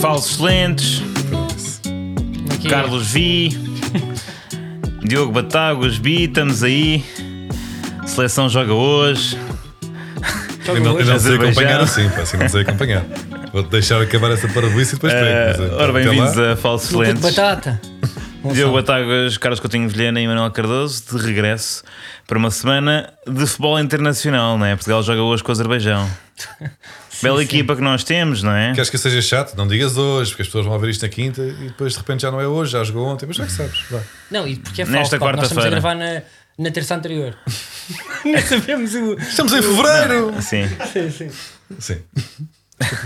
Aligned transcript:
Falsos 0.00 0.38
Lentes, 0.38 1.02
Aqui, 2.52 2.68
Carlos 2.68 3.10
Vi, 3.12 3.50
Diogo 5.02 5.32
Batáguas 5.32 5.96
Vi, 5.96 6.24
estamos 6.24 6.62
aí. 6.62 7.04
Seleção 8.06 8.48
joga 8.48 8.72
hoje. 8.72 9.36
Eu 10.66 10.80
não, 10.80 10.98
eu 11.00 11.06
não 11.06 11.18
sei 11.18 11.36
acompanhar 11.36 11.80
assim, 11.80 12.08
pá, 12.10 12.20
assim 12.22 12.36
não 12.36 12.48
sei 12.48 12.62
acompanhar. 12.62 13.04
Vou-te 13.52 13.70
deixar 13.70 14.00
acabar 14.02 14.30
essa 14.32 14.48
parabolice 14.48 14.92
e 14.92 14.94
depois 14.96 15.12
pego. 15.12 15.24
mas, 15.24 15.60
Eh, 15.60 15.64
eh, 15.72 15.82
ora, 15.82 15.92
bem-vindos 15.92 16.38
a 16.38 16.56
Falsos 16.56 16.90
de 16.90 16.96
Lentes. 16.96 17.22
batata. 17.22 17.80
Diogo. 18.52 18.74
Batáguas, 18.74 19.36
Carlos 19.36 19.58
Coutinho 19.60 19.88
Vilhena 19.88 20.20
e 20.20 20.26
Manuel 20.28 20.50
Cardoso, 20.52 21.02
de 21.18 21.24
regresso 21.26 21.82
para 22.26 22.38
uma 22.38 22.50
semana 22.50 23.12
de 23.26 23.46
futebol 23.46 23.78
internacional, 23.80 24.56
não 24.56 24.64
é? 24.66 24.74
Portugal 24.76 25.02
joga 25.02 25.22
hoje 25.22 25.42
com 25.42 25.50
o 25.50 25.52
Azerbaijão. 25.52 26.08
Bela 27.22 27.42
equipa 27.42 27.74
que 27.76 27.82
nós 27.82 28.04
temos, 28.04 28.42
não 28.42 28.52
é? 28.52 28.72
Queres 28.74 28.90
que 28.90 28.98
seja 28.98 29.20
chato? 29.22 29.54
Não 29.56 29.66
digas 29.66 29.96
hoje, 29.96 30.30
porque 30.30 30.42
as 30.42 30.48
pessoas 30.48 30.66
vão 30.66 30.78
ver 30.78 30.90
isto 30.90 31.02
na 31.02 31.08
quinta 31.08 31.42
e 31.42 31.68
depois 31.68 31.92
de 31.92 31.98
repente 31.98 32.22
já 32.22 32.30
não 32.30 32.40
é 32.40 32.46
hoje, 32.46 32.72
já 32.72 32.84
jogou 32.84 33.06
ontem, 33.06 33.26
mas 33.26 33.36
já 33.36 33.46
que 33.46 33.52
sabes. 33.52 33.80
Vá. 33.90 34.00
Não, 34.30 34.46
e 34.46 34.56
porque 34.56 34.82
é 34.82 34.84
Nesta 34.84 35.18
falso, 35.18 35.18
pá, 35.18 35.32
nós 35.32 35.42
estamos 35.44 35.64
a 35.64 35.70
quarta-feira. 35.70 35.80
gravar 35.80 35.94
na, 36.58 36.64
na 36.64 36.70
terça 36.70 36.94
anterior. 36.94 37.36
Nem 38.24 38.40
sabemos 38.40 38.94
o. 38.94 39.14
Estamos 39.14 39.52
em 39.52 39.62
fevereiro! 39.62 40.34
Sim. 40.42 40.68
Sim, 40.92 41.10
sim. 41.10 41.30
Sim. 41.78 41.98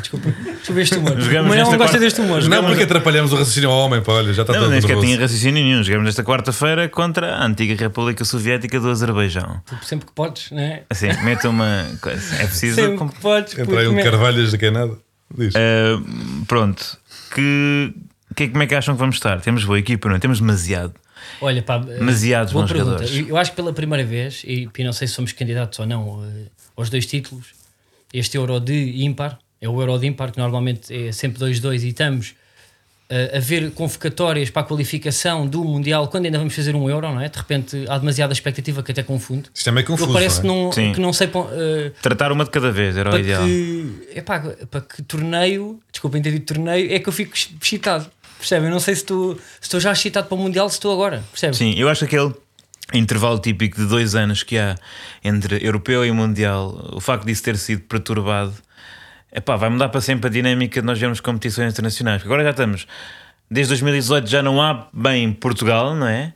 Desculpa, 0.01 0.31
desculpa 0.31 0.81
este 0.83 0.97
humor. 0.97 1.21
Jogamos 1.21 1.49
Mas 1.49 1.59
não 1.59 1.65
nesta 1.65 1.77
gosta 1.77 1.79
quarta- 1.79 1.99
deste 1.99 2.21
humor. 2.21 2.43
Não, 2.45 2.65
porque 2.65 2.83
atrapalhamos 2.83 3.33
o 3.33 3.37
raciocínio 3.37 3.71
ao 3.71 3.79
homem, 3.87 4.03
pá, 4.03 4.13
olha, 4.13 4.33
já 4.35 4.43
está 4.43 4.53
Não, 4.53 4.61
todo 4.61 4.71
nem 4.71 4.81
sequer 4.81 4.99
tinha 5.01 5.19
raciocínio 5.19 5.65
nenhum. 5.65 5.83
Jogamos 5.83 6.09
esta 6.11 6.23
quarta-feira 6.23 6.89
contra 6.91 7.37
a 7.37 7.47
antiga 7.47 7.75
República 7.75 8.25
Soviética 8.25 8.79
do 8.79 8.91
Azerbaijão. 8.91 9.63
Tipo, 9.67 9.85
sempre 9.85 10.07
que 10.07 10.13
podes, 10.13 10.51
não 10.51 10.61
é? 10.61 10.83
Assim, 10.91 11.07
mete 11.25 11.47
uma 11.47 11.87
coisa. 12.03 12.35
É 12.37 12.47
preciso. 12.47 12.75
Sempre 12.77 13.09
que 13.09 13.21
podes. 13.21 13.59
Entra 13.59 13.81
aí 13.81 13.87
um 13.89 13.95
porque- 13.95 14.11
Carvalhas 14.11 14.51
de 14.51 14.59
quem 14.59 14.71
nada. 14.71 14.97
Diz. 15.37 15.55
Uh, 15.55 16.45
pronto. 16.47 16.99
Que, 17.35 17.95
que, 18.37 18.49
como 18.49 18.63
é 18.63 18.67
que 18.67 18.75
acham 18.75 18.95
que 18.95 19.01
vamos 19.01 19.17
estar? 19.17 19.41
Temos 19.41 19.65
boa 19.65 19.79
equipa, 19.79 20.07
não 20.09 20.17
é? 20.17 20.19
Temos 20.19 20.39
demasiado. 20.39 20.93
Olha, 21.41 21.63
pá, 21.63 21.79
Demasiados 21.79 22.53
boa 22.53 22.65
bons 22.67 22.73
pergunta. 22.73 23.07
jogadores. 23.07 23.29
Eu 23.29 23.37
acho 23.39 23.51
que 23.53 23.57
pela 23.57 23.73
primeira 23.73 24.05
vez, 24.05 24.43
e, 24.47 24.69
e 24.77 24.85
não 24.85 24.93
sei 24.93 25.09
se 25.09 25.15
somos 25.15 25.33
candidatos 25.33 25.79
ou 25.79 25.87
não 25.87 26.23
eh, 26.25 26.49
aos 26.77 26.91
dois 26.91 27.07
títulos, 27.07 27.47
este 28.13 28.37
Euro 28.37 28.61
de 28.61 29.03
ímpar, 29.05 29.39
é 29.63 29.69
o 29.69 29.81
Euro 29.81 29.97
de 29.99 30.11
que 30.13 30.39
normalmente 30.39 30.93
é 30.93 31.13
sempre 31.13 31.41
2-2 31.41 31.85
e 31.85 31.89
estamos 31.89 32.35
eh, 33.09 33.37
a 33.37 33.39
ver 33.39 33.71
convocatórias 33.71 34.51
para 34.51 34.63
a 34.63 34.65
qualificação 34.65 35.47
do 35.47 35.63
Mundial 35.63 36.09
quando 36.09 36.25
ainda 36.25 36.37
vamos 36.37 36.53
fazer 36.53 36.75
um 36.75 36.91
Euro, 36.91 37.13
não 37.13 37.21
é? 37.21 37.29
De 37.29 37.39
repente 37.39 37.85
há 37.89 37.97
demasiada 37.97 38.33
expectativa 38.33 38.83
que 38.83 38.91
até 38.91 39.05
confunde. 39.05 39.51
Isto 39.55 39.69
é 39.69 39.73
meio 39.73 39.87
confuso. 39.87 40.11
Eu 40.11 40.15
parece 40.15 40.41
que 40.41 40.47
não 40.49 40.55
é? 40.55 40.63
não, 40.65 40.73
Sim. 40.73 40.93
que 40.93 41.01
não 41.01 41.13
sei 41.13 41.29
eh, 41.29 41.93
Tratar 42.03 42.33
uma 42.33 42.45
de 42.45 42.51
cada 42.51 42.73
vez 42.73 42.97
era 42.97 43.11
o 43.11 43.13
para 43.13 43.21
ideal. 43.21 43.45
que, 43.45 44.09
epá, 44.17 44.41
para 44.69 44.81
que 44.81 45.01
torneio, 45.03 45.79
desculpem 45.93 46.21
ter 46.21 46.33
dito 46.33 46.55
torneio, 46.55 46.93
é 46.93 46.99
que 46.99 47.09
eu 47.09 47.13
fico 47.13 47.37
excitado. 47.37 48.11
Percebem? 48.39 48.67
Eu 48.69 48.73
não 48.73 48.81
sei 48.81 48.97
se 48.97 49.03
estou, 49.03 49.37
se 49.37 49.43
estou 49.61 49.79
já 49.79 49.93
excitado 49.93 50.27
para 50.27 50.35
o 50.35 50.39
Mundial, 50.39 50.69
se 50.69 50.75
estou 50.75 50.93
agora. 50.93 51.23
Percebes? 51.31 51.59
Sim, 51.59 51.75
eu 51.77 51.89
acho 51.89 52.05
que 52.05 52.17
aquele 52.17 52.35
intervalo 52.93 53.39
típico 53.39 53.77
de 53.77 53.87
dois 53.87 54.17
anos 54.17 54.43
que 54.43 54.59
há 54.59 54.75
entre 55.23 55.65
europeu 55.65 56.05
e 56.05 56.11
mundial, 56.11 56.91
o 56.93 57.01
facto 57.01 57.25
disso 57.25 57.43
ter 57.43 57.57
sido 57.57 57.83
perturbado, 57.83 58.55
epá, 59.33 59.57
vai 59.57 59.69
mudar 59.71 59.89
para 59.89 60.01
sempre 60.01 60.29
a 60.29 60.31
dinâmica 60.31 60.81
de 60.81 60.87
nós 60.87 60.99
vermos 60.99 61.21
competições 61.21 61.73
internacionais. 61.73 62.23
Porque 62.23 62.29
agora 62.33 62.45
já 62.45 62.51
estamos, 62.51 62.87
desde 63.51 63.71
2018 63.71 64.29
já 64.29 64.43
não 64.43 64.61
há 64.61 64.89
bem 64.93 65.33
Portugal, 65.33 65.95
não 65.95 66.07
é? 66.07 66.33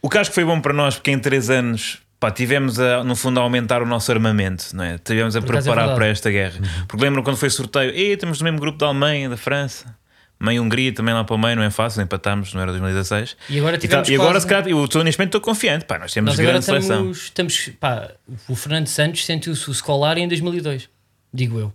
O 0.00 0.08
que 0.08 0.18
acho 0.18 0.30
que 0.30 0.34
foi 0.34 0.44
bom 0.44 0.60
para 0.60 0.72
nós, 0.72 0.94
porque 0.96 1.10
em 1.10 1.18
três 1.18 1.48
anos. 1.50 1.98
Pá, 2.18 2.30
tivemos 2.30 2.78
a, 2.78 3.02
no 3.02 3.16
fundo 3.16 3.40
a 3.40 3.42
aumentar 3.42 3.82
o 3.82 3.86
nosso 3.86 4.12
armamento, 4.12 4.66
não 4.74 4.84
é? 4.84 4.96
Tivemos 4.96 5.34
a 5.34 5.40
Por 5.42 5.56
é 5.56 5.58
preparar 5.58 5.76
verdade. 5.86 5.94
para 5.98 6.06
esta 6.06 6.30
guerra. 6.30 6.60
Porque 6.86 7.02
lembram 7.04 7.20
quando 7.24 7.36
foi 7.36 7.50
sorteio, 7.50 7.90
e 7.96 8.16
temos 8.16 8.38
no 8.40 8.44
mesmo 8.44 8.60
grupo 8.60 8.78
da 8.78 8.86
Alemanha, 8.86 9.28
da 9.28 9.36
França, 9.36 9.92
meio 10.38 10.62
Hungria 10.62 10.92
também 10.94 11.12
lá 11.12 11.24
para 11.24 11.34
o 11.34 11.38
meio, 11.38 11.56
não 11.56 11.64
é 11.64 11.70
fácil, 11.70 12.00
empatámos, 12.00 12.54
não 12.54 12.60
era 12.62 12.70
2016. 12.70 13.36
E 13.50 13.58
agora 13.58 13.74
E, 13.74 13.78
tá- 13.80 13.86
tivemos 13.88 14.08
e 14.08 14.14
agora, 14.14 14.30
quase- 14.34 14.42
se 14.44 14.48
calhar, 14.48 14.68
eu 14.68 14.84
estou 14.84 15.02
neste 15.02 15.18
momento 15.18 15.36
estou 15.36 15.40
confiante. 15.40 15.84
Pá, 15.84 15.98
nós 15.98 16.12
temos 16.12 16.28
Nós 16.30 16.38
agora 16.38 16.52
grande 16.52 16.64
seleção. 16.64 17.10
estamos, 17.10 17.22
estamos 17.24 17.70
pá, 17.80 18.08
o 18.48 18.54
Fernando 18.54 18.86
Santos 18.86 19.24
sentiu-se 19.26 19.68
o 19.68 19.74
Scolari 19.74 20.20
em 20.20 20.28
2002, 20.28 20.88
digo 21.34 21.58
eu. 21.58 21.72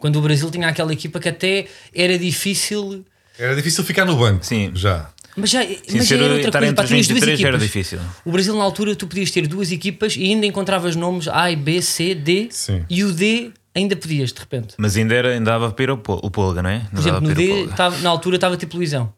Quando 0.00 0.16
o 0.16 0.20
Brasil 0.22 0.50
tinha 0.50 0.66
aquela 0.66 0.92
equipa 0.92 1.20
que 1.20 1.28
até 1.28 1.66
era 1.94 2.18
difícil, 2.18 3.04
Era 3.38 3.54
difícil 3.54 3.84
ficar 3.84 4.04
no 4.04 4.16
banco. 4.16 4.44
Sim. 4.44 4.72
Já. 4.74 5.10
mas 5.36 5.50
já, 5.50 5.62
Sim, 5.62 5.76
mas 5.92 6.08
já 6.08 6.16
era 6.16 6.34
outra 6.34 6.50
coisa. 6.50 6.74
Pá, 6.74 6.82
os 6.82 6.88
tinhas 6.88 7.06
duas 7.06 7.20
23 7.20 7.38
já 7.40 7.48
era 7.48 7.56
equipas. 7.58 7.72
difícil. 7.72 7.98
O 8.24 8.32
Brasil 8.32 8.56
na 8.56 8.64
altura 8.64 8.96
tu 8.96 9.06
podias 9.06 9.30
ter 9.30 9.46
duas 9.46 9.70
equipas 9.70 10.16
e 10.16 10.24
ainda 10.24 10.46
encontravas 10.46 10.96
nomes 10.96 11.28
A, 11.28 11.54
B, 11.54 11.80
C, 11.80 12.14
D 12.16 12.48
Sim. 12.50 12.84
e 12.90 13.04
o 13.04 13.12
D 13.12 13.52
ainda 13.74 13.94
podias 13.94 14.32
de 14.32 14.40
repente. 14.40 14.74
Mas 14.78 14.96
ainda, 14.96 15.14
era, 15.14 15.28
ainda 15.34 15.50
dava 15.52 15.70
para 15.70 15.84
ir 15.84 15.90
o 15.90 15.98
Polga, 15.98 16.62
não 16.62 16.70
é? 16.70 16.80
Por 16.90 16.98
exemplo, 16.98 17.20
no 17.20 17.26
para 17.28 17.34
D, 17.36 17.68
tava- 17.76 17.98
na 17.98 18.10
altura 18.10 18.36
estava 18.36 18.56
tipo 18.56 18.76
Luizão. 18.76 19.12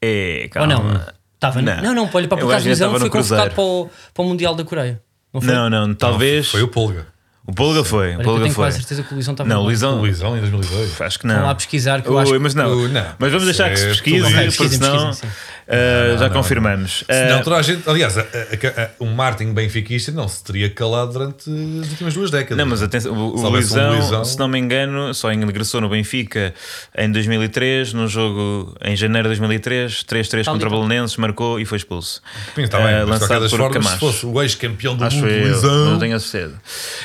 É, 0.00 0.42
Ou 0.44 0.50
calma. 0.50 0.74
não? 0.74 1.18
Estava, 1.34 1.62
não, 1.62 1.82
não, 1.82 1.94
não, 1.94 2.10
olha, 2.12 2.28
para 2.28 2.36
por 2.38 2.50
já 2.50 2.58
Luizão 2.58 2.98
foi 2.98 3.08
convocado 3.10 3.54
para 3.54 3.62
o, 3.62 3.90
para 4.12 4.22
o 4.22 4.26
Mundial 4.28 4.54
da 4.54 4.64
Coreia. 4.64 5.00
Não 5.32 5.40
foi? 5.40 5.52
Não, 5.54 5.70
não, 5.70 5.94
talvez. 5.94 6.48
Foi 6.48 6.62
o 6.62 6.68
Polga. 6.68 7.06
O 7.48 7.52
Polga 7.54 7.82
foi. 7.82 8.08
O 8.08 8.10
Olha, 8.10 8.14
que 8.16 8.20
eu 8.20 8.24
Polga 8.24 8.42
tenho 8.42 8.54
foi. 8.54 8.64
quase 8.66 8.76
certeza 8.76 9.02
que 9.02 9.10
o 9.10 9.14
Luizão 9.14 9.32
estava 9.32 9.48
Não, 9.48 9.56
no- 9.56 9.62
O 9.62 9.64
Luizão. 9.64 9.98
Luizão 10.00 10.36
em 10.36 10.40
2002. 10.40 11.00
Acho 11.00 11.18
que 11.18 11.26
Vão 11.26 11.34
não. 11.34 11.46
lá 11.46 11.54
pesquisar 11.54 12.02
que 12.02 12.08
eu 12.08 12.12
Ui, 12.12 12.22
acho 12.22 12.32
que- 12.32 12.38
mas 12.38 12.54
não. 12.54 12.70
Uh, 12.76 12.88
não. 12.88 13.06
Mas 13.18 13.30
vamos 13.32 13.46
deixar 13.46 13.70
que 13.70 13.76
se 13.78 13.84
É 13.86 13.88
pesquise, 13.88 14.20
porque 14.20 14.68
senão 14.68 15.06
pesquisem, 15.06 15.12
sim. 15.30 15.36
Uh, 15.68 16.18
já 16.18 16.28
não, 16.28 16.34
confirmamos. 16.36 17.04
Senão 17.10 17.40
Uh, 17.40 17.44
toda 17.44 17.56
a 17.56 17.62
gente. 17.62 17.88
Aliás, 17.88 18.16
a- 18.18 18.22
a- 18.22 18.82
a- 18.82 18.90
um 19.00 19.12
Martin 19.12 19.52
benfiquista 19.52 20.10
não 20.12 20.26
se 20.28 20.42
teria 20.42 20.70
calado 20.70 21.12
durante 21.12 21.50
as 21.82 21.90
últimas 21.90 22.14
duas 22.14 22.30
décadas. 22.30 22.56
Não, 22.58 22.66
mas 22.66 22.82
atenção, 22.82 23.12
o, 23.12 23.34
o 23.34 23.38
Se 23.38 23.44
houvesse 23.44 23.72
um 23.72 23.76
Luizão, 23.76 23.92
Luizão- 23.98 24.24
se 24.24 24.38
não 24.38 24.48
me 24.48 24.58
engano, 24.58 25.12
só 25.14 25.32
ingressou 25.32 25.80
no 25.80 25.88
Benfica 25.88 26.54
em 26.96 27.10
2003, 27.12 27.92
num 27.92 28.08
jogo 28.08 28.74
em 28.84 28.96
janeiro 28.96 29.28
de 29.28 29.36
2003, 29.38 30.04
3-3 30.04 30.44
Tal 30.44 30.54
e 30.54 30.58
contra 30.58 30.68
o. 30.68 30.70
Belenenses, 30.70 31.16
marcou 31.16 31.60
e 31.60 31.64
foi 31.64 31.78
expulso. 31.78 32.22
Sim, 32.54 32.62
está 32.62 32.78
bem, 32.78 33.02
Uh, 33.02 33.06
lançado 33.06 33.48
por 33.48 33.58
formas, 33.58 33.72
se 33.76 33.82
Camacho. 33.84 33.98
fosse 33.98 34.26
o 34.26 34.42
ex-campeão 34.42 34.96
do 34.96 35.04
Acho 35.04 35.16
mundo, 35.16 35.28
eu, 35.28 35.42
Luizão. 35.48 35.84
não 35.92 35.98
tenho 35.98 36.16
a 36.16 36.20
certeza. 36.20 36.54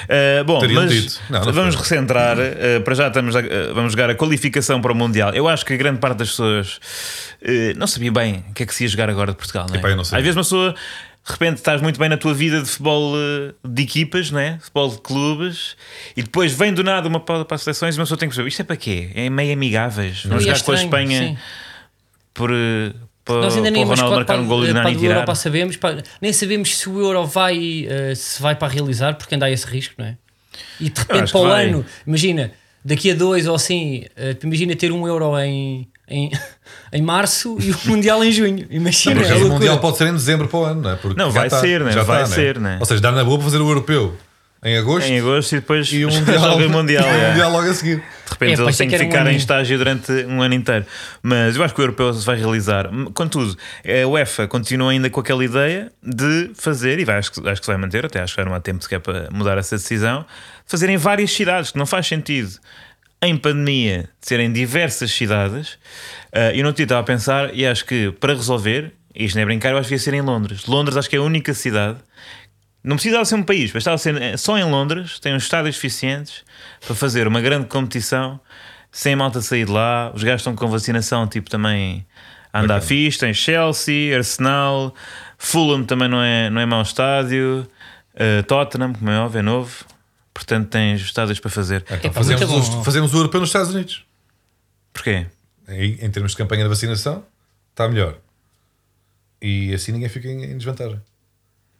Uh, 0.04 0.44
bom, 0.46 0.62
mas. 0.74 1.20
Não, 1.30 1.44
não 1.46 1.54
vamos 1.54 1.76
foi. 1.76 1.84
recentrar. 1.84 2.38
uh, 2.38 2.82
para 2.84 2.96
já 2.96 3.08
estamos 3.08 3.36
a- 3.36 3.40
uh, 3.40 3.74
vamos 3.74 3.92
jogar 3.94 4.10
a 4.10 4.16
qualificação 4.16 4.82
para 4.82 4.92
o 4.92 4.96
Mundial. 4.96 5.32
Eu 5.34 5.48
acho 5.48 5.66
que 5.66 5.74
a 5.74 5.78
grande 5.78 6.00
parte 6.00 6.18
das 6.20 6.30
pessoas 6.30 6.80
não 7.76 7.88
sabia 7.88 8.12
bem 8.12 8.44
o 8.50 8.54
que 8.54 8.64
é 8.64 8.66
que 8.66 8.74
se 8.74 8.84
ia 8.84 8.90
jogar 8.90 9.10
agora 9.10 9.32
de 9.32 9.38
Portugal. 9.38 9.66
Não 9.68 9.76
é? 9.76 9.80
Epá, 9.80 9.90
eu 9.90 9.96
não 9.96 10.04
sei. 10.04 10.18
Às 10.18 10.24
vezes 10.24 10.36
uma 10.36 10.44
pessoa. 10.44 10.76
De 11.26 11.32
repente 11.32 11.56
estás 11.56 11.82
muito 11.82 11.98
bem 11.98 12.10
na 12.10 12.18
tua 12.18 12.34
vida 12.34 12.62
de 12.62 12.68
futebol 12.68 13.14
uh, 13.14 13.54
de 13.66 13.82
equipas, 13.82 14.30
não 14.30 14.40
é? 14.42 14.60
futebol 14.60 14.90
de 14.90 14.98
clubes, 15.00 15.78
e 16.18 16.22
depois 16.22 16.52
vem 16.52 16.74
do 16.74 16.84
nada 16.84 17.08
uma 17.08 17.22
pausa 17.22 17.46
para 17.46 17.56
as 17.56 17.62
seleções 17.62 17.96
e 17.96 17.98
uma 17.98 18.04
pessoa 18.04 18.18
tem 18.18 18.28
que 18.28 18.36
perceber 18.36 18.50
isto 18.50 18.62
é 18.62 18.66
para 18.66 18.76
quê? 18.76 19.10
É 19.16 19.30
meio 19.30 19.54
amigáveis. 19.54 20.26
Vamos 20.26 20.44
E 20.44 20.50
é 20.50 20.54
jogar 20.54 20.66
com 20.66 20.72
a 20.74 20.76
Espanha 20.76 21.20
sim. 21.20 21.38
por, 22.34 22.52
uh, 22.52 22.94
para, 23.24 23.42
Nós 23.42 23.56
ainda 23.56 23.70
para 23.70 23.72
nem 23.72 23.84
o 23.84 23.88
Ronaldo 23.88 24.16
marcar 24.16 24.40
um 24.40 24.48
gol 24.48 24.64
e 24.64 24.66
para, 24.66 24.74
não 24.74 24.82
para 24.82 24.90
nem 24.90 25.00
do 25.00 25.06
Euro 25.06 25.14
tirar. 25.14 25.26
para 25.26 25.36
sabemos, 25.36 25.78
pá, 25.78 25.98
nem 26.22 26.34
sabemos 26.34 26.78
se 26.78 26.90
o 26.90 27.00
Euro 27.00 27.26
vai, 27.26 27.88
eh, 27.90 28.16
se 28.16 28.42
vai 28.42 28.56
para 28.56 28.68
realizar, 28.68 29.16
porque 29.16 29.36
ainda 29.36 29.46
há 29.46 29.52
esse 29.52 29.66
risco, 29.66 29.96
não 29.98 30.06
é? 30.06 30.18
E 30.80 30.90
de 30.90 31.00
repente 31.00 31.32
para 31.32 31.42
o 31.42 31.48
vai. 31.48 31.68
ano, 31.68 31.86
imagina, 32.06 32.52
daqui 32.84 33.12
a 33.12 33.16
dois 33.16 33.48
ou 33.48 33.56
assim, 33.56 34.06
eh, 34.18 34.36
imagina 34.44 34.76
ter 34.76 34.92
um 34.92 35.08
Euro 35.08 35.40
em, 35.40 35.88
em, 36.08 36.32
em 36.92 37.02
março 37.02 37.58
e 37.60 37.72
o 37.72 37.78
Mundial 37.86 38.24
em 38.24 38.32
junho. 38.32 38.66
Imagina, 38.70 39.16
Porque 39.16 39.32
é 39.32 39.36
o. 39.36 39.50
Mundial 39.50 39.80
pode 39.80 39.98
ser 39.98 40.08
em 40.08 40.14
dezembro 40.14 40.48
para 40.48 40.60
o 40.60 40.64
ano, 40.64 40.82
não 40.82 40.92
é? 40.92 40.96
Porque 40.96 41.20
Não, 41.20 41.32
vai 41.32 41.48
está, 41.48 41.60
ser, 41.60 41.82
né? 41.82 41.92
já 41.92 42.04
Vai 42.04 42.24
está, 42.24 42.36
ser, 42.36 42.60
né? 42.60 42.78
Ou 42.80 42.86
seja, 42.86 43.02
dá 43.02 43.12
na 43.12 43.24
boa 43.24 43.38
para 43.38 43.46
fazer 43.46 43.60
o 43.60 43.70
europeu 43.70 44.16
em 44.66 44.78
agosto 44.78 45.08
Em 45.08 45.20
agosto 45.20 45.52
e 45.52 45.60
depois 45.60 45.92
e 45.92 46.06
o 46.06 46.10
Mundial, 46.12 46.58
o 46.58 46.70
Mundial. 46.70 47.04
e 47.04 47.08
o 47.08 47.10
é. 47.10 47.30
mundial 47.30 47.52
logo 47.52 47.70
a 47.70 47.74
seguir. 47.74 47.98
De 47.98 48.32
repente 48.32 48.60
É, 48.60 48.64
eles 48.64 48.78
têm 48.78 48.88
que 48.88 48.96
era 48.96 49.04
um 49.04 49.08
ficar 49.08 49.28
em 49.28 49.36
estágio 49.36 49.78
durante 49.78 50.12
um 50.26 50.42
ano 50.42 50.54
inteiro. 50.54 50.86
Mas 51.22 51.56
eu 51.56 51.64
acho 51.64 51.74
que 51.74 51.82
o 51.82 51.84
europeu 51.84 52.14
se 52.14 52.26
vai 52.26 52.38
realizar. 52.38 52.90
Contudo, 53.14 53.58
a 53.86 54.08
UEFA 54.08 54.48
continua 54.48 54.92
ainda 54.92 55.10
com 55.10 55.20
aquela 55.20 55.44
ideia 55.44 55.92
de 56.02 56.52
fazer, 56.56 56.98
e 57.00 57.06
vai, 57.06 57.18
acho, 57.18 57.32
que, 57.34 57.48
acho 57.48 57.60
que 57.60 57.66
se 57.66 57.72
vai 57.72 57.78
manter, 57.78 58.06
até 58.06 58.22
acho 58.22 58.36
que 58.36 58.44
não 58.44 58.54
há 58.54 58.60
tempo 58.62 58.82
sequer 58.82 59.02
para 59.02 59.28
mudar 59.32 59.58
essa 59.58 59.76
decisão, 59.76 60.26
fazer 60.66 60.90
em 60.90 60.98
várias 60.98 61.32
cidades, 61.32 61.72
que 61.72 61.78
não 61.78 61.86
faz 61.86 62.08
sentido. 62.08 62.52
Em 63.24 63.38
pandemia, 63.38 64.10
serem 64.20 64.52
diversas 64.52 65.12
cidades, 65.12 65.80
Ah, 66.32 66.52
eu 66.54 66.64
não 66.64 66.72
estava 66.72 67.00
a 67.00 67.04
pensar, 67.04 67.56
e 67.56 67.66
acho 67.66 67.86
que 67.86 68.12
para 68.20 68.34
resolver, 68.34 68.92
isto 69.16 69.36
não 69.36 69.44
é 69.44 69.46
brincar, 69.46 69.72
eu 69.72 69.78
acho 69.78 69.88
que 69.88 69.96
ia 69.96 70.00
ser 70.00 70.14
em 70.14 70.22
Londres. 70.22 70.66
Londres 70.66 70.98
acho 70.98 71.10
que 71.10 71.16
é 71.16 71.20
a 71.20 71.22
única 71.22 71.54
cidade 71.54 72.00
não 72.84 72.98
precisava 72.98 73.24
ser 73.24 73.36
um 73.36 73.44
país, 73.44 73.72
bastava 73.72 73.98
ser 73.98 74.22
eh, 74.22 74.36
só 74.36 74.58
em 74.58 74.64
Londres, 74.66 75.18
tem 75.18 75.34
uns 75.34 75.44
estádios 75.44 75.76
suficientes 75.76 76.44
para 76.86 76.94
fazer 76.94 77.28
uma 77.28 77.40
grande 77.40 77.68
competição 77.68 78.40
sem 78.92 79.16
malta 79.16 79.42
sair 79.42 79.66
de 79.66 79.72
lá. 79.72 80.12
Os 80.14 80.22
gajos 80.22 80.42
estão 80.42 80.56
com 80.56 80.68
vacinação, 80.68 81.26
tipo, 81.26 81.50
também 81.50 82.06
a 82.52 82.60
andar 82.60 82.76
Bacana. 82.76 82.82
fixe. 82.82 83.20
Tem 83.20 83.34
Chelsea, 83.34 84.16
Arsenal, 84.16 84.94
Fulham 85.38 85.86
também 85.86 86.10
não 86.10 86.22
é, 86.22 86.50
não 86.50 86.60
é 86.60 86.66
mau 86.66 86.82
estádio, 86.82 87.66
eh, 88.16 88.42
Tottenham, 88.42 88.94
como 88.94 89.10
é 89.10 89.18
óbvio, 89.18 89.40
é 89.40 89.42
novo. 89.42 89.86
Portanto, 90.34 90.70
tens 90.70 91.02
estádios 91.02 91.40
para 91.40 91.52
fazer. 91.52 91.84
Então 91.86 91.98
Epá, 91.98 92.12
fazemos, 92.14 92.46
bom. 92.46 92.60
os- 92.60 92.86
fazemos 92.86 93.14
o 93.14 93.18
europeu 93.18 93.40
nos 93.40 93.50
Estados 93.50 93.74
Unidos. 93.74 94.04
Porquê? 94.92 95.28
Em, 95.68 95.98
em 96.06 96.10
termos 96.12 96.32
de 96.32 96.38
campanha 96.38 96.64
de 96.64 96.70
vacinação, 96.70 97.24
está 97.72 97.88
melhor. 97.88 98.18
E 99.42 99.74
assim 99.74 99.92
ninguém 99.92 100.10
fica 100.10 100.28
em, 100.28 100.44
em 100.44 100.58
desvantagem. 100.58 101.00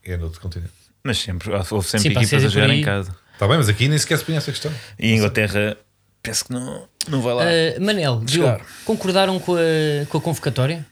É 0.04 0.16
no 0.16 0.24
outro 0.24 0.40
continente. 0.40 0.72
Mas 1.02 1.18
sempre, 1.18 1.50
houve 1.50 1.88
sempre 1.88 2.08
Sim, 2.08 2.12
para 2.14 2.22
equipas 2.22 2.44
a 2.44 2.48
jogar 2.48 2.70
em 2.70 2.82
casa. 2.82 3.14
Está 3.32 3.48
bem, 3.48 3.56
mas 3.56 3.68
aqui 3.68 3.88
nem 3.88 3.98
sequer 3.98 4.18
se 4.18 4.24
põe 4.24 4.36
essa 4.36 4.50
questão. 4.52 4.72
E 4.98 5.12
a 5.12 5.16
Inglaterra 5.16 5.76
penso 6.22 6.44
que 6.46 6.52
não, 6.52 6.88
não 7.08 7.20
vai 7.20 7.34
lá. 7.34 7.42
Uh, 7.44 7.84
Manel, 7.84 8.20
Diogo, 8.24 8.60
concordaram 8.84 9.38
com 9.38 9.54
a, 9.56 10.06
com 10.08 10.18
a 10.18 10.20
convocatória? 10.20 10.86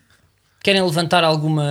Querem 0.63 0.83
levantar 0.83 1.25
alguma, 1.25 1.65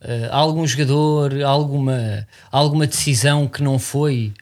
uh, 0.00 0.06
algum 0.30 0.66
jogador, 0.66 1.42
alguma, 1.42 2.26
alguma 2.50 2.86
decisão 2.86 3.46
que 3.46 3.62
não 3.62 3.78
foi 3.78 4.32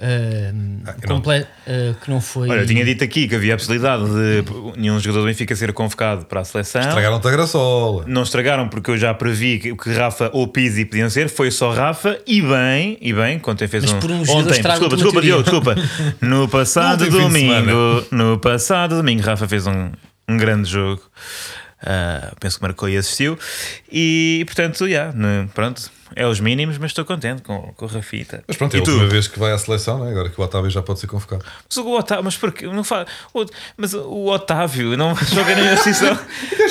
Uh, 0.00 0.80
ah, 0.86 0.94
comple- 1.06 1.42
uh, 1.42 1.94
que 2.02 2.10
não 2.10 2.22
foi. 2.22 2.48
Olha, 2.48 2.60
eu 2.60 2.66
tinha 2.66 2.82
dito 2.82 3.04
aqui 3.04 3.28
que 3.28 3.34
havia 3.34 3.52
a 3.52 3.56
possibilidade 3.58 4.04
de 4.04 4.44
nenhum 4.78 4.98
jogador 4.98 5.20
do 5.20 5.26
Benfica 5.26 5.54
ser 5.54 5.74
convocado 5.74 6.24
para 6.24 6.40
a 6.40 6.44
seleção. 6.44 6.80
Estragaram-te 6.80 7.28
a 7.28 7.30
graçola. 7.30 8.04
Não 8.06 8.22
estragaram 8.22 8.66
porque 8.66 8.90
eu 8.90 8.96
já 8.96 9.12
previ 9.12 9.58
que, 9.58 9.76
que 9.76 9.92
Rafa 9.92 10.30
ou 10.32 10.48
Pizzi 10.48 10.86
podiam 10.86 11.10
ser. 11.10 11.28
Foi 11.28 11.50
só 11.50 11.70
Rafa 11.70 12.18
e 12.26 12.40
bem, 12.40 12.96
e 13.02 13.12
bem, 13.12 13.38
quando 13.38 13.58
fez 13.68 13.84
Mas 13.84 13.92
um. 13.92 14.00
por 14.00 14.10
um 14.10 14.22
ontem, 14.22 14.62
desculpa, 14.62 14.96
desculpa, 14.96 15.20
Diogo, 15.20 15.42
desculpa. 15.42 15.76
No 16.22 16.48
passado 16.48 17.08
domingo, 17.10 18.06
no 18.10 18.38
passado 18.38 18.96
domingo, 18.96 19.22
Rafa 19.22 19.46
fez 19.46 19.66
um, 19.66 19.90
um 20.26 20.36
grande 20.38 20.70
jogo. 20.70 21.02
Uh, 21.82 22.34
penso 22.40 22.56
que 22.56 22.62
marcou 22.62 22.88
e 22.88 22.96
assistiu. 22.96 23.38
E 23.92 24.44
portanto, 24.46 24.78
já, 24.80 24.86
yeah, 24.86 25.48
pronto 25.52 25.90
é 26.16 26.26
os 26.26 26.40
mínimos, 26.40 26.78
mas 26.78 26.90
estou 26.90 27.04
contente 27.04 27.42
com, 27.42 27.72
com 27.76 27.84
o 27.84 27.88
Rafita. 27.88 28.42
Mas 28.46 28.56
pronto, 28.56 28.74
é 28.74 28.78
a 28.78 28.80
última 28.80 29.06
vez 29.06 29.28
que 29.28 29.38
vai 29.38 29.52
à 29.52 29.58
seleção, 29.58 30.04
né? 30.04 30.10
agora 30.10 30.28
que 30.28 30.40
o 30.40 30.44
Otávio 30.44 30.70
já 30.70 30.82
pode 30.82 31.00
ser 31.00 31.06
convocado. 31.06 31.44
Mas 31.68 31.76
o 31.76 31.90
Otávio, 31.90 32.24
mas 32.24 32.36
porque 32.36 32.66
não 32.66 32.84
faz. 32.84 33.08
Mas 33.76 33.94
o 33.94 34.26
Otávio 34.26 34.96
não 34.96 35.14
joga 35.32 35.54
na 35.56 35.76
posição. 35.76 36.18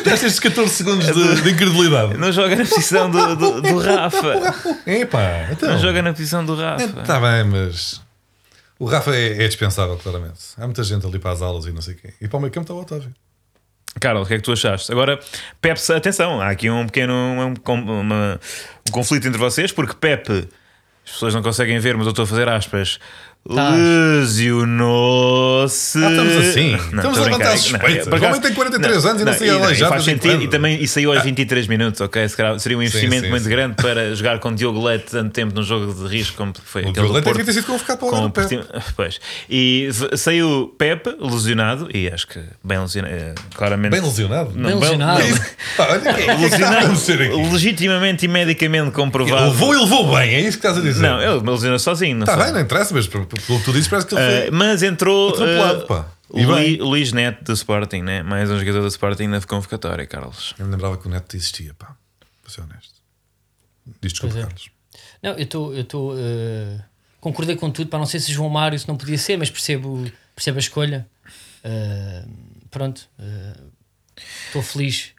Estes 0.05 0.39
14 0.39 0.73
segundos 0.73 1.05
de, 1.05 1.41
de, 1.41 1.51
incredulidade. 1.51 2.17
Não 2.17 2.31
joga 2.31 2.55
na 2.55 2.65
posição 2.65 3.09
do, 3.09 3.35
do, 3.35 3.61
do 3.61 3.77
Rafa. 3.79 4.35
Epá, 4.85 5.47
então, 5.51 5.69
não 5.69 5.79
joga 5.79 6.01
na 6.01 6.11
posição 6.11 6.45
do 6.45 6.55
Rafa. 6.55 7.01
Está 7.01 7.19
bem, 7.19 7.43
mas. 7.45 8.01
O 8.77 8.85
Rafa 8.85 9.13
é, 9.13 9.43
é, 9.43 9.47
dispensável, 9.47 9.97
claramente. 9.97 10.39
Há 10.57 10.65
muita 10.65 10.83
gente 10.83 11.05
ali 11.05 11.19
para 11.19 11.31
as 11.31 11.41
aulas 11.41 11.65
e 11.65 11.71
não 11.71 11.81
sei 11.81 11.95
o 11.95 11.97
quê. 11.97 12.13
E 12.21 12.27
para 12.27 12.37
o 12.37 12.39
meio 12.39 12.51
campo 12.51 12.63
está 12.63 12.73
o 12.73 12.81
Otávio. 12.81 13.13
Carlos, 13.99 14.25
o 14.25 14.27
que 14.27 14.35
é 14.35 14.37
que 14.37 14.43
tu 14.43 14.51
achaste? 14.51 14.91
Agora, 14.91 15.19
Pep, 15.61 15.79
atenção, 15.95 16.41
há 16.41 16.49
aqui 16.49 16.69
um 16.69 16.85
pequeno 16.85 17.13
um, 17.13 17.53
uma, 17.99 18.39
um 18.87 18.91
conflito 18.91 19.27
entre 19.27 19.39
vocês, 19.39 19.71
porque 19.71 19.93
Pep, 19.93 20.47
as 21.05 21.11
pessoas 21.11 21.33
não 21.33 21.41
conseguem 21.41 21.79
ver, 21.79 21.97
mas 21.97 22.05
eu 22.05 22.11
estou 22.11 22.23
a 22.23 22.27
fazer 22.27 22.47
aspas. 22.47 22.99
Tá. 23.47 23.71
Lesionou-se. 24.21 25.97
Ah, 26.03 26.11
estamos 26.11 26.35
assim. 26.35 26.71
Não, 26.71 26.97
estamos 26.97 27.17
a 27.17 27.23
levantar 27.23 27.57
suspeitas. 27.57 28.05
O 28.07 28.25
homem 28.25 28.41
tem 28.41 28.53
43 28.53 29.03
não, 29.03 29.09
anos 29.09 29.21
e 29.21 29.25
não, 29.25 29.31
não 29.31 29.39
se 29.39 29.49
aleijado. 29.49 29.91
Faz 29.91 30.03
sentido. 30.03 30.43
E, 30.43 30.47
também, 30.47 30.79
e 30.79 30.87
saiu 30.87 31.11
aos 31.11 31.23
23 31.23 31.65
ah. 31.65 31.69
minutos, 31.69 31.99
ok? 32.01 32.27
Seria 32.59 32.77
um 32.77 32.83
investimento 32.83 33.21
sim, 33.21 33.23
sim, 33.23 33.29
muito 33.29 33.43
sim. 33.43 33.49
grande 33.49 33.75
para 33.75 34.13
jogar 34.13 34.37
com 34.39 34.53
Diogo 34.53 34.85
Leite 34.85 35.05
tanto 35.09 35.31
tempo 35.31 35.55
num 35.55 35.63
jogo 35.63 35.91
de 35.93 36.07
risco 36.15 36.37
como 36.37 36.53
foi 36.63 36.83
o 36.83 36.89
aquele 36.89 37.07
Diogo 37.07 37.13
Leite 37.13 37.25
devia 37.25 37.45
ter 37.45 37.53
sido 37.53 37.65
convocado 37.65 37.99
para 37.99 38.17
o 38.19 38.29
Pep. 38.29 38.49
Pois. 38.95 39.19
E 39.49 39.89
saiu 40.15 40.75
Pepe 40.77 41.15
lesionado 41.19 41.89
e 41.93 42.07
acho 42.07 42.27
que 42.27 42.39
bem 42.63 42.77
lesionado. 42.79 43.15
Eh, 43.15 43.33
claramente. 43.55 43.91
Bem 43.91 44.01
lesionado? 44.01 44.51
Não, 44.53 44.69
bem 44.69 44.79
lesionado. 44.79 45.23
lesionado 46.39 47.51
legitimamente 47.51 48.25
e 48.25 48.27
medicamente 48.27 48.91
comprovado. 48.91 49.43
Ele 49.43 49.51
levou 49.51 49.73
e 49.73 49.77
levou 49.77 50.15
bem, 50.15 50.35
é 50.35 50.41
isso 50.41 50.59
que 50.59 50.67
estás 50.67 50.77
a 50.77 50.81
dizer? 50.81 51.01
Não, 51.01 51.19
ele 51.19 51.49
lesionou 51.49 51.79
sozinho. 51.79 52.19
Está 52.19 52.35
bem, 52.35 52.51
não 52.51 52.59
interessa, 52.59 52.93
mas 52.93 53.07
pelo 53.29 53.59
que 53.59 53.65
tu 53.65 53.71
dizes, 53.71 53.87
parece 53.87 54.07
que 54.07 54.15
ele 54.15 54.41
foi. 54.41 54.49
Uh, 54.49 54.53
mas 54.53 54.83
entrou. 54.83 55.33
Uh, 55.33 56.05
Luís, 56.31 56.77
Luís 56.79 57.11
Neto 57.11 57.43
do 57.43 57.53
Sporting, 57.53 58.01
né? 58.01 58.21
mais 58.21 58.51
um 58.51 58.59
jogador 58.59 58.81
do 58.81 58.87
Sporting 58.87 59.27
na 59.27 59.41
convocatória, 59.41 60.05
Carlos. 60.05 60.53
Eu 60.59 60.65
me 60.65 60.71
lembrava 60.71 60.97
que 60.97 61.07
o 61.07 61.09
Neto 61.09 61.35
existia, 61.35 61.73
pá. 61.73 61.95
Vou 62.43 62.51
ser 62.51 62.61
honesto. 62.61 62.93
Diz 64.01 64.13
desculpa, 64.13 64.37
é. 64.37 64.41
Carlos. 64.41 64.69
Não, 65.23 65.31
eu 65.31 65.43
estou. 65.43 65.73
Eu 65.73 65.83
tô, 65.83 66.13
uh, 66.13 66.81
concordei 67.19 67.55
com 67.55 67.71
tudo, 67.71 67.89
para 67.89 67.99
não 67.99 68.05
sei 68.05 68.19
se 68.19 68.31
João 68.31 68.49
Mário 68.49 68.77
se 68.77 68.87
não 68.87 68.95
podia 68.95 69.17
ser, 69.17 69.37
mas 69.37 69.49
percebo, 69.49 70.09
percebo 70.35 70.57
a 70.57 70.59
escolha. 70.59 71.07
Uh, 71.63 72.29
pronto. 72.69 73.09
Estou 74.47 74.61
uh, 74.61 74.65
feliz 74.65 75.13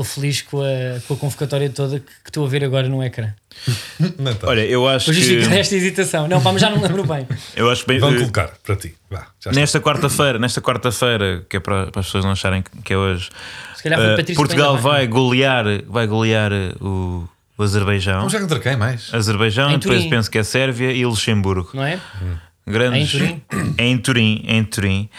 estou 0.00 0.04
feliz 0.04 0.42
com 0.42 0.60
a, 0.60 1.00
com 1.06 1.14
a 1.14 1.16
convocatória 1.16 1.70
toda 1.70 2.00
que 2.00 2.10
estou 2.26 2.44
a 2.44 2.48
ver 2.48 2.64
agora 2.64 2.88
no 2.88 3.02
ecrã. 3.02 3.32
Não. 4.18 4.36
Olha, 4.42 4.62
eu 4.62 4.88
acho 4.88 5.12
que. 5.12 5.36
esta 5.52 5.74
hesitação. 5.74 6.26
Não, 6.26 6.40
pá, 6.40 6.52
mas 6.52 6.62
já 6.62 6.70
não 6.70 6.80
lembro 6.80 7.04
bem. 7.04 7.26
Eu 7.54 7.68
acho 7.68 7.86
bem. 7.86 7.98
Vão 7.98 8.14
colocar 8.14 8.52
para 8.64 8.76
ti. 8.76 8.94
Vá, 9.10 9.26
nesta 9.52 9.80
quarta-feira, 9.80 10.38
nesta 10.38 10.60
quarta-feira, 10.60 11.44
que 11.48 11.56
é 11.56 11.60
para, 11.60 11.90
para, 11.90 12.00
as 12.00 12.06
pessoas 12.06 12.24
não 12.24 12.32
acharem 12.32 12.64
que 12.84 12.92
é 12.92 12.96
hoje. 12.96 13.28
Se 13.74 13.82
calhar 13.82 13.98
foi 13.98 14.32
uh, 14.32 14.36
Portugal 14.36 14.78
vai 14.78 15.06
golear, 15.06 15.64
vai 15.86 16.06
golear 16.06 16.52
o, 16.80 17.28
o 17.58 17.62
Azerbaijão. 17.62 18.22
Não 18.22 18.30
já 18.30 18.40
contra 18.40 18.60
quem 18.60 18.76
mais? 18.76 19.12
Azerbaijão, 19.12 19.78
depois 19.78 20.06
penso 20.06 20.30
que 20.30 20.38
é 20.38 20.42
Sérvia 20.42 20.92
e 20.92 21.04
Luxemburgo. 21.04 21.70
Não 21.74 21.84
é? 21.84 22.00
Hum. 22.22 22.36
Grandes, 22.66 23.14
é 23.14 23.18
em 23.18 23.38
Turim? 23.38 23.42
É 23.76 23.84
em 23.84 23.98
Turim. 23.98 24.44
É 24.46 24.54
em 24.54 24.64
Turim. 24.64 25.10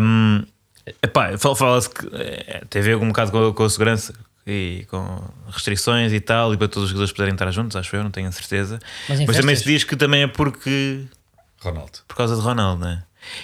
Um, 0.00 0.42
Epá, 1.02 1.36
fala-se 1.38 1.90
que 1.90 2.06
é, 2.12 2.62
tem 2.68 2.82
a 2.82 2.84
ver 2.84 2.96
um 2.96 3.08
bocado 3.08 3.30
com, 3.30 3.52
com 3.52 3.64
a 3.64 3.70
segurança 3.70 4.14
e 4.46 4.86
com 4.88 5.22
restrições 5.50 6.12
e 6.12 6.20
tal, 6.20 6.54
e 6.54 6.56
para 6.56 6.68
todos 6.68 6.84
os 6.84 6.88
jogadores 6.90 7.12
poderem 7.12 7.34
estar 7.34 7.50
juntos, 7.50 7.76
acho 7.76 7.94
eu, 7.94 8.02
não 8.02 8.10
tenho 8.10 8.28
a 8.28 8.32
certeza. 8.32 8.78
Mas, 9.08 9.20
Mas 9.26 9.36
também 9.36 9.54
se 9.54 9.64
diz 9.64 9.84
que 9.84 9.94
também 9.94 10.22
é 10.22 10.26
porque. 10.26 11.04
Ronaldo. 11.60 11.98
Por 12.06 12.16
causa 12.16 12.34
de 12.34 12.40
Ronaldo, 12.40 12.84
né? 12.84 13.02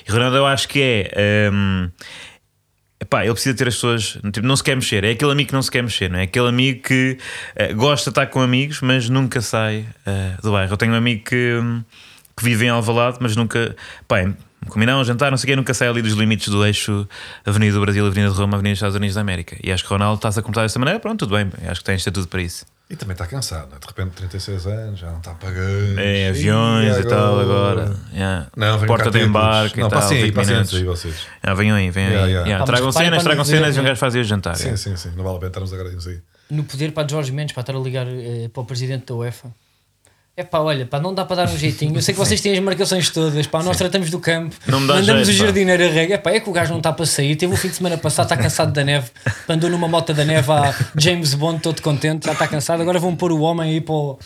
E 0.08 0.10
Ronaldo 0.10 0.36
eu 0.36 0.46
acho 0.46 0.66
que 0.66 0.80
é. 0.80 1.50
Um, 1.52 1.90
epá, 2.98 3.22
ele 3.22 3.34
precisa 3.34 3.54
ter 3.54 3.68
as 3.68 3.74
pessoas. 3.74 4.18
Tipo, 4.32 4.46
não 4.46 4.56
se 4.56 4.64
quer 4.64 4.74
mexer. 4.76 5.04
É 5.04 5.10
aquele 5.10 5.32
amigo 5.32 5.48
que 5.48 5.54
não 5.54 5.62
se 5.62 5.70
quer 5.70 5.82
mexer, 5.82 6.08
não 6.08 6.18
é? 6.18 6.22
Aquele 6.22 6.48
amigo 6.48 6.82
que 6.82 7.18
uh, 7.60 7.76
gosta 7.76 8.10
de 8.10 8.12
estar 8.12 8.26
com 8.28 8.40
amigos, 8.40 8.80
mas 8.80 9.08
nunca 9.10 9.42
sai 9.42 9.86
uh, 10.06 10.42
do 10.42 10.52
bairro. 10.52 10.72
Eu 10.72 10.76
tenho 10.76 10.92
um 10.92 10.96
amigo 10.96 11.22
que, 11.24 11.58
um, 11.60 11.84
que 12.36 12.44
vive 12.44 12.64
em 12.64 12.70
Alvalade, 12.70 13.18
mas 13.20 13.36
nunca. 13.36 13.76
Pá, 14.08 14.20
combinam 14.68 15.00
um 15.00 15.04
jantar, 15.04 15.30
não 15.30 15.38
sei 15.38 15.44
o 15.44 15.48
quê, 15.48 15.56
nunca 15.56 15.74
sai 15.74 15.88
ali 15.88 16.02
dos 16.02 16.12
limites 16.12 16.48
do 16.48 16.64
eixo 16.64 17.06
Avenida 17.44 17.74
do 17.74 17.80
Brasil, 17.80 18.06
Avenida 18.06 18.32
de 18.32 18.38
Roma, 18.38 18.56
Avenida 18.56 18.72
dos 18.72 18.78
Estados 18.78 18.96
Unidos 18.96 19.14
da 19.14 19.20
América. 19.20 19.56
E 19.62 19.72
acho 19.72 19.82
que 19.82 19.90
Ronaldo 19.90 20.16
está-se 20.16 20.38
a 20.38 20.42
comportar 20.42 20.64
desta 20.64 20.78
maneira, 20.78 21.00
pronto, 21.00 21.20
tudo 21.20 21.36
bem, 21.36 21.50
acho 21.68 21.80
que 21.80 21.84
tem 21.84 21.96
estatuto 21.96 22.28
para 22.28 22.42
isso. 22.42 22.66
E 22.88 22.96
também 22.96 23.14
está 23.14 23.26
cansado, 23.26 23.70
né? 23.72 23.78
de 23.80 23.86
repente 23.86 24.10
36 24.10 24.66
anos, 24.66 25.00
já 25.00 25.10
não 25.10 25.18
está 25.18 25.32
pagando. 25.32 25.98
É, 25.98 26.28
aviões 26.28 26.96
e, 26.98 27.00
e 27.00 27.08
tal 27.08 27.40
agora. 27.40 27.96
Yeah. 28.12 28.48
Não, 28.54 28.86
Porta 28.86 29.10
de 29.10 29.20
embarque 29.20 29.80
não, 29.80 29.86
e 29.86 29.90
tal. 29.90 30.00
Passem 30.00 30.22
aí, 30.22 30.32
passem 30.32 30.56
aí 30.56 30.84
vocês. 30.84 31.26
Ah, 31.42 31.54
venham 31.54 31.76
aí, 31.76 31.90
venham 31.90 32.10
yeah, 32.10 32.26
aí. 32.26 32.32
Yeah. 32.32 32.48
Yeah. 32.48 32.66
Tragam 32.66 32.92
cenas, 32.92 33.22
tragam 33.22 33.44
cenas 33.44 33.74
e 33.74 33.80
um 33.80 33.84
gajo 33.84 33.98
fazia 33.98 34.20
o 34.20 34.24
jantar. 34.24 34.56
Sim, 34.56 34.76
sim, 34.76 34.96
sim, 34.96 35.12
não 35.16 35.24
vale 35.24 35.36
a 35.36 35.40
pena 35.40 35.48
estarmos 35.48 35.72
agora 35.72 35.88
aí. 35.88 36.18
No 36.50 36.62
poder 36.64 36.92
para 36.92 37.08
Jorge 37.08 37.32
Mendes, 37.32 37.54
para 37.54 37.62
estar 37.62 37.74
a 37.74 37.78
ligar 37.78 38.06
eh, 38.06 38.50
para 38.52 38.62
o 38.62 38.66
presidente 38.66 39.06
da 39.06 39.14
UEFA. 39.14 39.48
É 40.36 40.42
pá, 40.42 40.58
olha, 40.58 40.84
pá, 40.84 40.98
não 40.98 41.14
dá 41.14 41.24
para 41.24 41.44
dar 41.44 41.48
um 41.48 41.56
jeitinho. 41.56 41.94
Eu 41.96 42.02
sei 42.02 42.12
que 42.12 42.18
vocês 42.18 42.40
têm 42.40 42.52
as 42.52 42.58
marcações 42.58 43.08
todas, 43.08 43.46
pá, 43.46 43.62
nós 43.62 43.76
Sim. 43.76 43.84
tratamos 43.84 44.10
do 44.10 44.18
campo, 44.18 44.56
mandamos 44.66 45.28
jeito, 45.28 45.28
o 45.28 45.32
jardineiro 45.32 45.84
a 45.84 45.88
rega. 45.88 46.14
É 46.14 46.18
pá, 46.18 46.32
é 46.32 46.40
que 46.40 46.50
o 46.50 46.52
gajo 46.52 46.72
não 46.72 46.78
está 46.78 46.92
para 46.92 47.06
sair. 47.06 47.36
Teve 47.36 47.54
o 47.54 47.56
fim 47.56 47.68
de 47.68 47.76
semana 47.76 47.96
passado, 47.96 48.24
está 48.24 48.36
cansado 48.36 48.72
da 48.72 48.82
neve, 48.82 49.10
andou 49.48 49.70
numa 49.70 49.86
moto 49.86 50.12
da 50.12 50.24
neve 50.24 50.50
a 50.50 50.74
James 50.98 51.34
Bond, 51.34 51.60
todo 51.60 51.80
contente, 51.80 52.26
já 52.26 52.32
está 52.32 52.48
cansado. 52.48 52.82
Agora 52.82 52.98
vão 52.98 53.14
pôr 53.14 53.30
o 53.30 53.42
homem 53.42 53.74
aí 53.74 53.80
para 53.80 53.94
o, 53.94 54.18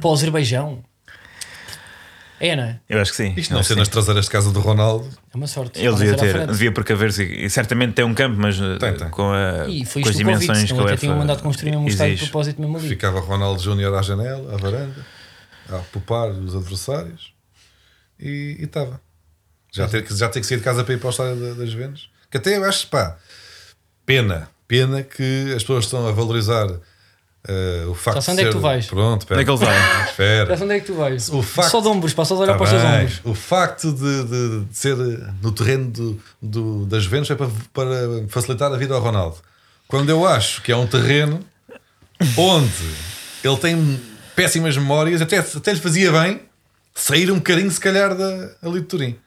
para 0.00 0.08
o 0.08 0.12
Azerbaijão. 0.12 0.78
É, 2.38 2.54
não 2.54 2.62
é? 2.62 2.78
Eu 2.88 3.00
acho 3.00 3.10
que 3.10 3.16
sim. 3.16 3.34
Isto 3.36 3.52
não 3.52 3.64
ser 3.64 3.76
nas 3.76 3.88
traseiras 3.88 4.26
de 4.26 4.30
casa 4.30 4.52
do 4.52 4.60
Ronaldo. 4.60 5.08
É 5.34 5.36
uma 5.36 5.48
sorte. 5.48 5.84
Ele 5.84 5.92
devia 5.96 6.14
ter, 6.14 6.46
devia 6.46 6.70
precaver-se. 6.70 7.24
E 7.24 7.50
certamente 7.50 7.94
tem 7.94 8.04
um 8.04 8.14
campo, 8.14 8.36
mas 8.38 8.56
tem, 8.78 8.94
tem. 8.94 9.08
com, 9.08 9.32
a, 9.32 9.66
e 9.66 9.84
foi 9.84 10.02
com 10.02 10.08
as 10.08 10.16
dimensões 10.16 10.70
que 10.70 10.72
ele 10.72 10.84
até 10.84 10.96
tinham 10.98 11.16
mandado 11.16 11.42
construir 11.42 11.74
um 11.74 11.88
estádio 11.88 12.14
de 12.14 12.22
propósito 12.22 12.60
mesmo 12.60 12.76
ali. 12.78 12.88
Ficava 12.90 13.18
Ronaldo 13.18 13.60
Júnior 13.60 13.92
à 13.92 14.02
janela, 14.02 14.54
à 14.54 14.56
varanda 14.56 15.17
a 15.70 15.78
poupar 15.92 16.30
os 16.30 16.54
adversários 16.54 17.32
e 18.18 18.56
estava. 18.60 19.00
Já 19.72 19.86
ter, 19.86 20.06
já 20.10 20.28
ter 20.28 20.40
que 20.40 20.46
sair 20.46 20.58
de 20.58 20.64
casa 20.64 20.82
para 20.82 20.94
ir 20.94 20.98
para 20.98 21.08
o 21.08 21.10
estádio 21.10 21.54
das 21.54 21.70
Juventus. 21.70 22.10
Que 22.30 22.38
até 22.38 22.56
eu 22.56 22.64
acho, 22.64 22.86
pá, 22.88 23.16
pena, 24.04 24.48
pena 24.66 25.02
que 25.02 25.52
as 25.54 25.62
pessoas 25.62 25.84
estão 25.84 26.06
a 26.06 26.12
valorizar 26.12 26.66
uh, 26.68 27.90
o 27.90 27.94
facto 27.94 28.16
Já 28.18 28.22
sei 28.22 28.32
onde 28.32 28.42
é 28.42 28.46
que 28.46 28.52
tu 28.52 28.60
vais. 28.60 28.86
Pronto, 28.86 29.26
onde 29.30 29.40
é 29.40 29.44
que 29.44 29.50
ele 29.50 29.58
vai? 29.58 30.04
Espera. 30.04 30.56
Já 30.56 30.64
onde 30.64 30.74
é 30.74 30.80
que 30.80 30.86
tu 30.86 30.94
vais. 30.94 31.28
O 31.28 31.42
facto, 31.42 31.70
só 31.70 31.80
de 31.80 31.88
ombros, 31.88 32.14
passa 32.14 32.34
a 32.34 32.38
olhar 32.38 32.52
tá 32.52 32.58
para 32.58 32.64
os 32.64 32.70
seus 32.70 32.82
ombros. 32.82 33.20
O 33.24 33.34
facto 33.34 33.92
de, 33.92 34.24
de, 34.24 34.64
de, 34.64 34.76
ser 34.76 34.96
no 35.42 35.52
terreno 35.52 35.90
do, 35.90 36.22
do, 36.40 36.86
das 36.86 37.04
Juventus 37.04 37.30
é 37.30 37.34
para, 37.34 37.50
para 37.72 38.28
facilitar 38.28 38.72
a 38.72 38.76
vida 38.76 38.94
ao 38.94 39.00
Ronaldo. 39.00 39.36
Quando 39.86 40.10
eu 40.10 40.26
acho 40.26 40.62
que 40.62 40.72
é 40.72 40.76
um 40.76 40.86
terreno 40.86 41.40
onde 42.36 42.94
ele 43.44 43.56
tem 43.56 44.00
péssimas 44.38 44.76
memórias, 44.76 45.20
até, 45.20 45.38
até 45.38 45.72
lhe 45.72 45.80
fazia 45.80 46.12
bem 46.12 46.40
sair 46.94 47.28
um 47.32 47.38
bocadinho, 47.38 47.68
se 47.72 47.80
calhar, 47.80 48.14
da, 48.14 48.50
ali 48.62 48.80
de 48.80 48.86
Turim. 48.86 49.18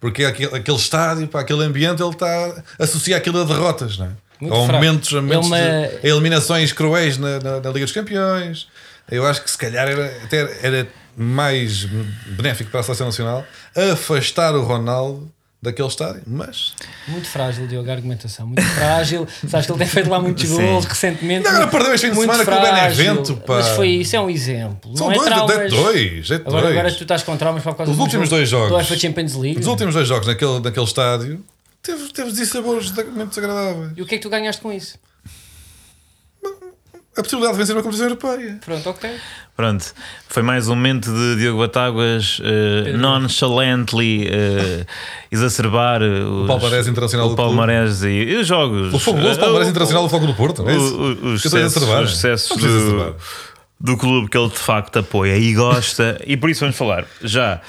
Porque 0.00 0.24
aquele, 0.24 0.54
aquele 0.54 0.76
estádio, 0.76 1.26
pá, 1.26 1.40
aquele 1.40 1.64
ambiente, 1.64 2.00
ele 2.00 2.10
está 2.10 2.62
a 2.78 2.84
associar 2.84 3.18
aquilo 3.18 3.40
a 3.40 3.44
derrotas, 3.44 3.98
não 3.98 4.06
é? 4.06 4.10
Muito 4.40 4.54
Ou 4.54 4.66
momentos, 4.68 5.12
momentos 5.12 5.48
uma... 5.48 5.58
de 5.58 6.08
eliminações 6.08 6.72
cruéis 6.72 7.18
na, 7.18 7.40
na, 7.40 7.60
na, 7.60 7.70
Liga 7.70 7.84
dos 7.84 7.92
Campeões. 7.92 8.68
Eu 9.10 9.26
acho 9.26 9.42
que 9.42 9.50
se 9.50 9.58
calhar 9.58 9.88
era, 9.88 10.06
até 10.22 10.66
era 10.66 10.88
mais 11.16 11.84
benéfico 12.26 12.70
para 12.70 12.80
a 12.80 12.82
seleção 12.84 13.06
nacional 13.08 13.44
afastar 13.92 14.54
o 14.54 14.62
Ronaldo 14.62 15.30
daquele 15.62 15.88
estádio, 15.88 16.22
mas 16.26 16.74
muito 17.06 17.28
frágil, 17.28 17.66
Diogo, 17.66 17.90
a 17.90 17.92
argumentação, 17.92 18.46
muito 18.46 18.62
frágil. 18.62 19.28
Sabes 19.46 19.66
que 19.66 19.72
ele 19.72 19.78
tem 19.78 19.88
feito 19.88 20.08
lá 20.08 20.18
muitos 20.18 20.48
gols 20.48 20.84
recentemente. 20.86 21.44
Não, 21.44 21.50
agora 21.50 21.68
perdeu 21.68 21.94
este 21.94 22.06
fim 22.08 22.14
de 22.14 22.20
semana 22.20 22.44
frágil, 22.44 22.62
com 22.62 22.68
o 22.68 22.74
Benevento, 22.74 23.36
pá. 23.46 23.54
Mas 23.56 23.68
foi 23.68 23.88
isso, 23.88 24.16
é 24.16 24.20
um 24.20 24.30
exemplo. 24.30 24.96
São 24.96 25.08
não 25.08 25.14
dois, 25.14 25.26
é 25.26 25.30
traumas. 25.30 25.56
é 25.56 25.68
dois, 25.68 26.30
é 26.30 26.34
agora, 26.36 26.68
agora 26.68 26.92
tu 26.92 27.02
estás 27.02 27.22
com 27.22 27.36
traumas 27.36 27.62
por 27.62 27.74
causa 27.74 27.92
Os 27.92 27.98
últimos 27.98 28.28
dois 28.28 28.48
jogos. 28.48 28.70
Do 28.70 28.76
UEFA 28.76 28.98
Champions 28.98 29.34
League. 29.34 29.60
Os 29.60 29.66
últimos 29.66 29.94
dois 29.94 30.08
jogos 30.08 30.26
naquele, 30.26 30.60
naquele 30.60 30.86
estádio 30.86 31.44
Teve, 31.82 32.12
teve 32.12 32.32
dissabores 32.32 32.90
muito 32.92 33.28
desagradáveis. 33.28 33.92
E 33.96 34.02
o 34.02 34.06
que 34.06 34.14
é 34.14 34.18
que 34.18 34.22
tu 34.22 34.28
ganhaste 34.28 34.60
com 34.60 34.72
isso? 34.72 34.98
A 37.16 37.22
possibilidade 37.22 37.54
de 37.54 37.58
vencer 37.58 37.74
uma 37.76 37.82
competição 37.82 38.06
europeia. 38.06 38.58
Pronto, 38.64 38.88
ok. 38.90 39.10
Pronto, 39.56 39.84
foi 40.28 40.42
mais 40.42 40.68
um 40.68 40.74
momento 40.76 41.12
de 41.12 41.36
Diogo 41.36 41.58
Batáguas 41.58 42.40
Pedro. 42.42 42.98
nonchalantly 42.98 44.26
eh, 44.28 44.86
exacerbar 45.30 46.00
os- 46.02 46.46
palmarés 46.46 46.86
internacional 46.86 47.26
o 47.26 47.30
do 47.30 47.36
palmarés 47.36 48.02
e, 48.04 48.08
e 48.08 48.36
os 48.36 48.46
jogos. 48.46 48.94
O 48.94 48.98
fabuloso 48.98 49.38
Palmeiras 49.40 49.66
o- 49.66 49.70
Internacional 49.70 50.04
do 50.04 50.08
Fogo 50.08 50.26
do 50.26 50.34
Porto. 50.34 50.62
não 50.62 50.70
é 50.70 50.74
o- 50.74 50.86
isso? 50.86 50.96
o- 50.96 51.32
os 51.34 51.42
sucessos, 51.42 51.76
exacerbar. 51.76 52.04
os 52.04 52.10
sucessos 52.12 52.56
do, 52.56 53.16
do 53.80 53.96
clube 53.98 54.30
que 54.30 54.38
ele 54.38 54.48
de 54.48 54.58
facto 54.58 55.00
apoia 55.00 55.36
e 55.36 55.52
gosta, 55.52 56.18
e 56.26 56.36
por 56.36 56.48
isso 56.48 56.60
vamos 56.60 56.76
falar 56.76 57.04
já 57.22 57.60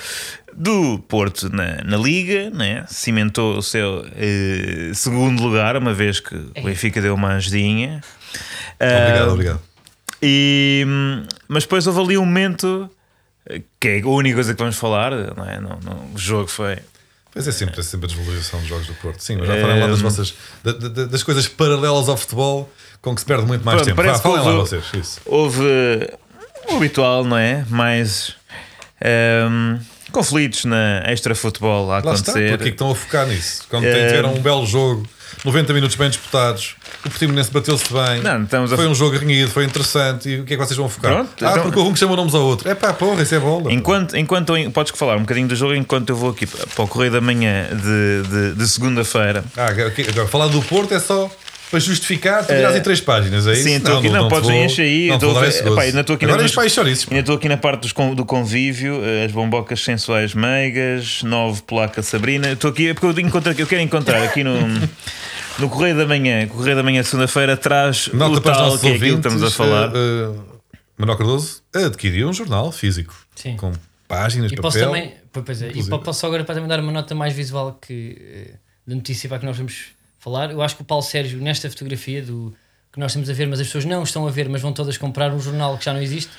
do 0.54 1.00
Porto 1.10 1.50
na, 1.54 1.84
na 1.84 1.98
Liga, 1.98 2.50
né? 2.52 2.86
cimentou 2.88 3.58
o 3.58 3.62
seu 3.64 4.06
eh, 4.16 4.92
segundo 4.94 5.42
lugar, 5.44 5.76
uma 5.76 5.94
vez 5.94 6.20
que 6.22 6.36
o 6.36 6.52
Benfica 6.64 7.02
deu 7.02 7.16
uma 7.16 7.34
ajudinha. 7.36 8.02
Obrigado, 8.80 9.32
obrigado. 9.32 9.62
e, 10.22 10.86
mas 11.48 11.64
depois 11.64 11.86
houve 11.88 12.00
ali 12.02 12.18
um 12.18 12.26
momento 12.26 12.90
eh, 13.50 13.62
que 13.80 13.88
é 13.88 14.02
a 14.02 14.08
única 14.08 14.36
coisa 14.36 14.54
que 14.54 14.60
vamos 14.60 14.76
falar, 14.78 15.12
não 15.36 15.46
é? 15.50 15.60
Não, 15.60 15.80
não, 15.84 16.12
o 16.14 16.18
jogo 16.18 16.48
foi. 16.48 16.78
Pois 17.34 17.48
é 17.48 17.52
sempre, 17.52 17.80
é 17.80 17.84
sempre 17.84 18.06
a 18.06 18.10
desvalorização 18.10 18.60
dos 18.60 18.68
jogos 18.68 18.88
do 18.88 18.94
Porto. 18.96 19.20
Sim, 19.22 19.38
mas 19.38 19.48
já 19.48 19.54
falem 19.62 19.80
lá 19.80 19.86
É, 19.86 19.90
das 19.90 20.02
vossas 20.02 20.34
da- 20.64 20.74
da- 20.74 21.06
das 21.06 21.24
coisas 21.24 21.48
paralelas 21.48 22.10
ao 22.10 22.18
futebol 22.18 22.70
com 23.02 23.16
que 23.16 23.22
se 23.22 23.26
perde 23.26 23.46
muito 23.46 23.64
mais 23.64 23.78
Pronto, 23.82 23.96
tempo. 23.96 24.04
Vá, 24.08 24.20
falem 24.20 24.40
lá 24.44 24.52
houve- 24.54 24.60
vocês. 24.70 24.84
Isso. 24.94 25.22
Houve 25.26 25.64
eh, 25.64 26.18
o 26.70 26.76
habitual, 26.76 27.24
não 27.24 27.38
é? 27.38 27.66
Mais 27.70 28.36
hum, 29.50 29.80
conflitos 30.12 30.66
na 30.66 31.04
extra-futebol 31.08 31.86
a 31.90 31.94
Lá 31.94 31.98
está, 32.00 32.12
acontecer. 32.12 32.50
porque 32.50 32.64
é 32.64 32.68
que 32.68 32.74
estão 32.74 32.92
a 32.92 32.96
focar 32.96 33.26
nisso? 33.28 33.64
Quando 33.70 33.86
É. 33.86 34.08
tiveram 34.08 34.34
um 34.34 34.42
belo 34.42 34.66
jogo, 34.66 35.08
90 35.46 35.72
minutos 35.74 35.96
bem 35.96 36.10
disputados, 36.10 36.76
o 37.06 37.10
Portimonense 37.10 37.52
bateu-se 37.52 37.86
bem, 37.92 38.22
Não, 38.22 38.44
estamos 38.44 38.72
a- 38.72 38.76
foi 38.76 38.88
um 38.88 38.94
jogo 38.96 39.18
renhido, 39.18 39.50
foi 39.52 39.66
interessante. 39.66 40.30
E 40.30 40.40
o 40.40 40.44
que 40.44 40.54
é 40.54 40.58
que 40.58 40.64
vocês 40.66 40.78
vão 40.78 40.88
focar? 40.90 41.14
Pronto, 41.14 41.30
ah, 41.46 41.52
então- 41.52 41.64
porque 41.64 41.80
um 41.80 41.94
que 41.94 42.00
chamou 42.00 42.16
nomes 42.16 42.34
ao 42.36 42.44
outro. 42.44 42.70
É 42.70 42.76
pá, 42.76 42.94
porra, 42.94 43.24
isso 43.24 43.34
é 43.36 43.40
bola. 43.40 43.72
Enquanto, 43.74 44.16
enquanto 44.16 44.56
eu- 44.56 44.70
podes 44.72 44.92
falar 44.98 45.16
um 45.18 45.22
bocadinho 45.22 45.48
do 45.48 45.56
jogo 45.56 45.74
enquanto 45.74 46.10
eu 46.10 46.16
vou 46.16 46.30
aqui 46.32 46.46
para 46.46 46.84
o 46.84 46.88
Correio 46.88 47.12
da 47.12 47.22
Manhã 47.22 47.68
de, 47.72 48.30
de, 48.30 48.56
de 48.56 48.68
segunda-feira. 48.68 49.44
Ah, 49.58 49.68
agora, 49.68 49.94
agora, 50.10 50.28
falar 50.28 50.48
do 50.48 50.62
Porto 50.62 50.94
é 50.94 51.00
só 51.00 51.30
para 51.70 51.80
justificar, 51.80 52.46
tu 52.46 52.54
tiras 52.54 52.76
em 52.76 52.82
três 52.82 53.00
páginas, 53.00 53.48
é 53.48 53.54
isso? 53.54 53.64
Sim, 53.64 53.76
estou 53.76 53.98
aqui. 54.00 54.10
Não, 54.10 54.28
te 54.28 54.30
podes 54.30 54.50
vou- 54.50 54.58
encher 54.62 54.82
aí. 54.82 55.08
Não, 55.08 55.16
estou 55.16 55.32
epá, 55.32 55.82
ainda 55.84 56.02
estou 56.02 56.16
aqui 56.18 56.26
Agora 56.26 56.42
na- 56.42 56.48
chouriços. 56.70 57.08
Ainda 57.10 57.22
estou 57.22 57.36
aqui 57.36 57.48
na 57.48 57.56
parte 57.56 57.82
dos 57.82 57.94
do 58.14 58.26
convívio, 58.26 59.00
eh, 59.06 59.24
as 59.26 59.32
bombocas 59.32 59.82
sensuais 59.82 60.34
meigas, 60.34 61.24
nove 61.24 61.62
polaca 61.62 62.02
Sabrina. 62.04 62.52
Estou 62.52 62.72
aqui 62.72 62.94
porque 62.94 63.06
eu, 63.22 63.26
encontro, 63.26 63.54
eu 63.58 63.66
quero 63.66 63.82
encontrar 63.82 64.22
aqui 64.22 64.44
no, 64.44 64.52
no 65.62 65.70
Correio 65.70 65.96
da 65.96 66.06
Manhã. 66.06 66.48
Correio 66.48 66.76
da 66.76 66.84
Manhã, 66.84 67.04
segunda-feira, 67.04 67.56
traz 67.56 68.08
Nota 68.14 68.38
o 68.38 68.42
para 68.42 68.52
os 68.52 68.58
tal 68.58 68.66
nossos 68.68 68.82
que 68.82 68.88
é 68.88 68.90
aquilo 68.92 69.22
que 69.22 69.28
ouvintes. 69.28 69.34
estamos 69.34 69.54
a 69.54 69.56
falar. 69.56 69.90
Uh, 69.96 70.32
uh, 70.32 70.46
Manuel 70.98 71.18
Cardoso 71.18 71.62
adquiriu 71.74 72.30
um 72.30 72.34
jornal 72.34 72.72
físico 72.72 73.16
Sim. 73.36 73.56
com 73.58 73.72
páginas, 74.08 74.52
E 74.52 74.56
papel. 74.56 74.62
posso 74.62 74.80
também, 74.80 75.14
pois, 75.32 75.46
pois 75.46 75.62
é, 75.62 75.66
e 75.68 75.70
inclusive. 75.70 76.00
posso 76.00 76.20
só 76.20 76.28
agora 76.28 76.44
para 76.44 76.56
também 76.56 76.68
dar 76.70 76.80
uma 76.80 76.92
nota 76.92 77.16
mais 77.16 77.34
visual 77.34 77.78
que 77.82 78.18
eh, 78.20 78.56
da 78.86 78.94
notícia 78.96 79.28
para 79.30 79.40
que 79.40 79.46
nós 79.46 79.58
vamos 79.58 79.86
falar. 80.20 80.52
Eu 80.52 80.62
acho 80.62 80.76
que 80.76 80.82
o 80.82 80.86
Paulo 80.86 81.04
Sérgio, 81.04 81.40
nesta 81.42 81.70
fotografia 81.70 82.22
do 82.22 82.54
que 82.92 83.00
nós 83.00 83.12
estamos 83.12 83.30
a 83.30 83.34
ver, 83.34 83.48
mas 83.48 83.60
as 83.62 83.68
pessoas 83.68 83.86
não 83.86 84.04
estão 84.04 84.28
a 84.28 84.32
ver, 84.32 84.50
mas 84.50 84.62
vão 84.62 84.74
todas 84.74 84.98
comprar 84.98 85.32
um 85.34 85.40
jornal 85.40 85.78
que 85.78 85.86
já 85.86 85.94
não 85.94 86.02
existe. 86.02 86.30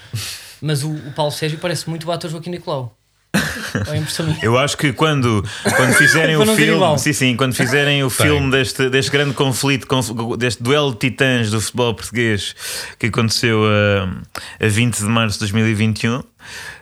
Mas 0.61 0.85
o, 0.85 0.91
o 0.93 1.13
Paulo 1.13 1.33
Sérgio 1.33 1.59
parece 1.59 1.89
muito 1.89 2.07
o 2.07 2.13
ator 2.13 2.31
Joaquim 2.31 2.51
Nicolau. 2.51 2.97
Eu 4.43 4.59
acho 4.59 4.77
que 4.77 4.93
quando, 4.93 5.43
quando 5.77 5.95
fizerem 5.95 6.37
o 6.37 6.45
filme, 6.55 6.99
sim, 6.99 7.13
sim, 7.13 7.37
quando 7.37 7.55
fizerem 7.55 8.05
o 8.05 8.11
filme 8.11 8.51
deste, 8.51 8.89
deste 8.91 9.11
grande 9.11 9.35
conflito, 9.35 9.87
conf- 9.87 10.11
deste 10.39 10.63
duelo 10.63 10.93
de 10.93 10.99
titãs 10.99 11.51
do 11.51 11.61
futebol 11.61 11.95
português 11.95 12.55
que 12.99 13.07
aconteceu 13.07 13.63
a, 13.65 14.65
a 14.65 14.69
20 14.69 14.99
de 14.99 15.05
março 15.05 15.35
de 15.39 15.41
2021, 15.41 16.23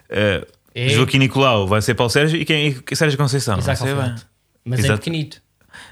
eh, 0.08 0.46
É. 0.74 0.88
Joaquim 0.88 1.18
Nicolau 1.18 1.66
vai 1.68 1.80
ser 1.82 1.94
Paulo 1.94 2.10
Sérgio 2.10 2.40
e 2.40 2.44
quem 2.44 2.76
e 2.90 2.96
Sérgio 2.96 3.16
Conceição. 3.18 3.54
Alfredo. 3.54 4.20
Mas 4.64 4.80
é 4.80 4.82
Exato. 4.84 4.98
pequenito. 4.98 5.40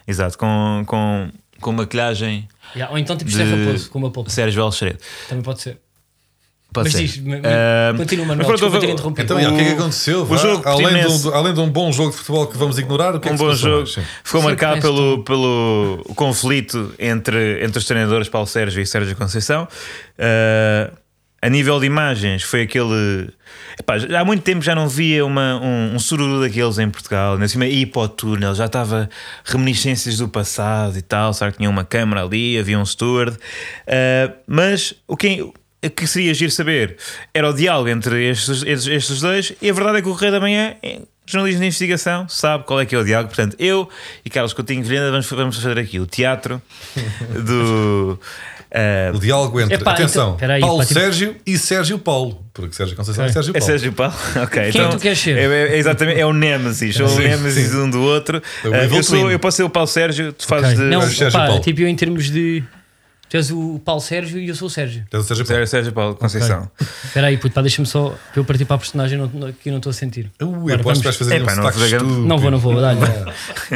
Exato, 0.07 0.37
com, 0.39 0.83
com, 0.87 1.31
com 1.61 1.73
maquilhagem 1.73 2.49
Yeah, 2.75 2.93
Ou 2.93 2.99
então 2.99 3.17
tipo 3.17 3.31
de 3.31 3.43
Raposo, 3.43 3.89
com 3.89 3.99
uma 3.99 4.11
polpa. 4.11 4.29
Sérgio 4.29 4.63
Alxerede. 4.63 4.99
Também 5.27 5.43
pode 5.43 5.63
ser. 5.63 5.79
Pode 6.71 6.91
Mas 6.93 6.93
ser. 6.93 7.07
diz, 7.21 7.23
Ah, 7.45 7.95
continua, 7.97 8.27
Manuel, 8.27 8.47
mas 8.47 8.47
pronto, 8.47 8.61
desculpa 8.61 8.77
eu- 8.77 8.81
ter 8.81 8.91
interrompido. 8.93 9.25
Então, 9.25 9.37
O- 9.53 9.57
que 9.57 9.63
é 9.63 9.65
que 9.65 9.73
aconteceu? 9.81 10.23
o 10.23 10.37
jogo 10.37 10.69
além, 10.69 11.01
de 11.01 11.07
um, 11.29 11.35
além 11.35 11.55
de 11.55 11.61
um 11.61 11.71
bom 11.71 11.91
jogo 11.91 12.11
de 12.11 12.17
futebol 12.19 12.47
que 12.47 12.59
vamos 12.59 12.79
ignorar, 12.79 13.15
o 13.17 13.21
que 13.21 13.27
é 13.29 13.33
um 13.33 13.35
que 13.35 13.39
se 13.39 13.45
bom 13.47 13.55
jogo. 13.55 13.77
mais? 13.97 14.07
Ficou 14.23 14.41
Sim, 14.43 14.47
marcado 14.49 14.81
pelo, 14.83 15.25
pelo 15.25 16.05
conflito 16.15 16.93
entre, 16.99 17.65
entre 17.65 17.79
os 17.79 17.87
treinadores 17.87 18.29
Paulo 18.29 18.47
Sérgio 18.47 18.83
e 18.83 18.87
Sérgio 18.87 19.17
Conceição. 19.17 19.67
Ah, 20.19 20.91
a 21.41 21.49
nível 21.49 21.79
de 21.81 21.87
imagens, 21.87 22.43
foi 22.43 22.63
aquele. 22.63 23.31
Epá, 23.81 23.95
há 24.21 24.25
muito 24.25 24.43
tempo 24.43 24.61
já 24.61 24.75
não 24.75 24.89
via 24.89 25.25
uma, 25.25 25.59
um, 25.63 25.95
um 25.95 25.99
sururu 25.99 26.41
daqueles 26.41 26.79
em 26.79 26.91
Portugal. 26.91 27.35
Ainda 27.35 27.49
cima, 27.49 27.65
ir 27.65 27.87
para 27.87 28.03
o 28.03 28.09
túnel, 28.09 28.55
já 28.55 28.67
estava 28.67 29.09
reminiscências 29.45 30.19
do 30.19 30.29
passado 30.29 30.99
e 30.99 31.03
tal. 31.03 31.33
Sabe 31.33 31.53
que 31.53 31.59
tinha 31.59 31.71
uma 31.71 31.85
câmara 31.85 32.25
ali, 32.25 32.59
havia 32.59 32.79
um 32.79 32.85
steward. 32.85 33.39
Ah, 33.87 34.33
mas 34.47 34.93
o 35.07 35.17
que, 35.17 35.41
o 35.43 35.53
que 35.95 36.07
seria 36.07 36.33
giro 36.35 36.51
saber 36.51 36.97
era 37.33 37.49
o 37.49 37.53
diálogo 37.53 37.89
entre 37.89 38.29
estes, 38.31 38.63
estes, 38.65 38.87
estes 38.87 39.21
dois. 39.21 39.53
E 39.63 39.71
a 39.71 39.73
verdade 39.73 39.99
é 39.99 40.03
que 40.03 40.09
o 40.09 40.13
Correio 40.13 40.33
da 40.33 40.41
Manhã. 40.41 40.75
é 40.83 41.01
Jornalismo 41.31 41.61
de 41.61 41.67
investigação 41.67 42.27
sabe 42.27 42.65
qual 42.65 42.81
é 42.81 42.87
que 42.87 42.95
é 42.95 42.99
o 42.99 43.05
diálogo. 43.05 43.29
Portanto, 43.29 43.55
eu 43.59 43.87
e 44.25 44.31
Carlos 44.31 44.55
Coutinho 44.55 44.83
Vilhena 44.83 45.11
vamos, 45.11 45.29
vamos 45.29 45.57
fazer 45.57 45.79
aqui 45.79 46.01
o 46.01 46.07
teatro 46.07 46.61
do. 47.45 48.19
ah, 48.73 49.13
O 49.15 49.19
diálogo 49.19 49.61
entre, 49.61 49.75
Epá, 49.75 49.93
atenção, 49.93 50.29
então, 50.29 50.37
peraí, 50.39 50.61
Paulo 50.63 50.79
pá, 50.79 50.85
tipo- 50.87 51.01
Sérgio 51.01 51.37
e 51.47 51.59
Sérgio 51.59 51.99
Paulo. 51.99 52.43
Porque 52.55 52.75
Sérgio 52.75 52.97
Conceição 52.97 53.25
Ok. 53.25 53.31
e 53.31 53.35
Sérgio 53.35 53.51
É 53.51 53.59
Paulo. 53.61 53.67
Sérgio 53.67 53.93
Paulo? 53.93 54.15
Ok. 54.43 54.63
é 54.63 54.69
então, 54.71 54.89
que 54.91 54.97
tu 54.97 55.03
queres 55.03 55.19
ser? 55.19 55.37
É, 55.37 55.43
é- 55.45 55.75
é 55.75 55.77
exatamente, 55.79 56.19
é 56.21 56.25
o 56.25 56.33
Nemesis, 56.33 56.99
ou 56.99 57.07
o 57.07 57.11
Sim, 57.11 57.19
Nemesis 57.29 57.71
sim. 57.73 57.77
um 57.77 57.91
do 57.91 58.01
outro. 58.01 58.43
É 58.65 58.85
Evil 58.85 58.97
eu, 58.97 59.03
sou, 59.03 59.31
eu 59.31 59.39
posso 59.39 59.59
ser 59.59 59.63
o 59.65 59.71
Paulo 59.71 59.87
Sérgio, 59.87 60.33
tu 60.33 60.47
fazes 60.47 60.71
Ok. 60.73 60.79
de. 60.79 60.85
Não, 60.91 61.03
Sérgio 61.03 61.31
pá, 61.31 61.47
Paulo. 61.49 61.61
tipo 61.63 61.81
eu 61.83 61.89
em 61.89 61.95
termos 61.95 62.31
de. 62.31 62.65
Tu 63.29 63.37
és 63.37 63.51
o 63.51 63.79
Paulo 63.85 64.01
Sérgio 64.01 64.39
e 64.39 64.49
eu 64.49 64.55
sou 64.55 64.69
o 64.69 64.71
Sérgio. 64.71 65.05
É 65.13 65.17
o 65.19 65.23
Sérgio 65.23 65.45
Paulo. 65.45 65.49
Sérgio, 65.59 65.67
Sérgio 65.67 65.93
Paulo 65.93 66.15
Conceição. 66.15 66.71
Espera 67.05 67.27
aí, 67.27 67.37
puto, 67.37 67.55
pá, 67.55 67.61
deixa-me 67.61 67.87
só 67.87 68.15
para 68.33 68.41
eu 68.41 68.45
partir 68.45 68.65
para 68.65 68.77
a 68.77 68.79
personagem 68.79 69.19
não- 69.19 69.27
não- 69.27 69.53
que 69.53 69.69
eu 69.69 69.73
não 69.73 69.77
estou 69.79 69.91
a 69.91 69.93
sentir. 69.93 70.31
Agora 70.41 70.83
vamos- 70.83 70.99
que 70.99 71.05
vais 71.05 71.17
fazer 71.17 71.35
Epá, 71.43 71.53
um 71.53 71.57
não 71.57 71.69
estúpido. 71.69 72.07
Não 72.27 72.39
vou, 72.39 72.51
não 72.51 72.59
vou, 72.59 72.81
dá-lhe. 72.81 72.99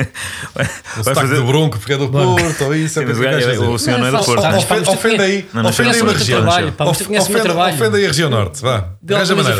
Vai 0.54 0.64
sotaque 1.04 1.20
fazer- 1.20 1.34
do 1.36 1.44
Bronco, 1.46 1.78
porque 1.78 1.92
é 1.92 1.98
do 1.98 2.08
Porto, 2.08 2.64
ou 2.64 2.74
isso. 2.74 2.94
Sim, 2.94 3.00
é 3.00 3.06
mas 3.06 3.18
o 3.58 3.64
o 3.64 3.74
o 3.74 3.78
senhor 3.78 3.98
não 3.98 4.06
é 4.06 4.10
do 4.10 4.16
Não, 4.16 4.24
Porto. 4.24 4.44
é? 4.44 4.90
Ofende- 4.90 5.22
aí, 5.22 5.46
Não, 5.52 5.62
não 5.62 5.70
ofende 5.70 5.90
aí 5.90 6.00
uma 6.00 6.10
o 6.12 6.14
região. 6.14 6.40
o 6.42 6.48
Ofende- 6.88 7.96
aí 7.96 8.04
a 8.04 8.08
região 8.08 8.30
norte, 8.30 8.62
vá. 8.62 8.88
Arranja 9.10 9.34
maneira. 9.36 9.58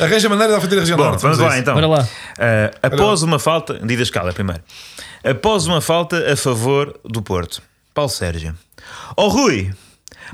Arranja 0.00 0.28
maneira 0.28 0.52
de 0.52 0.58
ofender 0.58 0.78
a 0.78 0.80
região 0.80 0.98
norte. 0.98 1.22
vamos 1.22 1.38
lá 1.38 1.58
então. 1.58 1.74
Ah, 2.38 2.70
após 2.82 3.22
uma 3.22 3.38
falta, 3.38 3.80
diz 3.84 4.00
a 4.00 4.02
escala 4.02 4.32
primeiro. 4.32 4.62
Após 5.22 5.66
uma 5.66 5.80
falta 5.80 6.32
a 6.32 6.36
favor 6.36 6.98
do 7.04 7.22
Porto, 7.22 7.62
Paulo 7.94 8.10
Sérgio. 8.10 8.54
Oh 9.16 9.28
Rui, 9.28 9.72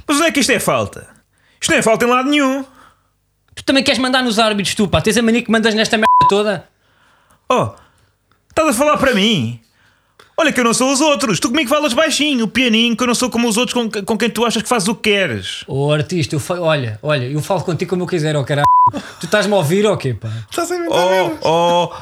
mas 0.06 0.16
onde 0.18 0.26
é 0.26 0.32
que 0.32 0.40
isto 0.40 0.50
é 0.52 0.58
falta? 0.60 1.06
Isto 1.60 1.70
não 1.70 1.78
é 1.78 1.82
falta 1.82 2.04
em 2.04 2.08
lado 2.08 2.28
nenhum. 2.28 2.64
Tu 3.54 3.62
também 3.64 3.82
queres 3.84 3.98
mandar 4.00 4.22
nos 4.22 4.38
árbitros, 4.38 4.74
tu, 4.74 4.88
pá? 4.88 5.00
Tens 5.00 5.16
a 5.16 5.22
mania 5.22 5.42
que 5.42 5.50
mandas 5.50 5.74
nesta 5.74 5.96
merda 5.96 6.06
toda? 6.28 6.68
Oh, 7.48 7.70
estás 8.50 8.68
a 8.68 8.72
falar 8.72 8.96
para 8.98 9.14
mim? 9.14 9.60
Olha 10.36 10.52
que 10.52 10.58
eu 10.58 10.64
não 10.64 10.74
sou 10.74 10.90
os 10.92 11.00
outros. 11.00 11.38
Tu 11.38 11.48
comigo 11.48 11.70
falas 11.70 11.92
baixinho, 11.92 12.48
pianinho, 12.48 12.96
que 12.96 13.02
eu 13.04 13.06
não 13.06 13.14
sou 13.14 13.30
como 13.30 13.48
os 13.48 13.56
outros 13.56 13.72
com, 13.72 13.88
com 14.04 14.18
quem 14.18 14.28
tu 14.28 14.44
achas 14.44 14.60
que 14.62 14.68
fazes 14.68 14.88
o 14.88 14.94
que 14.96 15.10
queres. 15.10 15.62
Ô 15.68 15.92
artista, 15.92 16.34
eu 16.34 16.40
fa- 16.40 16.58
olha, 16.60 16.98
olha, 17.02 17.24
eu 17.24 17.40
falo 17.40 17.62
contigo 17.62 17.90
como 17.90 18.02
eu 18.02 18.06
quiser, 18.08 18.34
ó 18.34 18.42
caralho. 18.42 18.66
Tu 19.20 19.26
estás-me 19.26 19.52
a 19.54 19.56
ouvir 19.56 19.86
ou 19.86 19.96
quê, 19.96 20.12
pá? 20.14 20.28
Estás 20.50 20.72
a 20.72 20.76
inventar 20.76 20.98
Oh, 21.00 21.38
oh, 21.42 21.92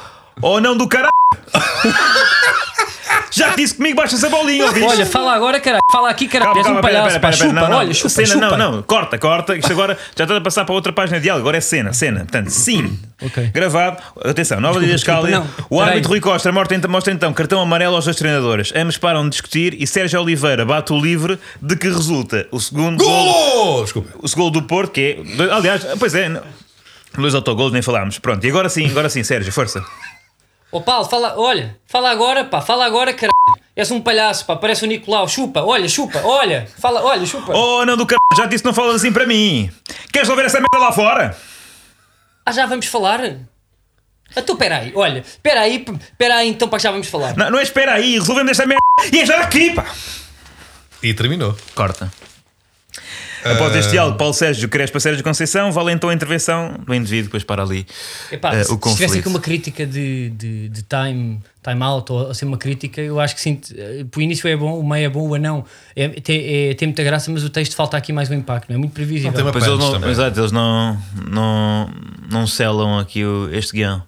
oh, 0.41 0.59
não 0.59 0.75
do 0.75 0.87
caralho. 0.87 1.11
Já 3.31 3.55
disse 3.55 3.75
comigo, 3.75 3.95
baixa 3.97 4.15
essa 4.15 4.29
bolinha, 4.29 4.65
ouviste? 4.65 4.87
Olha, 4.87 5.05
fala 5.05 5.33
agora, 5.33 5.59
caralho. 5.59 5.81
Fala 5.91 6.09
aqui, 6.09 6.27
caralho. 6.27 6.57
És 6.57 6.67
um 6.67 6.79
palhaço, 6.81 7.19
pá. 7.19 7.31
Chupa, 7.31 7.53
não, 7.53 7.69
não. 7.69 7.77
olha, 7.77 7.93
chupa, 7.93 8.09
cena, 8.09 8.27
chupa. 8.27 8.57
não, 8.57 8.71
não, 8.73 8.83
corta, 8.83 9.17
corta. 9.17 9.55
Isto 9.57 9.71
agora 9.71 9.97
já 10.15 10.23
está 10.25 10.37
a 10.37 10.41
passar 10.41 10.65
para 10.65 10.75
outra 10.75 10.93
página 10.93 11.17
de 11.17 11.23
diálogo. 11.23 11.43
Agora 11.43 11.57
é 11.57 11.61
cena, 11.61 11.93
cena. 11.93 12.19
Portanto, 12.19 12.49
sim. 12.49 12.99
Ok. 13.21 13.49
Gravado. 13.53 13.97
Atenção, 14.23 14.59
nova 14.61 14.83
Escala. 14.85 15.29
não. 15.29 15.47
O 15.69 15.81
árbitro 15.81 16.09
Rui 16.09 16.19
Costa 16.19 16.51
mostra, 16.51 16.75
então- 16.77 16.91
mostra 16.91 17.13
então 17.13 17.33
cartão 17.33 17.59
amarelo 17.61 17.95
aos 17.95 18.05
dois 18.05 18.17
treinadores. 18.17 18.71
Ambos 18.75 18.97
param 18.97 19.23
de 19.23 19.29
discutir 19.31 19.75
e 19.81 19.87
Sérgio 19.87 20.21
Oliveira 20.21 20.63
bate 20.65 20.93
o 20.93 20.99
livre 20.99 21.39
de 21.61 21.75
que 21.75 21.87
resulta 21.87 22.47
o 22.51 22.59
segundo 22.59 22.97
gol, 23.03 23.33
Golo! 23.33 23.83
Desculpa. 23.83 24.09
o 24.21 24.27
segundo 24.27 24.51
do 24.51 24.63
Porto, 24.63 24.91
que 24.91 25.17
é. 25.39 25.51
Aliás, 25.53 25.85
pois 25.97 26.13
é. 26.13 26.29
não- 26.29 26.41
Dois 27.17 27.35
autogolos, 27.35 27.71
nem 27.71 27.81
falámos. 27.83 28.17
Pronto, 28.17 28.43
e 28.43 28.49
agora 28.49 28.67
sim, 28.69 28.87
agora 28.89 29.07
sim, 29.07 29.23
Sérgio, 29.23 29.51
força. 29.53 29.83
Ô 30.73 30.81
Paulo, 30.81 31.05
fala, 31.05 31.35
olha, 31.37 31.77
fala 31.85 32.09
agora, 32.09 32.45
pá, 32.45 32.59
fala 32.59 32.83
agora, 32.83 33.13
caralho. 33.13 33.63
És 33.75 33.91
um 33.91 34.01
palhaço, 34.01 34.43
pá, 34.43 34.55
parece 34.55 34.83
o 34.83 34.87
Nicolau. 34.87 35.27
Chupa, 35.27 35.61
olha, 35.61 35.87
chupa, 35.87 36.19
olha, 36.23 36.67
fala, 36.79 37.03
olha, 37.03 37.23
chupa. 37.27 37.53
Oh, 37.53 37.85
não 37.85 37.95
do 37.95 38.07
caralho, 38.07 38.35
já 38.35 38.47
disse 38.47 38.63
que 38.63 38.67
não 38.69 38.73
falas 38.73 38.95
assim 38.95 39.13
para 39.13 39.27
mim. 39.27 39.71
Queres 40.11 40.27
ouvir 40.29 40.45
essa 40.45 40.57
merda 40.57 40.83
lá 40.83 40.91
fora? 40.91 41.37
Ah, 42.43 42.51
já 42.51 42.65
vamos 42.65 42.87
falar? 42.87 43.21
Então, 44.35 44.57
peraí, 44.57 44.91
olha, 44.95 45.23
peraí, 45.43 45.85
peraí, 46.17 46.49
então 46.49 46.67
para 46.67 46.79
que 46.79 46.83
já 46.83 46.89
vamos 46.89 47.07
falar. 47.07 47.37
Não, 47.37 47.51
não 47.51 47.59
é 47.59 47.61
espera 47.61 47.93
aí, 47.93 48.13
resolvemos 48.17 48.49
esta 48.49 48.65
merda 48.65 48.81
e 49.11 49.19
é 49.19 49.25
já 49.27 49.41
aqui, 49.41 49.75
pá. 49.75 49.85
E 51.03 51.13
terminou. 51.13 51.55
Corta. 51.75 52.11
Após 53.45 53.75
este 53.75 53.91
diálogo, 53.91 54.17
Paulo 54.17 54.33
Sérgio 54.33 54.67
Crespa 54.69 54.99
Sérgio 54.99 55.23
Conceição, 55.23 55.71
vale 55.71 55.91
então 55.91 56.09
a 56.09 56.13
intervenção 56.13 56.75
do 56.85 56.93
indivíduo, 56.93 57.25
depois 57.25 57.43
para 57.43 57.61
ali 57.63 57.85
Epá, 58.31 58.53
eh, 58.55 58.63
se 58.63 58.71
o 58.71 58.75
se 58.75 58.79
tivesse 58.79 59.03
aqui 59.03 59.03
conflito. 59.23 59.27
uma 59.29 59.39
crítica 59.39 59.85
de, 59.85 60.29
de, 60.31 60.69
de 60.69 60.81
time, 60.83 61.39
time 61.63 61.83
out 61.83 62.11
ou 62.11 62.29
assim 62.31 62.45
uma 62.45 62.57
crítica, 62.57 63.01
eu 63.01 63.19
acho 63.19 63.35
que 63.35 63.41
sim. 63.41 63.59
eh, 63.75 64.05
O 64.15 64.21
início 64.21 64.47
é 64.47 64.55
bom, 64.55 64.79
o 64.79 64.87
meio 64.87 65.05
é 65.05 65.09
bom, 65.09 65.27
o 65.27 65.33
anão 65.35 65.65
é, 65.95 66.07
tem, 66.09 66.69
é- 66.69 66.73
tem 66.73 66.87
muita 66.87 67.03
graça, 67.03 67.29
mas 67.31 67.43
o 67.43 67.49
texto 67.49 67.75
falta 67.75 67.97
aqui 67.97 68.13
mais 68.13 68.29
um 68.29 68.33
impacto, 68.33 68.69
não 68.69 68.75
é 68.75 68.79
muito 68.79 68.93
previsível. 68.93 69.31
Não 69.43 69.51
Pois 69.51 69.65
eles 69.65 69.79
não, 69.79 70.09
exato, 70.09 70.39
eles 70.39 70.51
não, 70.51 70.97
não, 71.29 71.89
não 72.31 72.47
selam 72.47 72.97
aqui 72.99 73.23
o- 73.25 73.49
este 73.53 73.73
guião. 73.73 74.01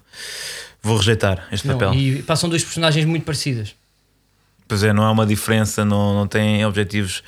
Vou 0.82 0.96
rejeitar 0.96 1.48
este 1.50 1.66
Não, 1.66 1.76
papel. 1.76 1.94
e 1.98 2.22
passam 2.22 2.48
duas 2.48 2.62
personagens 2.62 3.04
muito 3.04 3.24
parecidas. 3.24 3.74
Pois 4.68 4.82
é, 4.82 4.92
não 4.92 5.04
há 5.04 5.10
uma 5.12 5.24
diferença, 5.26 5.84
não, 5.84 6.14
não 6.14 6.26
têm 6.26 6.64
objetivos 6.66 7.22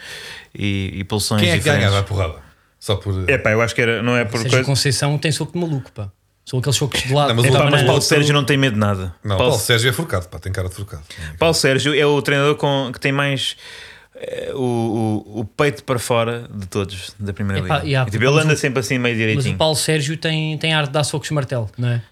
e, 0.59 0.91
e 0.95 1.05
pulsões 1.05 1.41
Quem 1.41 1.51
é 1.51 1.53
que 1.55 1.59
diferentes. 1.61 1.87
ganhava 1.89 2.01
a 2.05 2.07
porrada? 2.07 2.43
Só 2.81 2.97
por. 2.97 3.29
É 3.31 3.39
pá, 3.39 3.51
eu 3.53 3.63
acho 3.63 3.75
que 3.75 3.81
era, 3.81 4.03
não 4.03 4.17
é 4.17 4.25
por 4.25 4.35
Ou 4.37 4.43
seja, 4.43 4.51
coisa. 4.51 4.65
Conceição 4.67 5.17
tem 5.19 5.31
soco 5.33 5.53
de 5.53 5.59
maluco, 5.59 5.91
pá. 5.93 6.11
São 6.45 6.59
aqueles 6.61 6.77
socos 6.77 7.03
de 7.03 7.13
lado. 7.13 7.29
Não, 7.29 7.35
mas 7.37 7.45
é 7.45 7.51
o- 7.51 7.53
Pá, 7.53 7.71
mas. 7.71 7.83
Paulo 7.83 8.01
Sérgio 8.03 8.33
não 8.35 8.45
tem 8.45 8.57
medo 8.57 8.75
de 8.75 8.79
nada. 8.81 9.15
Não, 9.23 9.37
Paulo, 9.37 9.53
Paulo 9.53 9.59
Sérgio 9.65 9.91
é 9.91 9.93
forcado, 9.93 10.29
pá, 10.29 10.39
tem 10.39 10.51
cara 10.53 10.69
de 10.69 10.75
forcado. 10.75 11.03
Paulo 11.39 11.55
Sérgio 11.55 11.95
é 11.95 12.07
o 12.07 12.21
treinador 12.23 12.55
com, 12.57 12.91
que 12.93 12.99
tem 12.99 13.13
mais 13.13 13.57
eh, 14.15 14.53
o, 14.55 15.25
o, 15.27 15.41
o 15.41 15.45
peito 15.45 15.85
para 15.85 15.99
fora 15.99 16.49
de 16.53 16.67
todos 16.67 17.15
da 17.19 17.33
primeira 17.35 17.65
Epá, 17.65 17.77
liga. 17.81 17.87
e 17.89 17.95
há- 17.97 18.03
E, 18.03 18.11
tipo, 18.11 18.25
ele 18.25 18.33
mas 18.35 18.45
anda 18.45 18.55
o- 18.55 18.57
sempre 18.57 18.81
assim 18.81 18.99
meio 18.99 19.15
Mas 19.15 19.19
direitinho. 19.27 19.55
o 19.55 19.59
Paulo 19.59 19.77
Sérgio 19.77 20.17
tem, 20.17 20.57
tem 20.57 20.73
ar 20.73 20.87
de 20.87 20.93
dar 20.93 21.05
socos 21.05 21.29
de 21.29 21.35
martelo, 21.35 21.69
não 21.77 21.89
é? 21.89 22.03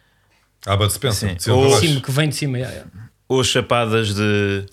Ah, 0.67 0.76
mas 0.76 0.88
dispensa. 0.88 1.29
Sim. 1.29 1.35
de 1.35 1.43
cima 1.45 1.57
Ou- 1.57 1.65
De 1.67 1.71
baixo. 1.73 1.87
cima, 1.87 2.00
que 2.03 2.11
vem 2.11 2.29
de 2.29 2.35
cima. 2.35 2.59
é, 2.59 2.62
é. 2.62 2.85
Ou 3.29 3.43
chapadas 3.43 4.15
de. 4.15 4.67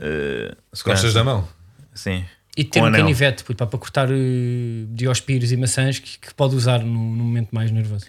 eh, 0.00 0.54
Costas 0.82 1.12
da 1.12 1.22
mão. 1.24 1.46
Sim. 1.94 2.24
E 2.56 2.62
ter 2.62 2.80
um 2.80 2.86
anel. 2.86 3.00
canivete 3.00 3.42
puto, 3.42 3.66
para 3.66 3.78
cortar 3.78 4.08
uh, 4.08 4.14
diospírios 4.90 5.50
e 5.50 5.56
maçãs 5.56 5.98
que, 5.98 6.18
que 6.18 6.34
pode 6.34 6.54
usar 6.54 6.80
no, 6.80 6.86
no 6.86 7.24
momento 7.24 7.48
mais 7.52 7.70
nervoso. 7.70 8.04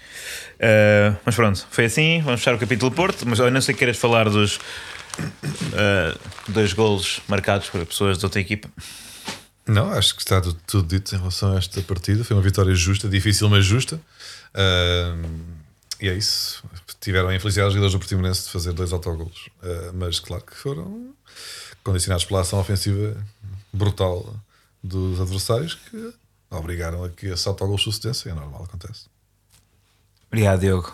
Uh, 0.56 1.18
mas 1.26 1.36
pronto, 1.36 1.66
foi 1.72 1.86
assim. 1.86 2.22
Vamos 2.22 2.42
fechar 2.42 2.54
o 2.54 2.60
capítulo 2.60 2.92
Porto. 2.92 3.28
Mas 3.28 3.40
eu 3.40 3.50
não 3.50 3.62
sei 3.62 3.74
que 3.74 3.80
queres 3.80 3.98
falar 3.98 4.30
dos 4.30 4.58
uh, 4.58 6.20
dois 6.48 6.74
golos 6.74 7.22
marcados 7.28 7.70
por 7.70 7.84
pessoas 7.86 8.20
de 8.20 8.26
outra 8.26 8.40
equipa. 8.40 8.70
Não, 9.68 9.92
acho 9.92 10.16
que 10.16 10.22
está 10.22 10.40
tudo, 10.40 10.60
tudo 10.68 10.88
dito 10.88 11.16
em 11.16 11.18
relação 11.18 11.54
a 11.54 11.58
esta 11.58 11.82
partida. 11.82 12.24
Foi 12.24 12.38
uma 12.38 12.44
vitória 12.44 12.76
justa, 12.76 13.10
difícil, 13.10 13.50
mas 13.50 13.66
justa. 13.66 14.00
Ahm, 14.54 15.24
e 16.00 16.08
é 16.08 16.14
isso. 16.14 16.64
Tiveram 17.02 17.30
a 17.30 17.36
infelicidade 17.36 17.70
os 17.70 17.74
jogadores 17.74 17.94
do 17.94 18.00
Portimonense 18.00 18.44
de 18.44 18.52
fazer 18.52 18.74
dois 18.74 18.94
autogolos. 18.94 19.50
Ah, 19.64 19.92
mas 19.94 20.20
claro 20.20 20.44
que 20.44 20.56
foram 20.56 21.14
condicionados 21.84 22.26
pela 22.26 22.42
ação 22.42 22.60
ofensiva 22.60 23.16
brutal 23.76 24.36
dos 24.84 25.20
adversários 25.20 25.76
que 25.76 26.14
obrigaram 26.50 27.04
a 27.04 27.10
que 27.10 27.28
esse 27.28 27.48
autogol 27.48 27.78
sucedesse. 27.78 28.30
É 28.30 28.34
normal, 28.34 28.64
acontece. 28.64 29.06
Obrigado, 30.28 30.60
Diogo. 30.60 30.94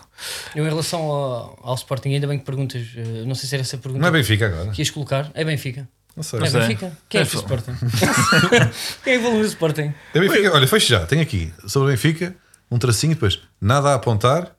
Eu, 0.54 0.64
em 0.64 0.68
relação 0.68 1.00
ao, 1.00 1.58
ao 1.62 1.74
Sporting, 1.74 2.10
ainda 2.10 2.26
bem 2.26 2.38
que 2.38 2.44
perguntas, 2.44 2.82
uh, 2.94 3.26
não 3.26 3.34
sei 3.34 3.48
se 3.48 3.54
era 3.54 3.62
essa 3.62 3.76
pergunta 3.78 4.00
Não 4.02 4.08
é 4.08 4.12
Benfica 4.12 4.46
agora? 4.46 4.70
que 4.70 4.82
ias 4.82 4.90
colocar. 4.90 5.30
É 5.34 5.44
Benfica. 5.44 5.88
Não 6.14 6.22
sei. 6.22 6.40
É 6.40 6.46
sei. 6.50 6.60
Benfica? 6.60 6.98
Quem 7.08 7.20
é 7.20 7.24
que 7.24 7.30
fez 7.30 7.42
o 7.42 7.46
Sporting? 7.46 7.72
Quem 9.02 9.14
é 9.14 9.16
que 9.16 9.22
valoriza 9.22 9.48
o 9.48 9.52
Sporting? 9.52 9.94
É 10.14 10.20
Benfica. 10.20 10.52
Olha, 10.52 10.68
fecho 10.68 10.86
já. 10.88 11.06
Tenho 11.06 11.22
aqui 11.22 11.52
sobre 11.66 11.88
o 11.88 11.90
Benfica 11.90 12.36
um 12.70 12.78
tracinho 12.78 13.14
depois. 13.14 13.40
Nada 13.60 13.90
a 13.90 13.94
apontar. 13.94 14.54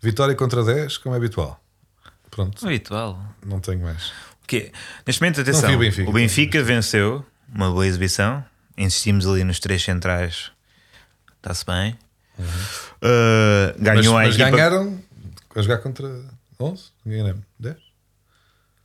Vitória 0.00 0.34
contra 0.34 0.62
10, 0.64 0.98
como 0.98 1.14
é 1.14 1.18
habitual. 1.18 1.60
Pronto, 2.30 2.66
Habitual. 2.66 3.18
não 3.44 3.60
tenho 3.60 3.80
mais. 3.80 4.12
O 4.46 4.48
quê? 4.48 4.70
Neste 5.04 5.20
momento, 5.20 5.40
atenção. 5.40 5.74
o 5.74 5.78
Benfica. 5.78 6.08
o 6.08 6.12
Benfica 6.12 6.62
venceu 6.62 7.26
uma 7.52 7.68
boa 7.68 7.84
exibição. 7.84 8.44
Insistimos 8.78 9.26
ali 9.26 9.42
nos 9.42 9.58
três 9.58 9.82
centrais. 9.82 10.52
Está-se 11.38 11.66
bem. 11.66 11.98
Uh, 12.38 13.74
Mas, 13.76 13.82
ganhou 13.82 14.16
a 14.16 14.22
mas 14.24 14.34
equipa. 14.34 14.50
ganharam 14.50 15.00
a 15.54 15.62
jogar 15.62 15.78
contra 15.78 16.08
11? 16.60 16.82
Ganharam 17.04 17.38
10? 17.58 17.76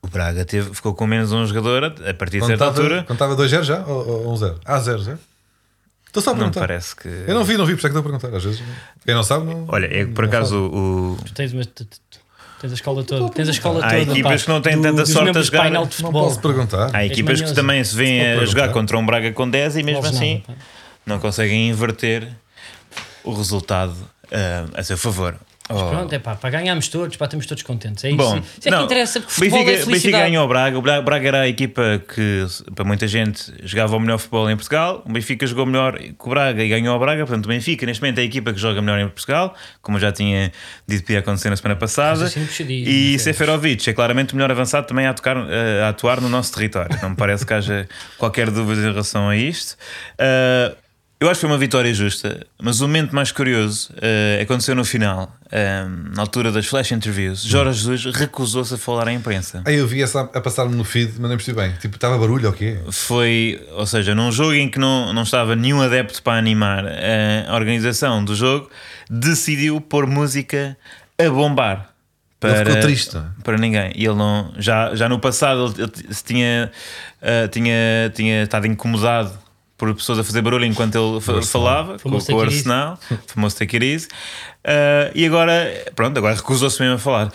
O 0.02 0.08
Braga 0.08 0.43
teve, 0.45 0.74
ficou 0.74 0.95
com 0.95 1.06
menos 1.06 1.32
um 1.32 1.45
jogador 1.45 1.84
a 1.84 2.13
partir 2.15 2.39
de 2.39 2.47
certa 2.47 2.65
estava 2.65 2.69
altura. 2.71 3.06
estava 3.08 3.36
2-0 3.36 3.63
já? 3.63 3.86
Ou, 3.86 4.26
ou 4.28 4.36
1-0? 4.36 4.60
Ah, 4.65 4.80
0, 4.80 5.00
0. 5.04 5.19
Estou 6.08 6.24
só 6.24 6.32
a 6.32 6.34
Não 6.34 6.39
perguntar. 6.39 6.62
parece 6.62 6.95
que. 6.95 7.08
Eu 7.08 7.36
não 7.36 7.43
vi, 7.43 7.56
não 7.56 7.65
vi, 7.65 7.74
por 7.74 7.78
isso 7.80 7.88
é 7.88 7.89
que 7.91 7.97
estou 7.97 8.00
a 8.00 8.04
perguntar. 8.19 8.36
Às 8.36 8.43
vezes, 8.43 8.63
quem 9.06 9.13
não 9.13 9.24
sabe, 9.24 9.45
não. 9.45 9.65
Olha, 9.67 9.86
é 9.86 10.06
que 10.06 10.12
por 10.12 10.24
não 10.24 10.30
acaso 10.30 10.56
sabe. 10.56 10.76
o, 10.76 11.17
Tu 11.26 11.34
tens, 11.34 11.54
uma, 11.54 11.63
tu- 11.63 11.86
tu- 11.86 12.19
tens 12.62 12.71
a 12.71 12.76
escola 12.76 13.04
toda. 13.04 13.30
Tens 13.34 13.47
a 13.47 13.52
escola 13.52 13.84
Há 13.84 13.89
toda. 13.89 14.12
equipas 14.12 14.41
pá, 14.41 14.45
que 14.45 14.50
não 14.52 14.62
têm 14.62 14.82
tanta 14.82 15.06
sorte 15.06 15.38
a 15.38 15.41
jogar. 15.41 15.62
painel 15.63 15.86
de 15.86 15.88
Não 15.88 15.91
futebol. 16.10 16.24
posso 16.28 16.39
perguntar. 16.39 16.89
Há 16.93 17.06
equipas 17.06 17.41
que 17.41 17.54
também 17.54 17.84
se 17.84 17.95
vêem 17.95 18.21
a 18.34 18.45
jogar 18.45 18.69
contra 18.69 18.97
um 18.97 19.06
Braga 19.06 19.32
com 19.32 19.50
10 19.50 19.78
e 19.78 19.84
mesmo 19.84 20.06
assim 20.06 20.43
não 21.06 21.19
conseguem 21.19 21.69
inverter 21.69 22.28
o 23.24 23.34
resultado 23.34 23.95
ah, 24.32 24.65
a 24.76 24.84
seu 24.84 24.97
favor. 24.97 25.36
Oh. 25.74 25.90
Pronto, 25.90 26.14
é 26.14 26.20
pá, 26.20 26.36
para 26.36 26.50
ganharmos 26.50 26.88
todos, 26.88 27.16
para 27.18 27.26
estamos 27.26 27.46
todos 27.46 27.64
contentes. 27.64 28.04
É 28.04 28.10
isso. 28.10 28.18
Bom, 28.18 28.38
isso 28.38 28.48
é 28.60 28.62
que 28.64 28.70
não, 28.72 28.86
interessa, 28.86 29.20
porque 29.20 29.34
futebol 29.34 29.66
Benfica, 29.66 29.84
é 29.84 29.86
Benfica 29.86 30.20
ganhou 30.20 30.46
o 30.46 30.48
Braga. 30.48 30.78
O 30.78 30.82
Braga, 30.82 31.02
Braga 31.02 31.28
era 31.28 31.42
a 31.42 31.48
equipa 31.48 32.02
que, 32.14 32.46
para 32.76 32.86
muita 32.86 33.08
gente, 33.08 33.54
jogava 33.64 33.96
o 33.96 34.00
melhor 34.00 34.18
futebol 34.18 34.50
em 34.50 34.56
Portugal. 34.56 35.04
O 35.06 35.12
Benfica 35.12 35.46
jogou 35.48 35.66
melhor 35.66 35.98
que 35.98 36.16
o 36.20 36.30
Braga 36.30 36.64
e 36.64 36.70
ganhou 36.70 36.96
o 36.96 37.00
Braga. 37.00 37.26
Portanto, 37.26 37.46
o 37.46 37.48
Benfica, 37.50 37.86
neste 37.86 38.02
momento, 38.02 38.20
é 38.20 38.22
a 38.22 38.26
equipa 38.26 38.54
que 38.54 38.60
joga 38.60 38.82
melhor 38.82 39.00
em 39.00 39.08
Portugal, 39.08 39.56
como 39.82 39.98
eu 39.98 40.02
já 40.02 40.12
tinha 40.12 40.52
dito 40.88 41.06
que 41.06 41.14
ia 41.14 41.20
acontecer 41.20 41.50
na 41.50 41.56
semana 41.56 41.76
passada. 41.76 42.22
Mas 42.22 42.34
puxadinho, 42.34 42.88
E 42.88 43.20
sei. 43.20 43.34
Seferovic 43.34 43.90
é 43.90 43.94
claramente 43.94 44.34
o 44.34 44.36
melhor 44.36 44.52
avançado 44.52 44.88
também 44.88 45.06
a, 45.06 45.14
tocar, 45.14 45.38
eh, 45.38 45.84
a 45.84 45.90
atuar 45.90 46.20
no 46.22 46.30
nosso 46.30 46.54
território. 46.54 46.98
Não 47.02 47.12
me 47.12 47.16
parece 47.16 47.46
que 47.46 47.54
haja 47.54 47.88
qualquer 48.18 48.50
dúvida 48.50 48.82
em 48.82 48.92
relação 48.92 49.30
a 49.30 49.36
isto. 49.36 49.78
Ah, 50.18 50.76
eu 51.22 51.30
acho 51.30 51.40
que 51.40 51.42
foi 51.42 51.50
uma 51.52 51.58
vitória 51.60 51.94
justa, 51.94 52.48
mas 52.60 52.82
o 52.82 52.88
momento 52.88 53.14
mais 53.14 53.32
curioso 53.32 53.94
eh, 54.02 54.40
aconteceu 54.42 54.74
no 54.74 54.84
final, 54.84 55.32
eh, 55.52 55.86
na 56.16 56.24
altura 56.24 56.52
das 56.52 56.66
flash 56.66 56.92
interviews. 56.92 57.44
Jorge 57.44 57.78
Jesus 57.78 58.16
recusou-se 58.16 58.74
a 58.74 58.78
falar 58.78 59.08
à 59.08 59.14
imprensa. 59.14 59.62
Aí 59.66 59.76
eu 59.76 59.86
vi 59.86 60.02
essa 60.02 60.22
a 60.22 60.42
passar-me 60.42 60.76
no 60.76 60.84
feed, 60.84 61.14
mas 61.20 61.30
nem 61.30 61.38
percebi 61.38 61.62
bem. 61.62 61.74
Tipo, 61.74 61.94
estava 61.94 62.18
barulho 62.18 62.48
ou 62.48 62.54
quê? 62.54 62.80
Foi, 62.90 63.64
ou 63.74 63.86
seja, 63.86 64.16
num 64.16 64.32
jogo 64.32 64.54
em 64.54 64.68
que 64.68 64.80
não, 64.80 65.14
não 65.14 65.22
estava 65.22 65.56
nenhum 65.56 65.80
adepto 65.80 66.24
para 66.24 66.40
animar 66.40 66.86
eh, 66.88 67.46
a 67.48 67.54
organização 67.54 68.26
do 68.26 68.36
jogo, 68.36 68.72
decidiu 69.08 69.80
pôr 69.80 70.08
música 70.08 70.76
a 71.20 71.30
bombar. 71.30 71.92
Ele 72.44 72.54
Para, 72.54 72.66
ficou 72.66 72.82
triste, 72.82 73.14
não 73.14 73.32
para 73.44 73.60
ninguém. 73.60 73.92
E 73.94 74.06
ele 74.06 74.16
não, 74.16 74.52
já, 74.58 74.96
já 74.96 75.08
no 75.08 75.20
passado 75.20 75.72
ele, 75.78 75.84
ele 75.84 76.16
tinha, 76.26 76.72
eh, 77.22 77.48
tinha, 77.48 78.12
tinha 78.12 78.42
estado 78.42 78.66
incomodado 78.66 79.51
por 79.82 79.96
pessoas 79.96 80.20
a 80.20 80.24
fazer 80.24 80.44
barulho 80.44 80.63
enquanto 80.65 80.94
ele 80.96 81.20
fa- 81.20 81.41
falava 81.41 81.94
com, 81.94 82.00
Famoso 82.10 82.28
com 82.28 82.34
o. 82.36 82.41
Arsenal, 82.41 83.00
o 83.10 83.17
famoso 83.26 83.56
Take 83.58 83.78
It 83.78 83.86
Easy. 83.86 84.08
Eh, 84.63 85.12
e 85.15 85.26
agora, 85.26 85.67
pronto, 85.96 86.15
agora 86.20 86.36
recusou-se 86.36 86.80
mesmo 86.80 86.96
a 86.96 87.00
falar. 87.00 87.32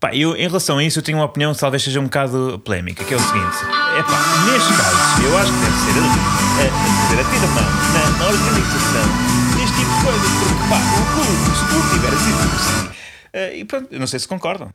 Pá, 0.00 0.12
eu, 0.14 0.34
em 0.36 0.46
relação 0.48 0.78
a 0.78 0.82
isso, 0.82 0.98
eu 0.98 1.02
tenho 1.04 1.18
uma 1.18 1.24
opinião 1.24 1.52
que 1.54 1.60
talvez 1.60 1.82
seja 1.84 2.00
um 2.00 2.04
bocado 2.04 2.60
polémica, 2.64 3.04
que 3.04 3.14
é 3.14 3.16
o 3.16 3.20
seguinte: 3.20 3.56
é 3.96 4.02
pá, 4.02 4.18
neste 4.50 4.72
caso, 4.76 5.22
eu 5.22 5.38
acho 5.38 5.52
que 5.52 5.58
deve 5.60 5.76
ser 5.78 6.00
a, 6.00 6.62
a, 6.62 7.20
a 7.20 7.24
ter 7.30 7.44
a 7.44 7.46
mão 7.46 7.64
na, 7.94 8.18
na 8.18 8.26
organização 8.26 9.56
deste 9.56 9.76
tipo 9.76 9.94
de 9.94 10.04
coisas, 10.04 10.30
porque 10.38 10.68
pá, 10.68 10.78
o 10.98 11.04
clube, 11.14 11.56
se 11.56 11.64
tudo 11.68 11.90
tiver 11.94 12.16
sido 12.18 12.56
assim, 12.56 12.90
eh, 13.32 13.56
e 13.58 13.64
pronto, 13.64 13.88
eu 13.92 14.00
não 14.00 14.06
sei 14.08 14.18
se 14.18 14.26
concordam. 14.26 14.72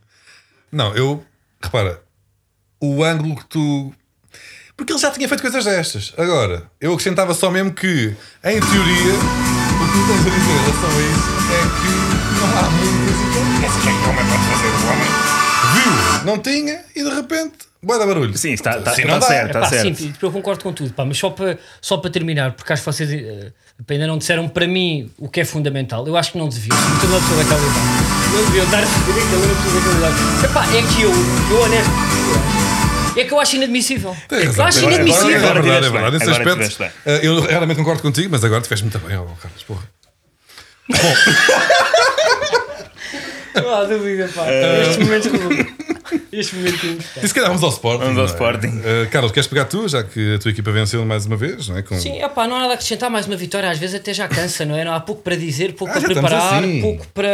Não, 0.72 0.94
eu. 0.96 1.22
Repara, 1.62 2.02
o 2.80 3.04
ângulo 3.04 3.36
que 3.36 3.44
tu. 3.46 3.92
Porque 4.76 4.92
ele 4.92 5.00
já 5.00 5.10
tinha 5.10 5.28
feito 5.28 5.40
coisas 5.40 5.64
destas. 5.64 6.12
Agora, 6.18 6.64
eu 6.80 6.92
acrescentava 6.92 7.32
só 7.32 7.50
mesmo 7.50 7.72
que, 7.72 8.14
em 8.44 8.60
teoria, 8.60 9.14
o 9.14 9.86
que 9.86 9.92
tu 9.92 10.06
tens 10.06 10.20
a 10.20 10.30
dizer 10.30 10.50
em 10.50 10.58
relação 10.58 10.90
a 10.90 11.02
isso 11.02 11.30
é 11.52 11.60
que 11.80 12.40
não 12.40 12.58
há 12.58 12.70
muitas 12.70 13.16
e 13.20 13.64
Essa 13.64 13.80
gente 13.80 14.08
homem 14.08 14.24
pode 14.26 14.44
fazer 14.50 14.68
o 14.68 14.90
homem. 14.90 15.08
Viu? 15.74 16.24
Não 16.24 16.38
tinha 16.38 16.80
e 16.96 17.02
de 17.04 17.10
repente, 17.14 17.52
boa 17.82 17.98
da 17.98 18.06
barulho. 18.06 18.36
Sim, 18.36 18.52
está, 18.52 18.78
está, 18.78 18.90
Assim 18.90 19.02
está 19.02 19.14
não 19.14 19.22
certo, 19.22 19.44
É 19.44 19.46
está 19.46 19.60
pá, 19.60 19.66
certo. 19.68 19.96
sim, 19.96 20.14
eu 20.20 20.32
concordo 20.32 20.62
com 20.64 20.72
tudo, 20.72 20.92
pá, 20.92 21.04
mas 21.04 21.18
só 21.18 21.30
para, 21.30 21.58
só 21.80 21.96
para 21.98 22.10
terminar, 22.10 22.52
porque 22.52 22.72
acho 22.72 22.82
que 22.82 22.86
vocês 22.92 23.10
eh, 23.12 23.52
ainda 23.88 24.06
não 24.08 24.18
disseram 24.18 24.48
para 24.48 24.66
mim 24.66 25.10
o 25.18 25.28
que 25.28 25.40
é 25.40 25.44
fundamental. 25.44 26.06
Eu 26.06 26.16
acho 26.16 26.32
que 26.32 26.38
não 26.38 26.48
deviam. 26.48 26.76
Meter 26.76 27.06
uma 27.06 27.20
pessoa 27.20 27.42
daquela 27.42 27.60
idade, 27.60 28.34
não 28.34 28.44
deviam 28.46 28.66
dar 28.70 28.78
a 28.78 28.86
dizer 28.86 29.04
que 29.04 29.10
ele 29.10 29.20
é 29.20 29.46
uma 29.46 29.54
pessoa 29.62 29.74
daquela 29.74 29.98
idade. 29.98 30.44
Epá, 30.44 30.64
é 30.76 30.82
que 30.94 31.02
eu, 31.02 31.12
eu 31.50 31.62
honesto, 31.62 31.90
é 33.20 33.24
que 33.24 33.32
eu 33.32 33.40
acho 33.40 33.56
inadmissível. 33.56 34.16
Tens 34.28 34.40
Eu 34.42 34.46
razão. 34.48 34.66
acho 34.66 34.78
Agora- 34.78 34.94
inadmissível. 34.94 35.36
Agora, 35.36 35.58
é 35.58 35.62
verdade, 35.62 35.86
é 35.86 35.90
verdade. 35.90 36.18
Nesse 36.18 36.30
agora 36.40 36.66
aspecto, 36.66 36.94
eh, 37.06 37.20
eu 37.22 37.40
realmente 37.40 37.76
concordo 37.76 38.02
contigo, 38.02 38.28
mas 38.30 38.44
agora 38.44 38.60
tiveste 38.62 38.84
muito 38.84 38.98
bem, 39.00 39.16
oh, 39.16 39.26
Carlos, 39.40 39.62
porra. 39.62 39.82
Não 43.54 43.74
há 43.74 43.84
dúvida, 43.84 44.28
pá. 44.34 44.46
Eh, 44.48 44.82
Estes 44.82 44.98
momentos 44.98 45.30
Este 46.32 46.56
momentinho. 46.56 46.98
E 47.22 47.28
se 47.28 47.32
calhar 47.34 47.48
vamos 47.50 47.62
ao 47.62 47.70
Sporting. 47.70 48.04
Vamos 48.04 48.18
ao 48.18 48.24
não 48.24 48.30
é? 48.30 48.34
Sporting. 48.34 48.80
Eh, 48.84 49.06
Carlos, 49.10 49.32
queres 49.32 49.46
pegar 49.46 49.64
tu, 49.66 49.88
já 49.88 50.02
que 50.02 50.34
a 50.34 50.38
tua 50.38 50.50
equipa 50.50 50.70
venceu 50.72 51.04
mais 51.04 51.26
uma 51.26 51.36
vez, 51.36 51.68
não 51.68 51.76
é? 51.78 51.82
Com... 51.82 51.98
Sim, 51.98 52.22
epá, 52.22 52.46
não 52.46 52.56
há 52.56 52.60
nada 52.60 52.72
a 52.72 52.74
acrescentar. 52.74 53.10
Mais 53.10 53.26
uma 53.26 53.36
vitória, 53.36 53.70
às 53.70 53.78
vezes 53.78 53.96
até 53.96 54.12
já 54.12 54.26
cansa, 54.28 54.64
não 54.64 54.76
é? 54.76 54.84
Não 54.84 54.92
há 54.94 55.00
pouco 55.00 55.22
para 55.22 55.36
dizer, 55.36 55.74
pouco 55.74 55.92
Ah, 55.96 56.00
para 56.00 56.12
preparar, 56.14 56.62
assim. 56.64 56.80
pouco 56.80 57.06
para. 57.08 57.28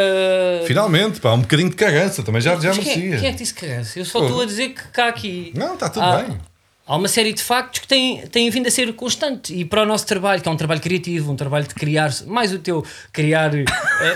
Finalmente, 0.66 1.20
pá, 1.20 1.32
um 1.32 1.40
bocadinho 1.40 1.70
de 1.70 1.76
cagança, 1.76 2.22
também 2.22 2.40
já, 2.40 2.54
já 2.56 2.70
quem, 2.72 2.84
merecia. 2.84 3.18
quem 3.18 3.28
é 3.28 3.32
que 3.32 3.38
disse 3.38 3.54
cagança? 3.54 3.98
Eu 3.98 4.04
só 4.04 4.18
Pô. 4.20 4.26
estou 4.26 4.42
a 4.42 4.46
dizer 4.46 4.68
que 4.70 4.82
cá 4.88 5.08
aqui. 5.08 5.52
Não, 5.54 5.74
está 5.74 5.88
tudo 5.88 6.04
há, 6.04 6.16
bem. 6.18 6.38
Há 6.90 6.96
uma 6.96 7.06
série 7.06 7.32
de 7.32 7.40
factos 7.40 7.78
que 7.78 7.86
têm, 7.86 8.26
têm 8.26 8.50
vindo 8.50 8.66
a 8.66 8.70
ser 8.70 8.92
constante 8.94 9.54
e 9.54 9.64
para 9.64 9.84
o 9.84 9.86
nosso 9.86 10.04
trabalho, 10.04 10.42
que 10.42 10.48
é 10.48 10.50
um 10.50 10.56
trabalho 10.56 10.80
criativo, 10.80 11.30
um 11.30 11.36
trabalho 11.36 11.64
de 11.68 11.72
criar, 11.72 12.10
mais 12.26 12.52
o 12.52 12.58
teu, 12.58 12.84
criar 13.12 13.54
eh, 13.54 13.64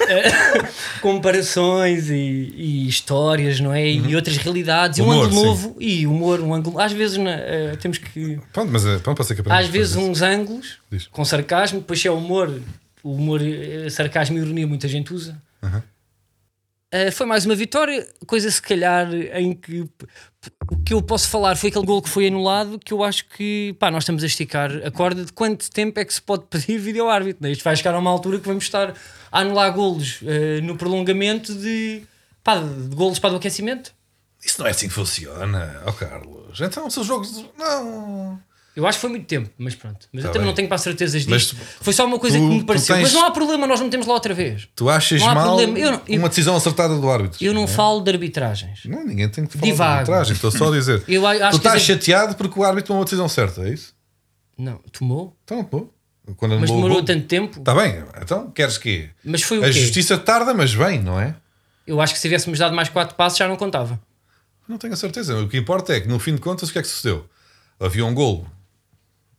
eh, 0.08 0.68
comparações 1.00 2.10
e, 2.10 2.52
e 2.56 2.88
histórias, 2.88 3.60
não 3.60 3.72
é? 3.72 3.88
E 3.88 4.16
outras 4.16 4.36
realidades, 4.38 4.98
e 4.98 5.02
um 5.02 5.04
Uhum. 5.04 5.12
Humor, 5.12 5.26
ângulo 5.26 5.40
sim. 5.40 5.46
novo 5.46 5.76
e 5.78 6.06
humor, 6.08 6.40
um 6.40 6.52
ângulo. 6.52 6.80
Às 6.80 6.90
vezes 6.90 7.16
eh, 7.16 7.76
temos 7.80 7.98
que. 7.98 8.40
Pronto, 8.52 8.72
mas 8.72 8.82
pronto, 9.02 9.18
pode 9.18 9.28
ser 9.28 9.40
que 9.40 9.52
Às 9.52 9.68
vezes 9.68 9.94
uns 9.94 10.20
ângulos 10.20 10.78
Diz. 10.90 11.06
com 11.06 11.24
sarcasmo, 11.24 11.78
depois 11.78 12.00
se 12.00 12.08
é 12.08 12.10
humor, 12.10 12.60
o 13.04 13.12
humor, 13.14 13.40
sarcasmo 13.88 14.36
e 14.36 14.40
ironia 14.40 14.66
muita 14.66 14.88
gente 14.88 15.14
usa. 15.14 15.40
Aham. 15.62 15.80
Uh, 16.92 17.10
foi 17.10 17.26
mais 17.26 17.44
uma 17.44 17.56
vitória, 17.56 18.06
coisa 18.24 18.48
se 18.48 18.62
calhar 18.62 19.12
em 19.34 19.52
que 19.52 19.84
o 20.70 20.76
que 20.82 20.94
eu 20.94 21.02
posso 21.02 21.28
falar 21.28 21.56
foi 21.56 21.68
aquele 21.70 21.84
gol 21.84 22.02
que 22.02 22.08
foi 22.08 22.26
anulado 22.26 22.78
que 22.78 22.92
eu 22.92 23.02
acho 23.02 23.26
que 23.28 23.74
pá, 23.78 23.90
nós 23.90 24.02
estamos 24.02 24.22
a 24.22 24.26
esticar 24.26 24.70
a 24.84 24.90
corda 24.90 25.24
de 25.24 25.32
quanto 25.32 25.70
tempo 25.70 25.98
é 26.00 26.04
que 26.04 26.14
se 26.14 26.22
pode 26.22 26.44
pedir 26.46 26.78
vídeo 26.78 27.08
árbitro. 27.08 27.42
Né? 27.42 27.52
Isto 27.52 27.64
vai 27.64 27.76
chegar 27.76 27.94
a 27.94 27.98
uma 27.98 28.10
altura 28.10 28.38
que 28.38 28.46
vamos 28.46 28.64
estar 28.64 28.94
a 29.30 29.40
anular 29.40 29.72
golos 29.72 30.20
uh, 30.22 30.62
no 30.62 30.76
prolongamento 30.76 31.54
de, 31.54 32.02
pá, 32.42 32.58
de 32.58 32.94
golos 32.94 33.18
para 33.18 33.34
o 33.34 33.36
aquecimento. 33.36 33.94
isso. 34.44 34.60
Não 34.60 34.66
é 34.66 34.70
assim 34.70 34.88
que 34.88 34.94
funciona, 34.94 35.82
ó 35.86 35.92
Carlos. 35.92 36.60
Então, 36.60 36.88
são 36.88 37.02
jogos. 37.02 37.44
Não. 37.58 38.40
Eu 38.76 38.86
acho 38.88 38.98
que 38.98 39.02
foi 39.02 39.10
muito 39.10 39.26
tempo, 39.26 39.48
mas 39.56 39.74
pronto. 39.76 40.08
Mas 40.12 40.22
Tá 40.24 40.28
eu 40.28 40.32
também 40.32 40.46
bem. 40.46 40.46
não 40.50 40.54
tenho 40.54 40.68
para 40.68 40.78
certezas 40.78 41.24
Mas 41.26 41.42
disto. 41.42 41.56
Foi 41.80 41.92
só 41.92 42.04
uma 42.06 42.18
coisa 42.18 42.36
tu- 42.36 42.42
que 42.48 42.54
me 42.56 42.64
pareceu. 42.64 42.96
tens- 42.96 43.04
Mas 43.04 43.12
não 43.12 43.24
há 43.24 43.30
problema, 43.30 43.66
nós 43.68 43.78
não 43.80 43.88
temos 43.88 44.04
lá 44.06 44.14
outra 44.14 44.34
vez. 44.34 44.68
Tu 44.74 44.88
achas 44.90 45.20
mal 45.22 45.56
não- 45.56 45.76
eu- 45.76 46.00
uma 46.18 46.28
decisão 46.28 46.56
acertada 46.56 46.96
do 46.98 47.08
árbitro? 47.08 47.38
Eu 47.44 47.54
não 47.54 47.64
é? 47.64 47.66
falo 47.68 48.00
de 48.00 48.10
arbitragens. 48.10 48.80
Não, 48.86 49.04
ninguém 49.06 49.28
tem 49.28 49.46
que 49.46 49.56
falar 49.56 49.70
Divago. 49.70 49.92
de 49.92 49.98
arbitragem, 50.00 50.32
estou 50.34 50.50
só 50.50 50.68
a 50.68 50.72
dizer. 50.72 51.04
Eu 51.08 51.24
acho 51.26 51.38
tu 51.38 51.50
que 51.50 51.56
estás 51.56 51.82
chateado 51.82 52.34
porque 52.34 52.58
o 52.58 52.64
árbitro 52.64 52.88
tomou 52.88 53.02
a 53.02 53.04
decisão 53.04 53.28
certa, 53.28 53.62
é 53.62 53.70
isso? 53.70 53.94
Não, 54.58 54.78
tomou? 54.92 55.36
Então, 55.44 55.62
pô. 55.62 55.88
Quando 56.36 56.58
Mas 56.58 56.70
demorou 56.70 56.96
gol- 56.96 57.04
tanto 57.04 57.26
tempo. 57.26 57.58
Está 57.60 57.74
bem, 57.74 58.02
então 58.20 58.50
queres 58.50 58.78
quê? 58.78 59.10
Mas 59.22 59.42
foi 59.42 59.58
o 59.58 59.62
A 59.62 59.66
quê? 59.66 59.72
justiça 59.72 60.16
tarda, 60.18 60.52
mas 60.54 60.72
vem, 60.72 61.00
não 61.02 61.20
é? 61.20 61.36
Eu 61.86 62.00
acho 62.00 62.14
que 62.14 62.18
se 62.18 62.22
tivéssemos 62.26 62.58
dado 62.58 62.74
mais 62.74 62.88
quatro 62.88 63.14
passos 63.14 63.38
já 63.38 63.46
não 63.46 63.56
contava. 63.56 64.00
Não 64.66 64.78
tenho 64.78 64.94
a 64.94 64.96
certeza. 64.96 65.36
O 65.38 65.46
que 65.48 65.58
importa 65.58 65.92
é 65.94 66.00
que, 66.00 66.08
no 66.08 66.18
fim 66.18 66.34
de 66.34 66.40
contas, 66.40 66.70
o 66.70 66.72
que 66.72 66.78
é 66.78 66.82
que 66.82 66.88
sucedeu? 66.88 67.26
Havia 67.78 68.06
um 68.06 68.14
golo 68.14 68.50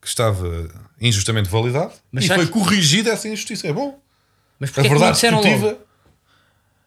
que 0.06 0.10
estava 0.10 0.70
injustamente 1.02 1.50
validado 1.50 1.92
Mas 2.12 2.26
e 2.26 2.28
foi 2.28 2.46
que- 2.46 2.52
corrigida 2.52 3.10
essa 3.10 3.28
injustiça. 3.28 3.68
É 3.68 3.74
bom. 3.74 4.00
Mas 4.60 4.70
A 4.70 4.74
porquê 4.74 4.88
é 4.88 4.94
que 4.94 5.00
não 5.00 5.12
disseram 5.12 5.38
logo? 5.42 5.80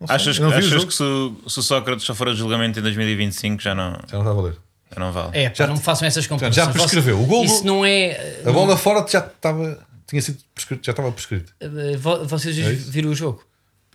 Não 0.01 0.07
sei, 0.07 0.17
Achas, 0.17 0.37
eu 0.39 0.43
não 0.45 0.51
vi 0.51 0.55
o 0.55 0.59
achas 0.61 0.71
jogo. 0.71 0.87
que 0.87 0.95
se, 0.95 1.03
o- 1.03 1.37
se 1.51 1.59
o 1.59 1.63
Sócrates 1.63 2.05
só 2.07 2.15
for 2.15 2.29
a 2.29 2.33
julgamento 2.33 2.79
em 2.79 2.83
2025 2.83 3.61
já 3.61 3.75
não, 3.75 3.91
Já 4.07 4.13
não 4.13 4.21
está 4.21 4.31
a 4.31 4.35
valer. 4.35 4.57
já 4.95 5.01
não 5.01 5.11
vale? 5.13 5.31
É, 5.37 5.49
pá, 5.49 5.55
Já- 5.57 5.67
não 5.67 5.75
me 5.75 5.81
façam 5.83 6.07
essas 6.07 6.23
já 6.23 6.29
comparações. 6.31 6.69
prescreveu. 6.73 7.21
O 7.21 7.27
golo- 7.27 7.45
Isso 7.45 7.67
não 7.67 7.85
é. 7.85 8.41
A 8.47 8.53
bola 8.53 8.77
fora 8.77 9.05
já 9.09 9.19
estava. 9.19 9.85
Tinha 10.07 10.23
sido 10.23 10.39
prescrito, 10.55 10.87
já 10.87 10.93
estava 10.93 11.11
prescrito. 11.13 11.53
eh, 11.61 11.97
vo- 11.97 12.25
Vocês 12.25 12.57
É 12.57 12.73
viram 12.73 13.11
o 13.11 13.15
jogo? 13.15 13.45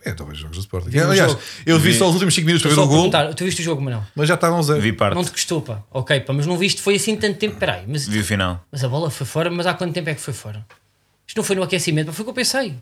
É, 0.04 0.12
talvez 0.12 0.38
jogos 0.38 0.56
do 0.56 0.60
Sporting. 0.60 0.90
Vi 0.90 1.00
Aliás, 1.00 1.30
jogo. 1.32 1.42
eu 1.64 1.78
vi 1.78 1.92
Vi. 1.92 1.98
só 1.98 2.06
os 2.06 2.12
últimos 2.12 2.34
5 2.34 2.44
minutos 2.46 2.62
para 2.66 2.74
ver 2.74 2.80
o 2.82 2.86
gol, 2.86 3.10
tu 3.34 3.44
viste 3.44 3.60
o 3.62 3.64
jogo, 3.64 3.80
Manuel? 3.80 4.04
mas 4.14 4.28
já 4.28 4.34
estavam 4.34 4.62
zero. 4.62 4.80
Vi 4.80 4.92
parte, 4.92 5.14
Não 5.14 5.24
te 5.24 5.30
custou, 5.30 5.62
pá. 5.62 5.82
Ok, 5.90 6.20
pá, 6.20 6.32
mas 6.32 6.46
não 6.46 6.58
viste, 6.58 6.82
foi 6.82 6.96
assim 6.96 7.16
tanto 7.16 7.38
tempo. 7.38 7.56
Peraí, 7.56 7.84
mas, 7.86 8.06
vi 8.06 8.18
o 8.20 8.24
final. 8.24 8.62
mas 8.70 8.84
a 8.84 8.88
bola 8.88 9.10
foi 9.10 9.26
fora, 9.26 9.50
mas 9.50 9.66
há 9.66 9.74
quanto 9.74 9.94
tempo 9.94 10.10
é 10.10 10.14
que 10.14 10.20
foi 10.20 10.34
fora? 10.34 10.64
Isto 11.26 11.36
não 11.38 11.44
foi 11.44 11.56
no 11.56 11.62
aquecimento, 11.62 12.06
mas 12.08 12.16
foi 12.16 12.22
o 12.22 12.26
que 12.26 12.30
eu 12.30 12.34
pensei. 12.34 12.76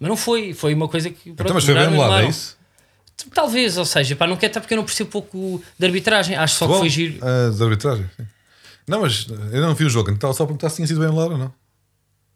Mas 0.00 0.08
não 0.08 0.16
foi, 0.16 0.52
foi 0.52 0.74
uma 0.74 0.88
coisa 0.88 1.08
que. 1.08 1.30
Então, 1.30 1.46
mas 1.54 1.64
foi 1.64 1.74
bem 1.74 1.84
anulado, 1.84 2.24
é 2.24 2.28
isso? 2.28 2.56
Talvez, 3.32 3.78
ou 3.78 3.84
seja, 3.84 4.14
pá, 4.14 4.26
não 4.26 4.36
quero 4.36 4.50
estar 4.50 4.60
porque 4.60 4.74
eu 4.74 4.76
não 4.76 4.84
percebo 4.84 5.08
pouco 5.10 5.62
de 5.78 5.86
arbitragem. 5.86 6.36
Acho 6.36 6.56
só 6.56 6.66
que 6.66 6.72
Bom, 6.72 6.78
foi 6.80 6.88
giro. 6.90 7.18
ah, 7.22 7.50
de 7.50 7.62
arbitragem. 7.62 8.06
sim. 8.16 8.26
Não, 8.86 9.00
mas 9.02 9.26
eu 9.52 9.60
não 9.62 9.74
vi 9.74 9.84
o 9.84 9.90
jogo, 9.90 10.10
então 10.10 10.16
estava 10.30 10.34
só 10.34 10.42
a 10.44 10.46
perguntar 10.46 10.68
se 10.70 10.76
tinha 10.76 10.86
sido 10.86 11.00
bem 11.00 11.08
anulado 11.08 11.32
ou 11.32 11.38
não. 11.38 11.52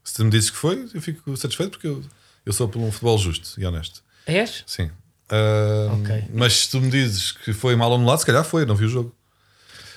Se 0.03 0.14
tu 0.14 0.25
me 0.25 0.31
dizes 0.31 0.51
que 0.51 0.57
foi, 0.57 0.88
eu 0.95 1.01
fico 1.03 1.37
satisfeito 1.37 1.73
porque 1.73 1.87
eu, 1.87 2.03
eu 2.47 2.53
sou 2.53 2.66
por 2.69 2.81
um 2.81 2.90
futebol 2.90 3.16
justo 3.19 3.61
e 3.61 3.64
honesto. 3.66 4.03
És? 4.27 4.63
Sim. 4.67 4.91
Ah, 5.29 5.93
Ok. 5.95 6.25
Mas 6.33 6.53
se 6.65 6.71
tu 6.71 6.81
me 6.81 6.91
dizes 6.91 7.33
que 7.33 7.53
foi 7.53 7.77
mal 7.77 7.93
anulado, 7.95 8.19
se 8.19 8.27
calhar 8.27 8.45
foi, 8.45 8.65
não 8.67 8.75
vi 8.75 8.85
o 8.85 8.89
jogo. 8.89 9.15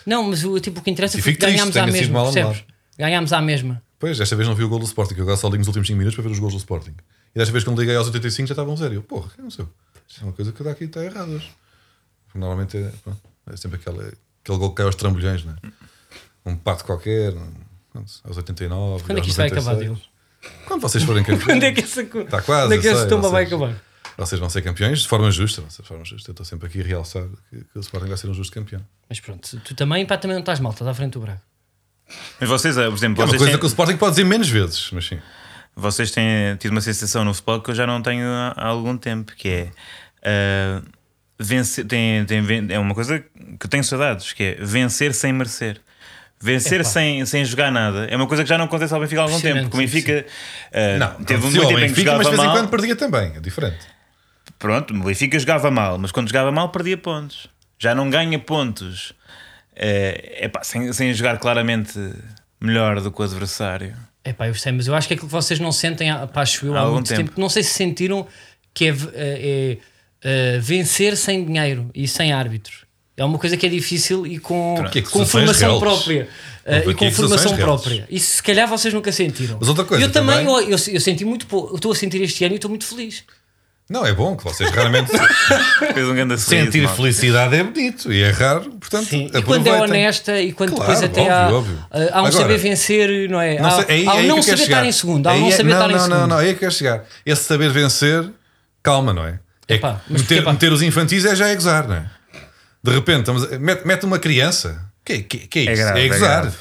Não, 0.05 0.23
mas 0.23 0.43
o, 0.43 0.59
tipo, 0.59 0.79
o 0.79 0.83
que 0.83 0.91
interessa 0.91 1.17
E 1.17 1.21
foi 1.21 1.31
fico 1.31 1.45
que 1.45 1.51
ganhámos 1.51 1.75
à 1.77 1.87
mesma. 1.87 2.23
Ganhámos 2.97 3.33
à 3.33 3.41
mesma. 3.41 3.81
Pois, 3.97 4.17
desta 4.17 4.35
vez 4.35 4.47
não 4.47 4.53
vi 4.55 4.63
o 4.63 4.69
gol 4.69 4.79
do 4.79 4.85
Sporting, 4.85 5.15
eu 5.17 5.37
só 5.37 5.47
ligo 5.47 5.59
nos 5.59 5.67
últimos 5.67 5.87
5 5.87 5.97
minutos 5.97 6.15
para 6.15 6.23
ver 6.25 6.31
os 6.31 6.39
gols 6.39 6.53
do 6.53 6.57
Sporting. 6.59 6.93
E 7.33 7.39
desta 7.39 7.51
vez, 7.51 7.63
quando 7.63 7.79
liguei 7.79 7.95
aos 7.95 8.07
85, 8.07 8.47
já 8.47 8.53
estavam 8.53 8.75
zero. 8.75 8.93
Eu, 8.93 9.01
porra, 9.01 9.31
não 9.39 9.49
sei. 9.49 9.65
Isto 10.07 10.21
é 10.21 10.23
uma 10.25 10.33
coisa 10.33 10.51
que 10.51 10.61
daqui 10.63 10.83
está 10.83 11.03
errada. 11.03 11.41
Normalmente 12.35 12.77
é, 12.77 12.91
pronto, 13.03 13.21
é 13.51 13.55
sempre 13.55 13.79
aquele, 13.79 14.11
aquele 14.43 14.57
gol 14.57 14.69
que 14.71 14.75
cai 14.75 14.85
aos 14.85 14.95
trambolhões, 14.95 15.45
não 15.45 15.53
é? 15.53 15.55
Um 16.45 16.55
pato 16.57 16.83
qualquer, 16.83 17.31
pronto, 17.91 18.11
aos 18.23 18.37
89. 18.37 19.03
Quando 19.05 19.17
é 19.17 19.21
que 19.21 19.29
isto 19.29 19.37
vai 19.37 19.47
acabar, 19.47 19.73
96. 19.75 19.97
Diogo? 19.97 20.13
Quando 20.67 20.81
vocês 20.81 21.03
forem 21.03 21.23
campeões. 21.23 21.45
Quando 21.45 21.63
é 21.63 21.71
que 21.71 21.81
essa, 21.81 22.01
Está 22.01 22.41
quase. 22.41 22.63
quando 22.67 22.73
é 22.73 22.77
que 22.79 22.87
essa 22.87 22.99
sei, 22.99 23.09
tumba 23.09 23.29
vai 23.29 23.43
acabar? 23.45 23.81
Vocês 24.17 24.39
vão 24.39 24.49
ser 24.49 24.61
campeões 24.61 25.01
de 25.01 25.07
forma 25.07 25.29
justa. 25.31 25.61
De 25.61 25.87
forma 25.87 26.05
justa. 26.05 26.29
Eu 26.29 26.33
estou 26.33 26.45
sempre 26.45 26.67
aqui 26.67 26.81
a 26.81 26.83
realçar 26.83 27.23
que, 27.49 27.57
que 27.57 27.77
o 27.77 27.79
Sporting 27.79 28.07
vai 28.07 28.17
ser 28.17 28.29
um 28.29 28.33
justo 28.33 28.53
campeão. 28.53 28.81
Mas 29.09 29.19
pronto, 29.19 29.59
tu 29.59 29.75
também, 29.75 30.05
pá, 30.05 30.17
também 30.17 30.35
não 30.35 30.41
estás 30.41 30.59
mal, 30.59 30.71
estás 30.71 30.87
à 30.89 30.93
frente 30.93 31.13
do 31.13 31.19
Braga. 31.19 31.41
Mas 32.39 32.49
vocês, 32.49 32.77
eh, 32.77 32.85
por 32.85 32.95
exemplo, 32.95 33.21
É 33.21 33.25
uma 33.25 33.31
vocês 33.31 33.39
coisa 33.39 33.51
têm, 33.51 33.59
que 33.59 33.65
o 33.65 33.67
Sporting 33.67 33.97
pode 33.97 34.11
dizer 34.11 34.25
menos 34.25 34.49
vezes, 34.49 34.89
mas 34.91 35.05
sim. 35.05 35.19
vocês 35.75 36.11
têm 36.11 36.55
tido 36.57 36.71
uma 36.71 36.81
sensação 36.81 37.23
no 37.23 37.33
futebol 37.33 37.61
que 37.61 37.71
eu 37.71 37.75
já 37.75 37.87
não 37.87 38.01
tenho 38.01 38.27
há, 38.27 38.67
algum 38.67 38.97
tempo, 38.97 39.33
que 39.35 39.47
é 39.47 39.71
eh, 40.21 40.81
vencer, 41.39 41.85
tem, 41.85 42.25
tem, 42.25 42.67
é 42.69 42.79
uma 42.79 42.93
coisa 42.93 43.19
que 43.19 43.65
eu 43.65 43.69
tenho 43.69 43.83
saudades, 43.83 44.33
que 44.33 44.43
é 44.43 44.55
vencer 44.55 45.13
sem 45.13 45.33
merecer. 45.33 45.81
Vencer 46.39 46.83
sem, 46.83 47.25
sem 47.25 47.45
jogar 47.45 47.71
nada 47.71 48.05
é 48.05 48.17
uma 48.17 48.27
coisa 48.27 48.43
que 48.43 48.49
já 48.49 48.57
não 48.57 48.65
acontece 48.65 48.93
ao 48.93 48.99
Benfica 48.99 49.21
há 49.21 49.23
algum 49.23 49.39
tempo. 49.39 49.61
Porque 49.61 49.77
o 49.77 49.79
Benfica 49.79 50.25
teve 50.69 50.97
não, 50.99 51.13
muito 51.13 51.25
tempo 51.25 51.47
em 51.47 51.53
que 51.55 51.75
Benfica, 51.87 52.17
mas 52.17 52.27
de 52.27 52.35
vez 52.35 52.49
em 52.49 52.51
quando 52.51 52.69
perdia 52.69 52.95
também. 52.97 53.31
É 53.37 53.39
diferente. 53.39 53.92
Pronto, 54.63 54.93
o 54.93 55.03
Benfica 55.03 55.37
jogava 55.37 55.69
mal, 55.69 55.97
mas 55.97 56.09
quando 56.11 56.29
jogava 56.29 56.49
mal 56.51 56.69
perdia 56.69 56.97
pontos. 56.97 57.47
Já 57.77 57.93
não 57.93 58.09
ganha 58.09 58.39
pontos 58.39 59.13
é 59.75 60.45
epá, 60.45 60.63
sem, 60.63 60.91
sem 60.93 61.13
jogar 61.13 61.37
claramente 61.37 61.99
melhor 62.61 63.01
do 63.01 63.11
que 63.11 63.19
o 63.21 63.23
adversário. 63.25 63.93
É 64.23 64.31
pá, 64.31 64.47
eu 64.47 64.55
sei, 64.55 64.71
mas 64.71 64.87
eu 64.87 64.95
acho 64.95 65.05
que 65.07 65.13
é 65.13 65.15
aquilo 65.15 65.27
que 65.27 65.33
vocês 65.33 65.59
não 65.59 65.71
sentem, 65.71 66.09
há- 66.09 66.25
pá, 66.27 66.43
acho 66.43 66.65
eu, 66.65 66.75
Há 66.75 66.79
há 66.79 66.81
algum 66.83 66.93
muito 66.95 67.09
tempo. 67.09 67.23
tempo. 67.29 67.41
Não 67.41 67.49
sei 67.49 67.61
se 67.61 67.71
sentiram 67.73 68.25
que 68.73 68.85
é, 68.85 68.95
é, 69.13 69.77
é, 70.23 70.57
vencer 70.59 71.17
sem 71.17 71.43
dinheiro 71.43 71.89
e 71.93 72.07
sem 72.07 72.31
árbitros. 72.31 72.85
É 73.17 73.25
uma 73.25 73.37
coisa 73.37 73.57
que 73.57 73.65
é 73.65 73.69
difícil 73.69 74.25
e 74.25 74.39
com, 74.39 74.75
Que 74.91 75.01
com 75.01 75.09
acusações 75.21 75.29
formação 75.29 75.67
reais. 75.67 75.79
própria. 75.83 76.29
eh, 76.65 76.77
Houve 76.79 76.91
e 76.91 76.95
com 76.95 77.11
formação 77.11 77.55
própria. 77.57 78.07
Isso 78.09 78.37
se 78.37 78.43
calhar 78.43 78.67
vocês 78.67 78.91
nunca 78.93 79.11
sentiram. 79.11 79.57
Mas 79.59 79.67
outra 79.69 79.83
coisa 79.83 80.03
eu 80.03 80.11
também, 80.11 80.37
também- 80.45 80.63
eu, 80.71 80.77
eu, 80.77 80.93
eu 80.93 80.99
senti 81.01 81.25
muito 81.25 81.45
pouco. 81.45 81.73
Eu 81.73 81.75
estou 81.75 81.91
a 81.91 81.95
sentir 81.95 82.21
este 82.21 82.43
ano 82.45 82.53
e 82.53 82.55
estou 82.55 82.69
muito 82.69 82.85
feliz. 82.85 83.23
Não, 83.89 84.05
é 84.05 84.13
bom 84.13 84.35
que 84.35 84.43
vocês 84.43 84.69
raramente 84.71 85.11
Fez 85.93 86.07
um 86.07 86.15
grande 86.15 86.37
sorriso, 86.39 86.65
sentir 86.65 86.87
felicidade 86.89 87.55
é 87.55 87.63
bonito 87.63 88.11
e 88.11 88.21
é 88.23 88.31
raro, 88.31 88.61
portanto, 88.79 89.07
Sim. 89.09 89.29
E 89.33 89.41
quando 89.41 89.67
é 89.67 89.73
honesta 89.81 90.39
e 90.41 90.51
quando 90.53 90.73
Claro, 90.73 90.91
depois 90.93 91.03
até 91.11 91.21
óbvio, 91.21 91.33
há, 91.35 91.53
óbvio. 91.57 91.85
eh, 91.91 92.09
há 92.11 92.21
um 92.21 92.25
Agora, 92.25 92.31
saber 92.31 92.57
vencer, 92.57 93.29
não 93.29 93.39
é? 93.41 93.59
Não 93.59 93.67
há 93.67 93.71
sei- 93.83 93.85
aí- 93.95 94.07
há 94.07 94.11
aí 94.13 94.17
um 94.19 94.21
que 94.21 94.27
não 94.27 94.41
saber 94.41 94.61
estar 94.63 94.85
em 94.85 94.91
segundo. 94.91 95.27
Há 95.27 95.31
um 95.31 95.35
Aí 95.35 95.41
não 95.41 95.47
é- 95.47 95.51
saber 95.51 95.69
não, 95.69 95.77
estar 95.77 95.89
em 95.89 95.93
não, 95.93 95.99
segundo. 95.99 96.19
não, 96.19 96.27
não, 96.27 96.37
aí 96.37 96.49
é 96.49 96.53
que 96.53 96.59
quero 96.61 96.71
chegar. 96.71 97.03
Esse 97.25 97.43
saber 97.43 97.69
vencer, 97.71 98.29
calma, 98.81 99.13
não 99.13 99.25
é? 99.25 99.39
É 99.67 99.75
Epá, 99.75 100.01
meter, 100.09 100.25
porquê, 100.27 100.41
pá? 100.41 100.51
meter 100.53 100.71
os 100.73 100.81
infantis 100.81 101.25
é 101.25 101.35
já 101.35 101.47
é 101.49 101.55
gozar, 101.55 101.87
não 101.87 101.95
é? 101.95 102.05
De 102.83 102.91
repente, 102.91 103.19
estamos, 103.19 103.43
a- 103.51 103.59
mete, 103.59 103.85
mete 103.85 104.05
uma 104.05 104.17
criança. 104.17 104.81
Que, 105.05 105.19
que, 105.23 105.37
que 105.39 105.59
é 105.59 105.65
É 105.67 105.73
isso? 105.73 105.81
grave, 105.83 105.99
é 105.99 106.05
é 106.05 106.07
gozar. 106.07 106.51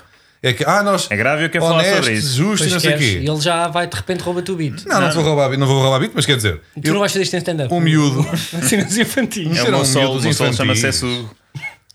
Grave. 0.42 0.48
É 0.48 0.52
que, 0.52 0.64
ah, 0.64 0.82
nós 0.82 1.08
É 1.10 1.16
grave 1.16 1.44
eu 1.44 1.50
quero 1.50 1.64
falar 1.64 1.78
honestos, 1.78 1.96
sobre 1.98 2.12
isso. 2.14 2.36
justos 2.36 2.66
e 2.66 2.70
Depois 2.70 2.72
não 2.72 2.80
sei 2.80 2.90
o 2.90 2.98
queres, 2.98 3.12
quê. 3.14 3.20
e 3.24 3.28
ele 3.30 3.40
já 3.40 3.68
vai 3.68 3.86
de 3.86 3.96
repente 3.96 4.20
roubar 4.22 4.42
o 4.50 4.56
beat. 4.56 4.84
Não, 4.86 5.00
não, 5.00 5.08
te 5.08 5.14
vou 5.14 5.24
roubar, 5.24 5.56
não 5.58 5.66
vou 5.66 5.80
roubar 5.82 6.00
beat, 6.00 6.12
mas 6.14 6.26
quer 6.26 6.36
dizer, 6.36 6.60
Tu 6.74 6.88
eu- 6.88 6.92
não 6.94 7.00
vais 7.00 7.12
fazer 7.12 7.22
isto 7.22 7.34
em 7.34 7.38
stand-up. 7.38 7.72
um 7.72 7.80
miúdo. 7.80 8.22
Nos 8.52 8.98
infantis. 8.98 9.46
É 9.46 9.48
Meteram 9.50 9.68
o 9.68 9.70
meu 9.72 9.80
um 9.80 9.84
sol, 9.84 10.20
meu 10.20 10.32
sol 10.34 10.52
chama-se 10.52 10.92
Sugo. 10.92 11.30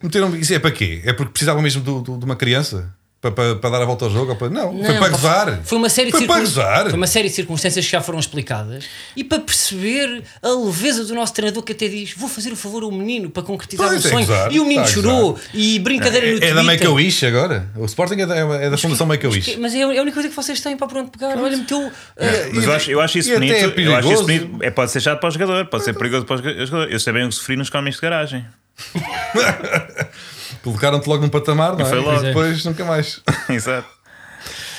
meteram, 0.01 0.35
isso 0.35 0.53
é 0.53 0.59
para 0.59 0.71
quê? 0.71 1.01
É 1.05 1.13
porque 1.13 1.31
precisavam 1.33 1.61
mesmo 1.61 1.81
do- 1.81 2.01
do- 2.01 2.17
de 2.17 2.25
uma 2.25 2.35
criança? 2.35 2.93
Para, 3.31 3.31
para, 3.31 3.55
para 3.55 3.69
dar 3.69 3.81
a 3.81 3.85
volta 3.85 4.05
ao 4.05 4.11
jogo? 4.11 4.31
Ou 4.31 4.35
para, 4.37 4.49
não, 4.49 4.71
foi 4.71 4.81
Não, 4.81 4.87
para 4.87 4.99
pá, 4.99 5.09
gozar. 5.09 5.59
Foi 5.63 5.77
uma 5.77 5.89
série 5.89 6.11
de 6.11 6.17
Foi 6.17 6.27
para 6.27 6.45
circun-. 6.45 6.89
Foi 6.89 6.93
uma 6.93 7.07
série 7.07 7.29
de 7.29 7.35
circunstâncias 7.35 7.85
que 7.85 7.91
já 7.91 8.01
foram 8.01 8.19
explicadas 8.19 8.85
e 9.15 9.23
para 9.23 9.39
perceber 9.39 10.23
a 10.41 10.49
leveza 10.49 11.03
do 11.05 11.13
nosso 11.15 11.33
treinador 11.33 11.63
que 11.63 11.71
até 11.73 11.87
diz: 11.87 12.13
Vou 12.15 12.29
fazer 12.29 12.51
o 12.51 12.55
favor 12.55 12.83
ao 12.83 12.91
menino 12.91 13.29
para 13.29 13.43
concretizar 13.43 13.87
Pois, 13.87 14.05
um 14.05 14.19
é 14.19 14.25
sonho. 14.25 14.51
e 14.51 14.59
o 14.59 14.63
menino 14.63 14.83
a 14.83 14.87
chorou 14.87 15.39
e 15.53 15.79
brincadeira 15.79 16.31
no 16.39 16.43
É 16.43 16.53
da. 16.53 16.63
Make-A-Wish 16.63 17.25
agora. 17.25 17.67
O 17.75 17.85
Sporting 17.85 18.21
é 18.21 18.25
da, 18.25 18.35
é 18.37 18.69
da 18.69 18.77
Fundação 18.77 19.07
Make-A-Wish. 19.07 19.57
Mas 19.57 19.73
é 19.75 19.83
a 19.83 19.87
única 19.87 20.13
coisa 20.13 20.29
que 20.29 20.35
vocês 20.35 20.59
têm 20.61 20.75
para 20.77 20.87
pronto 20.87 21.11
pegar. 21.17 21.37
Olha, 21.37 21.57
meteu. 21.57 21.91
eh, 22.17 22.49
Mas 22.53 22.63
eu 22.65 22.71
acho, 22.73 22.91
eu 22.91 23.01
acho 23.01 23.17
isso 23.19 23.29
até 23.31 23.39
bonito. 23.39 23.53
é 23.79 23.87
eu 23.87 23.95
acho 23.95 24.13
isso 24.13 24.23
bonito. 24.23 24.63
É, 24.63 24.69
pode 24.71 24.91
ser 24.91 25.01
chato 25.01 25.19
para 25.19 25.29
o 25.29 25.31
jogador, 25.31 25.65
pode 25.67 25.83
ser 25.83 25.93
perigoso 25.93 26.25
para 26.25 26.35
o 26.35 26.37
jogador. 26.37 26.91
Eu 26.91 26.99
sei 26.99 27.13
bem 27.13 27.25
o 27.25 27.29
que 27.29 27.35
sofri 27.35 27.55
nos 27.55 27.69
cómics 27.69 27.95
de 27.97 28.01
garagem. 28.01 28.45
Colocaram-te 30.63 31.07
logo 31.07 31.21
num 31.23 31.29
patamar, 31.29 31.73
não 31.77 31.79
é? 31.79 31.83
E 31.83 31.89
foi 31.89 31.99
logo. 31.99 32.19
E 32.21 32.23
depois 32.27 32.65
nunca 32.65 32.85
mais. 32.85 33.21
Exato. 33.49 33.87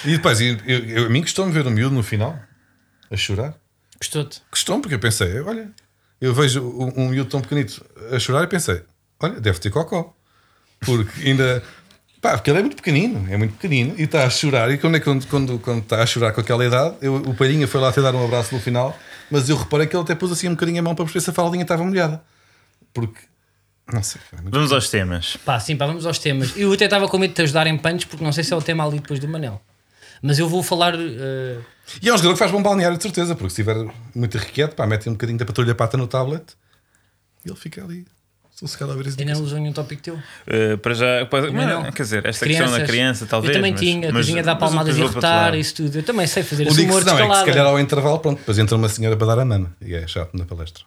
E 0.04 0.12
depois, 0.12 0.40
eu, 0.40 0.56
eu, 0.66 0.78
eu- 0.86 1.06
a 1.06 1.08
mim 1.08 1.20
gostou-me 1.20 1.50
ver 1.52 1.66
o 1.66 1.70
miúdo 1.70 1.94
no 1.94 2.02
final 2.02 2.38
a 3.10 3.16
chorar. 3.16 3.54
Gostou-te? 4.00 4.42
Gostou-me 4.50 4.80
porque 4.82 4.94
eu 4.94 4.98
pensei, 5.00 5.40
olha, 5.40 5.70
eu 6.20 6.32
vejo 6.32 6.62
um, 6.62 7.04
um 7.04 7.08
miúdo 7.08 7.30
tão 7.30 7.40
pequenito 7.40 7.84
a 8.12 8.18
chorar 8.18 8.44
e 8.44 8.46
pensei, 8.46 8.82
olha, 9.20 9.40
deve 9.40 9.58
ter 9.58 9.70
cocó. 9.70 10.14
Porque 10.80 11.28
ainda. 11.28 11.62
Pá, 12.20 12.32
porque 12.36 12.50
ele 12.50 12.58
é 12.58 12.62
muito 12.62 12.76
pequenino, 12.76 13.26
é 13.32 13.36
muito 13.36 13.54
pequenino 13.54 13.94
e 13.96 14.02
está 14.02 14.24
a 14.24 14.30
chorar. 14.30 14.70
E 14.70 14.78
quando, 14.78 14.96
é- 14.96 15.00
quando, 15.00 15.26
quando, 15.26 15.58
quando 15.58 15.82
está 15.82 16.02
a 16.02 16.06
chorar 16.06 16.32
com 16.32 16.40
aquela 16.40 16.64
idade, 16.64 16.96
eu, 17.00 17.14
o 17.16 17.34
Palhinha 17.34 17.66
foi 17.68 17.80
lá 17.80 17.88
até 17.90 18.00
dar 18.02 18.14
um 18.14 18.24
abraço 18.24 18.54
no 18.54 18.60
final, 18.60 18.96
mas 19.30 19.48
eu 19.48 19.56
reparei 19.56 19.86
que 19.86 19.94
ele 19.96 20.02
até 20.02 20.14
pôs 20.14 20.30
assim 20.32 20.48
um 20.48 20.52
bocadinho 20.52 20.78
a 20.80 20.82
mão 20.82 20.94
para 20.94 21.04
perceber 21.04 21.24
se 21.24 21.30
a 21.30 21.32
faldinha 21.32 21.62
estava 21.62 21.82
molhada. 21.84 22.22
Porque, 22.92 23.20
não 23.92 24.03
sei, 24.03 24.20
é 24.33 24.37
Vamos 24.51 24.72
aos 24.72 24.88
temas. 24.90 25.37
Pá, 25.44 25.59
sim, 25.61 25.77
pá, 25.77 25.87
vamos 25.87 26.05
aos 26.07 26.18
temas. 26.18 26.53
Eu 26.57 26.72
até 26.72 26.85
estava 26.85 27.09
com 27.09 27.18
medo 27.18 27.31
de 27.31 27.37
te 27.37 27.42
ajudar 27.42 27.66
em 27.66 27.77
punch, 27.79 28.07
porque 28.07 28.24
não 28.24 28.33
sei 28.33 28.44
se 28.44 28.53
é 28.53 28.57
o 28.57 28.62
tema 28.62 28.85
ali 28.87 29.01
depois 29.01 29.18
do 29.20 29.29
Manel. 29.29 29.61
Mas 30.22 30.38
eu 30.38 30.48
vou 30.48 30.62
falar. 30.62 30.94
eh, 30.96 31.59
E 32.03 32.09
é 32.09 32.12
um 32.12 32.16
jogador 32.16 32.33
que 32.35 32.38
faz 32.40 32.51
bom 32.51 32.62
balneário, 32.62 32.96
de 32.96 33.03
certeza, 33.03 33.35
porque 33.35 33.51
se 33.55 33.62
estiver 33.62 33.77
muito 34.14 34.37
irrequieto, 34.37 34.74
pá, 34.74 34.87
mete 34.87 35.09
um 35.09 35.12
bocadinho 35.12 35.38
da 35.38 35.44
patrulha 35.46 35.74
pata 35.74 35.96
no 35.96 36.07
tablet 36.09 36.44
e 37.46 37.48
ele 37.48 37.57
fica 37.57 37.83
ali, 37.85 38.05
sossegado 38.51 38.92
a 38.92 38.96
ver 38.96 39.05
dicas. 39.11 39.24
não 39.38 39.44
usou 39.44 39.59
nenhum 39.61 39.72
tópico 39.72 40.03
teu. 40.03 40.14
Uh, 40.16 40.77
para 40.83 40.92
já, 40.94 41.24
Também 41.27 41.53
mas, 41.53 41.68
não. 41.68 41.83
quer 41.92 42.03
dizer, 42.03 42.27
esta 42.27 42.44
questão 42.44 42.66
da 42.66 42.72
Crianças. 42.72 42.90
criança, 42.90 43.27
talvez. 43.27 43.55
Eu 43.55 43.59
também 43.61 43.70
mas- 43.72 43.81
tinha, 43.81 44.01
mas- 44.09 44.12
coisinha 44.12 44.42
de 44.42 44.46
dar 44.46 44.57
palmadas 44.57 44.96
e 44.96 45.01
para 45.01 45.11
rotar, 45.12 45.55
isso 45.55 45.74
tudo. 45.77 45.96
Eu 45.96 46.03
também 46.03 46.27
sei 46.27 46.42
fazer 46.42 46.64
O 46.64 46.68
esse 46.68 46.77
digo 46.79 46.90
humor 46.90 47.05
não, 47.05 47.16
é 47.18 47.29
que 47.29 47.37
se 47.38 47.44
calhar 47.46 47.66
ao 47.66 47.79
intervalo, 47.79 48.18
pronto, 48.18 48.38
depois 48.38 48.59
entra 48.59 48.77
uma 48.77 48.88
senhora 48.88 49.16
para 49.16 49.29
dar 49.29 49.38
a 49.38 49.44
mama 49.44 49.74
e 49.81 49.94
é 49.94 50.05
chato 50.09 50.37
na 50.37 50.44
palestra. 50.44 50.83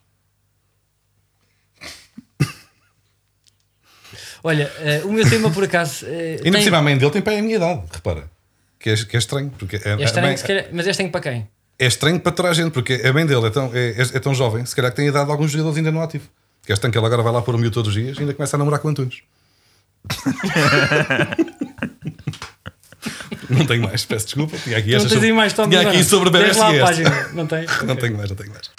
Olha, 4.44 4.72
eh, 4.80 5.02
o 5.06 5.12
meu 5.12 5.30
tema 5.30 5.52
por 5.52 5.64
acaso. 5.64 6.06
eh, 6.08 6.32
Ainda 6.32 6.44
por 6.44 6.52
tem- 6.52 6.62
cima 6.64 6.78
a 6.78 6.82
mãe 6.82 6.98
dele 6.98 7.12
tem 7.12 7.22
para 7.22 7.38
a 7.38 7.42
minha 7.42 7.56
idade, 7.58 7.82
repara. 7.92 8.24
Que 8.80 8.90
é, 8.90 8.96
que 8.96 9.16
é 9.16 9.20
estranho, 9.20 9.52
porque 9.60 9.76
é, 9.76 9.90
é 9.90 9.94
a 9.94 10.02
estranho, 10.02 10.28
mãe- 10.28 10.38
se 10.38 10.44
calhar- 10.46 10.66
mas 10.72 10.88
é 10.88 10.92
estranho 10.92 11.12
para 11.12 11.22
quem? 11.22 11.48
é 11.80 11.86
estranho 11.88 12.20
para 12.20 12.32
toda 12.32 12.50
a 12.50 12.54
gente, 12.54 12.72
porque 12.72 12.94
a 13.04 13.12
mãe 13.14 13.26
dele 13.26 13.48
é 13.48 13.50
tão, 13.50 13.72
é, 13.74 13.90
é- 13.92 14.18
é 14.18 14.20
tão 14.20 14.34
jovem, 14.36 14.64
se 14.66 14.76
calhar 14.76 14.92
que 14.92 14.98
tem 14.98 15.08
a 15.08 15.10
idade 15.10 15.26
de 15.26 15.32
alguns 15.32 15.52
jogadores 15.52 15.78
ainda 15.78 15.92
no 15.92 16.02
ativo. 16.02 16.28
Que 16.66 16.72
é 16.72 16.74
estranho 16.74 16.92
que 16.92 16.98
ela 16.98 17.08
agora 17.08 17.24
vai 17.24 17.34
lá 17.34 17.42
pôr 17.42 17.56
o 17.56 17.58
miúdo 17.58 17.74
todos 17.74 17.90
os 17.90 17.94
dias 18.02 18.18
e 18.18 18.22
ainda 18.22 18.34
começa 18.36 18.56
a 18.56 18.60
namorar 18.60 18.80
com 18.80 18.88
o 18.88 18.92
Antunes. 18.92 19.22
não 23.50 23.66
tenho 23.66 23.84
mais, 23.84 24.06
peço 24.06 24.26
desculpa. 24.26 24.58
Tinha 24.58 24.78
aqui, 24.78 24.92
não 24.94 25.00
tens 25.02 25.12
sobre, 25.14 25.34
mais 25.34 25.54
tinha 25.54 25.82
aqui 25.90 26.04
sobre 26.04 26.30
página. 26.80 27.30
Não 27.34 27.48
tem? 27.48 27.66
Não 27.86 27.96
tenho 27.96 28.18
mais, 28.18 28.30
não 28.30 28.36
tenho 28.38 28.52
mais. 28.52 28.70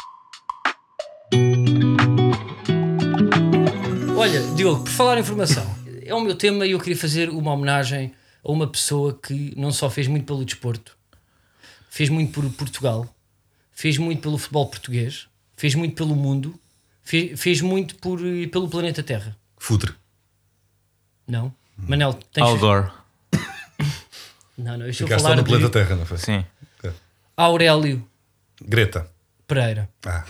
Olha, 4.22 4.40
Diogo, 4.54 4.84
por 4.84 4.90
falar 4.92 5.18
em 5.18 5.24
formação, 5.24 5.66
é 6.06 6.14
o 6.14 6.20
meu 6.20 6.36
tema 6.36 6.64
e 6.64 6.70
eu 6.70 6.78
queria 6.78 6.96
fazer 6.96 7.28
uma 7.28 7.52
homenagem 7.52 8.14
a 8.44 8.52
uma 8.52 8.68
pessoa 8.68 9.18
que 9.20 9.52
não 9.56 9.72
só 9.72 9.90
fez 9.90 10.06
muito 10.06 10.24
pelo 10.24 10.44
desporto, 10.44 10.96
fez 11.90 12.08
muito 12.08 12.32
por 12.32 12.48
Portugal, 12.52 13.12
fez 13.72 13.98
muito 13.98 14.22
pelo 14.22 14.38
futebol 14.38 14.68
português, 14.68 15.26
fez 15.56 15.74
muito 15.74 15.96
pelo 15.96 16.14
mundo, 16.14 16.54
fez, 17.02 17.40
fez 17.40 17.60
muito 17.60 17.96
por, 17.96 18.20
pelo 18.52 18.68
planeta 18.68 19.02
Terra. 19.02 19.36
Futre. 19.58 19.92
Não? 21.26 21.52
Manel, 21.76 22.14
tens. 22.32 22.60
Gore. 22.60 22.92
Não, 24.56 24.78
não, 24.78 24.84
eu 24.84 24.90
estou 24.90 25.06
a 25.06 25.08
Ficaste 25.08 25.20
só 25.20 25.28
falar 25.30 25.34
no 25.34 25.44
planeta 25.44 25.66
de 25.66 25.72
Terra, 25.72 25.96
não 25.96 26.06
foi? 26.06 26.18
Sim. 26.18 26.46
Aurélio 27.36 28.08
Greta. 28.64 29.10
Pereira. 29.48 29.90
Ah, 30.06 30.24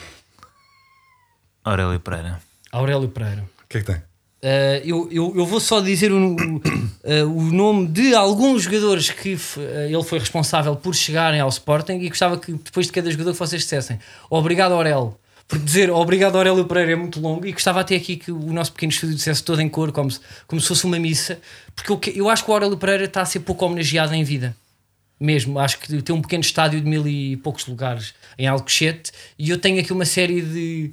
Aurélio 1.62 2.00
Pereira. 2.00 2.40
Aurélio 2.72 3.10
Pereira. 3.10 3.51
Que 3.72 3.78
é 3.78 3.80
que 3.80 3.86
tem? 3.86 3.96
Uh, 3.96 4.82
eu, 4.84 5.08
eu, 5.12 5.32
eu 5.36 5.46
vou 5.46 5.60
só 5.60 5.80
dizer 5.80 6.10
o, 6.10 6.34
uh, 6.34 6.58
o 7.26 7.42
nome 7.42 7.86
de 7.86 8.12
alguns 8.12 8.64
jogadores 8.64 9.08
que 9.08 9.34
uh, 9.34 9.60
ele 9.88 10.02
foi 10.02 10.18
responsável 10.18 10.74
por 10.74 10.96
chegarem 10.96 11.40
ao 11.40 11.48
Sporting 11.48 11.92
e 12.00 12.08
gostava 12.08 12.36
que 12.36 12.52
depois 12.52 12.86
de 12.86 12.92
cada 12.92 13.08
jogador 13.08 13.34
vocês 13.34 13.62
dissessem. 13.62 14.00
Obrigado 14.28 14.72
Aurélio. 14.72 15.16
Porque 15.46 15.64
dizer 15.64 15.90
obrigado 15.90 16.36
Aurélio 16.36 16.64
Pereira 16.64 16.92
é 16.92 16.96
muito 16.96 17.20
longo. 17.20 17.46
E 17.46 17.52
gostava 17.52 17.80
até 17.80 17.94
aqui 17.94 18.16
que 18.16 18.32
o 18.32 18.52
nosso 18.52 18.72
pequeno 18.72 18.90
estúdio 18.90 19.14
dissesse 19.14 19.44
todo 19.44 19.60
em 19.60 19.68
cor 19.68 19.92
como 19.92 20.10
se, 20.10 20.18
como 20.46 20.60
se 20.60 20.66
fosse 20.66 20.84
uma 20.84 20.98
missa 20.98 21.38
porque 21.76 22.10
eu, 22.10 22.24
eu 22.24 22.28
acho 22.28 22.44
que 22.44 22.50
o 22.50 22.54
Aurélio 22.54 22.76
Pereira 22.76 23.04
está 23.04 23.22
a 23.22 23.26
ser 23.26 23.40
pouco 23.40 23.64
homenageado 23.64 24.14
em 24.14 24.24
vida. 24.24 24.56
Mesmo, 25.20 25.60
acho 25.60 25.78
que 25.78 26.02
tem 26.02 26.16
um 26.16 26.20
pequeno 26.20 26.40
estádio 26.40 26.80
de 26.80 26.88
mil 26.88 27.06
e 27.06 27.36
poucos 27.36 27.64
lugares 27.66 28.12
em 28.36 28.48
Alcochete 28.48 29.12
e 29.38 29.50
eu 29.50 29.58
tenho 29.58 29.80
aqui 29.80 29.92
uma 29.92 30.04
série 30.04 30.42
de 30.42 30.92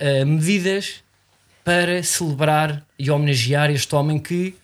uh, 0.00 0.24
medidas 0.24 1.04
para 1.66 2.00
celebrar 2.04 2.86
e 2.96 3.10
homenagear 3.10 3.72
este 3.72 3.92
homem 3.96 4.20
que 4.20 4.54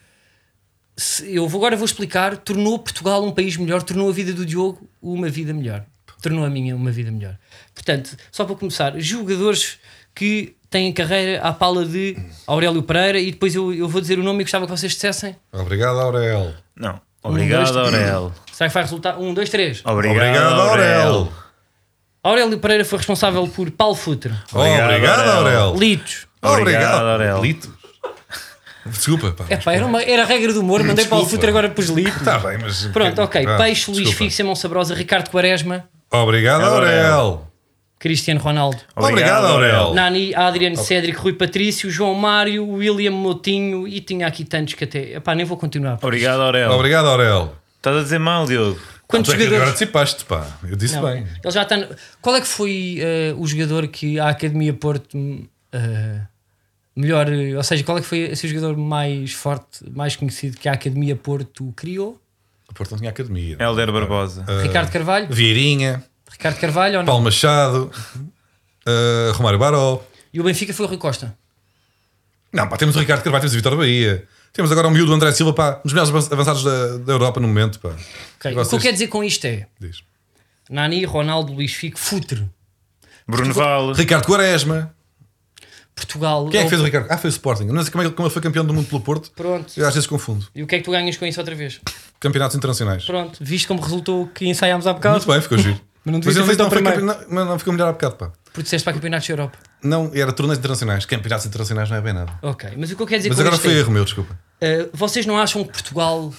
se- 0.96 1.34
eu 1.34 1.48
vou- 1.48 1.58
agora 1.60 1.74
vou 1.76 1.84
explicar, 1.84 2.36
tornou 2.36 2.78
Portugal 2.78 3.24
um 3.24 3.32
país 3.32 3.56
melhor, 3.56 3.82
tornou 3.82 4.08
a 4.08 4.12
vida 4.12 4.32
do 4.32 4.46
Diogo 4.46 4.88
uma 5.02 5.28
vida 5.28 5.52
melhor, 5.52 5.84
tornou 6.22 6.44
a 6.44 6.48
minha 6.48 6.76
uma 6.76 6.92
vida 6.92 7.10
melhor. 7.10 7.36
Portanto, 7.74 8.16
só 8.30 8.44
para 8.44 8.54
começar, 8.54 8.96
jogadores 9.00 9.78
que 10.14 10.54
têm 10.70 10.92
carreira 10.92 11.40
à 11.42 11.52
pala 11.52 11.84
de 11.84 12.16
Aurélio 12.46 12.84
Pereira 12.84 13.18
e 13.18 13.32
depois 13.32 13.52
eu, 13.52 13.74
eu 13.74 13.88
vou 13.88 14.00
dizer 14.00 14.20
o 14.20 14.22
nome 14.22 14.42
e 14.42 14.44
gostava 14.44 14.64
que 14.64 14.70
vocês 14.70 14.92
dissessem. 14.92 15.34
Obrigado, 15.52 15.98
Aurel. 15.98 16.54
Não. 16.76 17.00
Obrigado, 17.20 17.72
dois, 17.72 17.94
Aurélio. 17.94 18.32
Será 18.52 18.68
que 18.70 18.74
vai 18.74 18.82
resultar? 18.84 19.18
Um, 19.18 19.34
dois, 19.34 19.50
três. 19.50 19.82
Obrigado, 19.84 20.16
Obrigado, 20.16 20.60
Aurélio. 20.60 21.02
Aurel. 21.08 21.32
Aurélio 22.22 22.58
Pereira 22.60 22.84
foi 22.84 22.98
responsável 22.98 23.48
por 23.48 23.68
Paulo 23.72 23.96
Futre, 23.96 24.32
Obrigado, 24.52 24.84
Obrigado. 24.92 25.28
Aurel. 25.30 25.74
Litos. 25.76 26.28
Obrigado, 26.42 27.06
Aurel. 27.06 27.40
Litos. 27.42 27.70
Desculpa, 28.84 29.30
pá. 29.30 29.44
É 29.48 29.56
pá, 29.56 29.72
era, 29.74 29.86
uma, 29.86 30.02
era 30.02 30.22
a 30.22 30.26
regra 30.26 30.52
do 30.52 30.60
humor, 30.60 30.82
mandei 30.82 31.04
Paulo 31.04 31.24
Desculpa. 31.24 31.30
Futre 31.46 31.50
agora 31.50 31.68
pus 31.70 31.86
Litos. 31.88 32.16
Está 32.16 32.38
bem, 32.38 32.58
mas. 32.58 32.86
Pronto, 32.86 33.22
ok. 33.22 33.46
Ah, 33.46 33.56
Peixe, 33.56 33.88
Luís 33.90 33.98
desculpa. 34.00 34.18
Figo, 34.18 34.30
Simão 34.32 34.54
Sabrosa, 34.56 34.94
Ricardo 34.94 35.30
Quaresma, 35.30 35.84
Obrigado, 36.10 36.62
Aurel. 36.64 37.14
Aurel. 37.14 37.48
Cristiano 37.98 38.40
Ronaldo, 38.40 38.78
Obrigado, 38.96 39.46
Aurel. 39.46 39.94
Nani, 39.94 40.34
Adriano 40.34 40.76
Cédric, 40.76 41.16
Rui 41.16 41.34
Patrício, 41.34 41.88
João 41.88 42.14
Mário, 42.14 42.68
William 42.68 43.12
Motinho 43.12 43.86
e 43.86 44.00
tinha 44.00 44.26
aqui 44.26 44.44
tantos 44.44 44.74
que 44.74 44.82
até. 44.82 45.14
Epá, 45.14 45.36
nem 45.36 45.46
vou 45.46 45.56
continuar. 45.56 45.98
Obrigado, 46.02 46.40
Aurélio. 46.42 46.72
Obrigado, 46.72 47.06
Aurel. 47.06 47.54
Estás 47.76 47.96
a 47.98 48.02
dizer 48.02 48.18
mal, 48.18 48.44
Diogo. 48.46 48.76
Quantos 49.06 49.28
Tu 49.32 49.34
é 49.34 49.36
que 49.36 49.42
agora 49.44 49.58
jogadores. 49.66 49.68
antecipaste, 49.82 50.24
pá. 50.24 50.44
Eu 50.68 50.74
disse 50.74 50.96
Não, 50.96 51.02
bem. 51.04 51.18
ele 51.44 51.50
já 51.52 51.62
está. 51.62 51.76
no- 51.76 51.86
Qual 52.20 52.34
é 52.34 52.40
que 52.40 52.46
foi 52.48 52.98
eh, 53.00 53.34
o 53.36 53.46
jogador 53.46 53.86
que 53.86 54.18
a 54.18 54.30
Academia 54.30 54.72
Porto 54.72 55.16
eh, 55.72 56.20
melhor. 56.94 57.26
Ou 57.56 57.62
seja, 57.62 57.82
qual 57.84 57.98
é 57.98 58.00
que 58.00 58.06
foi 58.06 58.18
esse 58.20 58.46
jogador 58.48 58.76
mais 58.76 59.32
forte, 59.32 59.88
mais 59.90 60.16
conhecido 60.16 60.56
que 60.58 60.68
a 60.68 60.72
Academia 60.72 61.16
Porto 61.16 61.72
criou? 61.76 62.20
O 62.68 62.74
Porto 62.74 62.92
não 62.92 62.98
tinha 62.98 63.10
academia. 63.10 63.56
Helder 63.60 63.92
Barbosa. 63.92 64.44
Ah, 64.48 64.62
Ricardo 64.62 64.90
Carvalho? 64.90 65.28
Vieirinha, 65.30 66.02
Ricardo 66.30 66.58
Carvalho 66.58 66.94
ou 66.94 67.00
não? 67.00 67.06
Paulo 67.06 67.24
Machado, 67.24 67.90
ah, 68.86 69.32
Romário 69.34 69.58
Baró. 69.58 70.02
E 70.32 70.40
o 70.40 70.44
Benfica 70.44 70.72
foi 70.72 70.86
o 70.86 70.88
Rui 70.88 70.98
Costa. 70.98 71.36
Não, 72.52 72.68
pá, 72.68 72.76
temos 72.76 72.96
o 72.96 72.98
Ricardo 72.98 73.22
Carvalho, 73.22 73.42
temos 73.42 73.52
o 73.52 73.56
Vitor 73.56 73.76
Bahia. 73.76 74.26
Temos 74.52 74.70
agora 74.70 74.86
o 74.88 74.90
miúdo 74.90 75.12
André 75.12 75.32
Silva, 75.32 75.54
pá, 75.54 75.78
um 75.78 75.82
dos 75.84 75.92
melhores 75.94 76.30
avançados 76.32 76.62
da, 76.62 76.98
da 76.98 77.12
Europa 77.14 77.40
no 77.40 77.48
momento, 77.48 77.78
pá. 77.80 77.90
Ok, 78.38 78.52
E 78.52 78.58
O 78.58 78.66
que 78.68 78.74
eu 78.74 78.80
quero 78.80 78.92
dizer 78.92 79.08
com 79.08 79.24
isto 79.24 79.46
é 79.46 79.66
Diz. 79.80 80.02
Nani, 80.68 81.04
Ronaldo, 81.04 81.52
Luís 81.52 81.72
Figo, 81.72 81.98
Futre, 81.98 82.46
Bruno 83.26 83.52
Val. 83.54 83.92
Ricardo 83.92 84.26
Quaresma. 84.26 84.94
Portugal. 85.94 86.48
Quem 86.48 86.60
é 86.60 86.62
que 86.64 86.68
fez 86.70 86.80
o 86.80 86.84
Ricardo? 86.84 87.06
Ah, 87.10 87.18
foi 87.18 87.28
o 87.28 87.32
Sporting. 87.32 87.64
Não 87.64 87.82
sei 87.82 87.90
como, 87.92 88.04
é, 88.04 88.08
que- 88.08 88.14
como 88.14 88.26
ele 88.26 88.32
foi 88.32 88.42
campeão 88.42 88.64
do 88.64 88.72
mundo 88.74 88.86
pelo 88.88 89.00
Porto. 89.00 89.30
Pronto. 89.32 89.72
Eu 89.76 89.86
às 89.86 89.94
vezes 89.94 90.06
confundo. 90.06 90.46
E 90.54 90.62
o 90.62 90.66
que 90.66 90.74
é 90.76 90.78
que 90.78 90.84
tu 90.84 90.90
ganhas 90.90 91.16
com 91.16 91.26
isso 91.26 91.38
outra 91.40 91.54
vez? 91.54 91.80
Campeonatos 92.18 92.56
internacionais. 92.56 93.04
Pronto, 93.04 93.38
visto 93.42 93.68
como 93.68 93.80
resultou 93.80 94.26
que 94.28 94.46
ensaiámos 94.48 94.86
há 94.86 94.92
bocado, 94.92 95.16
Muito 95.16 95.30
bem, 95.30 95.40
ficou 95.40 95.58
giro. 95.58 95.80
Mas 96.04 96.12
não 96.14 96.18
Mas 96.18 96.34
devia 96.34 96.44
feito 96.46 96.58
não, 96.58 96.68
foi 96.68 96.82
mas 96.82 97.46
não 97.46 97.58
ficou 97.60 97.72
melhor 97.72 97.88
há 97.90 97.92
bocado, 97.92 98.16
pá. 98.16 98.32
porque 98.46 98.62
disseste 98.64 98.84
para 98.84 98.92
campeonatos 98.94 99.28
da 99.28 99.32
Europa. 99.34 99.58
Não, 99.84 100.10
era 100.12 100.32
torneios 100.32 100.58
internacionais. 100.58 101.06
Campeonatos 101.06 101.46
internacionais 101.46 101.88
não 101.88 101.96
é 101.96 102.00
bem 102.00 102.12
nada. 102.12 102.32
Ok, 102.42 102.70
mas 102.76 102.90
o 102.90 102.96
que 102.96 103.02
eu 103.02 103.06
quero 103.06 103.18
dizer 103.20 103.28
Mas 103.28 103.38
agora 103.38 103.56
foi 103.56 103.72
é, 103.72 103.78
erro 103.78 103.92
meu, 103.92 104.04
desculpa. 104.04 104.32
uh, 104.34 104.90
vocês 104.92 105.26
não 105.26 105.38
acham 105.38 105.62
que 105.62 105.70
Portugal 105.70 106.24
uh, 106.24 106.34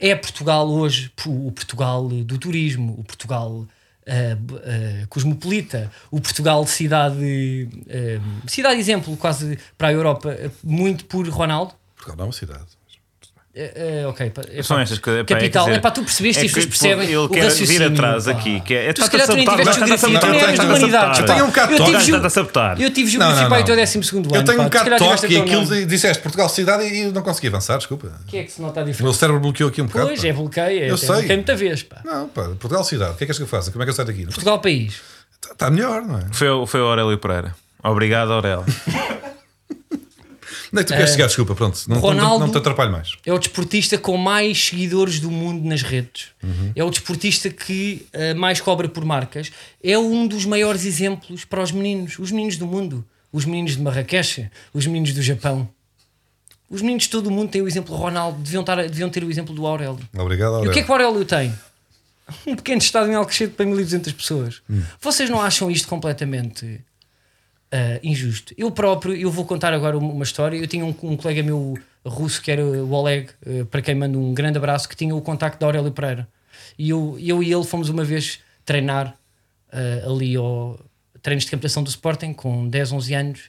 é 0.00 0.14
Portugal 0.16 0.68
hoje 0.68 1.12
o 1.26 1.52
Portugal 1.52 2.08
do 2.08 2.38
turismo, 2.38 2.96
o 2.98 3.04
Portugal 3.04 3.64
uh, 4.08 5.06
cosmopolita, 5.08 5.90
o 6.10 6.20
Portugal 6.20 6.66
cidade, 6.66 7.68
uh, 7.86 8.48
cidade 8.48 8.80
exemplo 8.80 9.16
quase 9.16 9.58
para 9.76 9.88
a 9.88 9.92
Europa, 9.92 10.36
muito 10.62 11.04
por 11.04 11.28
Ronaldo? 11.28 11.74
Portugal 11.94 12.16
não 12.16 12.24
é 12.24 12.26
uma 12.26 12.32
cidade. 12.32 12.77
Uh, 13.58 14.06
uh, 14.06 14.08
ok, 14.10 14.32
é 14.54 14.62
São 14.62 14.76
pá, 14.76 14.82
estas 14.84 14.98
coisas. 15.00 15.22
pá, 15.22 15.34
Capital, 15.34 15.64
é 15.64 15.68
dizer, 15.70 15.80
pá, 15.80 15.90
tu 15.90 16.02
percebeste 16.04 16.44
e 16.44 16.48
pessoas 16.48 16.66
percebem 16.66 17.08
Ele 17.12 17.28
quer 17.28 17.50
vir 17.50 17.82
atrás 17.82 18.28
aqui. 18.28 18.60
Que 18.60 18.74
é, 18.74 18.92
Tu 18.92 19.02
se 19.02 19.10
calhar 19.10 19.26
tu 19.26 19.34
nem 19.34 19.44
tiveste 19.48 19.74
geografia, 19.74 19.98
tu 20.20 20.26
nem 20.28 20.40
a 20.40 20.42
eras 20.44 20.58
de 20.60 20.66
humanidades. 20.66 21.18
Eu 21.18 21.26
tenho 21.26 21.44
um 21.44 21.46
bocado 21.48 21.72
Eu 21.72 21.78
de 21.78 21.84
toque. 22.52 22.82
Eu 22.84 22.90
tive 22.92 23.10
geografia 23.10 23.48
para 23.48 23.60
o 23.60 23.76
12 23.76 24.02
segundo 24.04 24.28
Eu 24.32 24.36
ano. 24.40 24.44
tenho 24.48 24.60
um 24.60 24.64
bocado 24.64 24.90
de 24.90 24.96
toque 24.98 25.26
e 25.34 25.36
aquilo 25.38 25.86
disseste 25.86 26.22
Portugal 26.22 26.48
cidade 26.48 26.84
e 26.84 27.00
eu 27.02 27.12
não 27.12 27.22
consegui 27.22 27.48
avançar, 27.48 27.78
desculpa. 27.78 28.06
O 28.06 28.26
que 28.30 28.38
é 28.38 28.44
que 28.44 28.52
se 28.52 28.62
nota 28.62 28.78
a 28.78 28.82
O 28.82 28.86
meu 28.86 28.92
diferença? 28.92 29.18
cérebro 29.18 29.40
bloqueou 29.40 29.70
aqui 29.70 29.82
um 29.82 29.86
bocado. 29.86 30.06
Pois, 30.06 30.22
é 30.24 30.32
bloqueio. 30.32 30.64
É, 30.84 30.90
Eu 30.90 30.94
é 30.94 30.96
sei. 30.96 31.08
bloqueio 31.08 31.34
muita 31.34 31.56
vez. 31.56 31.82
Pá. 31.82 31.96
Não, 32.04 32.28
pá, 32.28 32.42
Portugal 32.44 32.84
cidade. 32.84 33.12
O 33.12 33.14
que 33.16 33.24
é 33.24 33.26
que 33.26 33.30
és 33.32 33.36
que 33.38 33.42
eu 33.42 33.48
faço? 33.48 33.72
Como 33.72 33.82
é 33.82 33.86
que 33.86 33.90
eu 33.90 33.94
saio 33.94 34.06
daqui? 34.06 34.24
Portugal 34.26 34.60
país. 34.60 35.00
Está 35.50 35.68
melhor, 35.70 36.02
não 36.02 36.18
é? 36.18 36.22
Foi, 36.32 36.48
o- 36.48 36.64
foi 36.66 36.80
o 36.80 36.84
Aurélio 36.86 37.18
Pereira. 37.18 37.54
Obrigado, 37.82 38.32
Aurélio. 38.32 38.64
Onde 40.72 40.80
é 40.82 40.84
que 40.84 40.92
tu 40.92 40.96
queres 40.96 41.10
chegar? 41.12 41.26
Desculpa, 41.26 41.54
pronto. 41.54 41.78
Não, 41.88 41.96
não- 41.96 42.02
Ronaldo- 42.02 42.44
não 42.46 42.52
te 42.52 42.58
atrapalho 42.58 42.92
mais. 42.92 43.12
É 43.24 43.32
o 43.32 43.38
desportista 43.38 43.96
com 43.98 44.16
mais 44.16 44.66
seguidores 44.66 45.18
do 45.20 45.30
mundo 45.30 45.66
nas 45.68 45.82
redes. 45.82 46.28
É 46.76 46.84
o 46.84 46.90
desportista 46.90 47.48
que 47.50 48.06
eh, 48.12 48.34
mais 48.34 48.60
cobra 48.60 48.88
por 48.88 49.04
marcas. 49.04 49.50
É 49.82 49.96
um 49.98 50.26
dos 50.26 50.44
maiores 50.44 50.84
exemplos 50.84 51.44
para 51.44 51.62
os 51.62 51.72
meninos, 51.72 52.18
os 52.18 52.30
meninos 52.30 52.56
do 52.56 52.66
mundo, 52.66 53.04
os 53.32 53.44
meninos 53.44 53.76
de 53.76 53.82
Marrakech, 53.82 54.48
os 54.74 54.86
meninos 54.86 55.12
do 55.14 55.22
Japão. 55.22 55.68
Os 56.70 56.82
meninos 56.82 57.04
de 57.04 57.08
todo 57.10 57.28
o 57.28 57.30
mundo 57.30 57.50
têm 57.50 57.62
o 57.62 57.66
exemplo 57.68 57.94
do 57.96 58.00
Ronaldo, 58.00 58.38
deviam, 58.42 58.60
estar, 58.60 58.76
deviam 58.76 59.08
ter 59.08 59.24
o 59.24 59.30
exemplo 59.30 59.54
do 59.54 59.66
Aurélio. 59.66 59.98
Obrigado, 60.18 60.50
E 60.50 60.54
Aurélio. 60.56 60.70
o 60.70 60.74
que 60.74 60.80
é 60.80 60.82
que 60.82 60.90
o 60.90 60.92
Aurélio 60.92 61.24
tem? 61.24 61.52
Um 62.46 62.54
pequeno 62.54 62.76
estado 62.78 63.10
em 63.10 63.14
Alcochete 63.14 63.54
para 63.54 63.64
1200 63.64 64.12
pessoas. 64.12 64.60
Vocês 65.00 65.30
não 65.30 65.40
acham 65.40 65.70
isto 65.70 65.88
completamente 65.88 66.78
ah, 67.70 68.00
injusto? 68.02 68.54
Eu 68.56 68.70
próprio, 68.70 69.14
eu 69.14 69.30
vou 69.30 69.44
contar 69.44 69.72
agora 69.72 69.96
uma, 69.96 70.24
história. 70.24 70.56
Eu 70.56 70.66
tinha 70.66 70.84
um, 70.84 70.94
um 71.02 71.16
colega 71.16 71.42
meu 71.42 71.78
russo 72.04 72.40
que 72.40 72.50
era 72.50 72.64
o 72.64 72.90
Oleg, 72.90 73.28
ah, 73.46 73.66
para 73.70 73.82
quem 73.82 73.94
mando 73.94 74.18
um 74.18 74.32
grande 74.34 74.58
abraço, 74.58 74.88
que 74.88 74.96
tinha 74.96 75.14
o 75.14 75.20
contacto 75.20 75.60
da 75.60 75.66
Aurélio 75.66 75.92
Pereira. 75.92 76.28
E 76.78 76.90
eu, 76.90 77.16
eu 77.20 77.42
e 77.42 77.52
ele 77.52 77.64
fomos 77.64 77.88
uma 77.88 78.04
vez 78.04 78.40
treinar 78.64 79.14
ah, 79.72 80.06
ali 80.06 80.36
ao 80.36 80.78
treinos 81.22 81.44
de 81.44 81.50
captação 81.50 81.82
do 81.82 81.88
Sporting 81.88 82.32
com 82.32 82.68
10, 82.68 82.92
11 82.92 83.14
anos. 83.14 83.40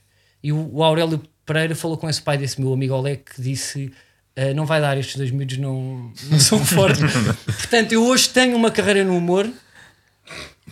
E 0.44 0.52
o, 0.52 0.70
o 0.74 0.84
Aurélio 0.84 1.22
Pereira 1.46 1.76
falou 1.76 1.98
com 1.98 2.10
esse 2.10 2.22
pai 2.22 2.38
desse 2.38 2.60
meu 2.60 2.74
amigo 2.74 2.94
Oleg 2.94 3.24
que 3.24 3.42
disse. 3.42 3.92
"Ah, 4.36 4.54
não 4.54 4.66
vai 4.66 4.82
dar, 4.82 4.98
estes 4.98 5.16
dois 5.16 5.32
miúdos 5.32 5.58
não, 5.58 6.12
não 6.30 6.40
são 6.40 6.60
fortes. 6.66 7.02
Portanto, 7.46 7.94
eu 7.94 8.06
hoje 8.06 8.30
tenho 8.30 8.56
uma 8.56 8.70
carreira 8.72 9.04
no 9.04 9.16
humor 9.16 9.50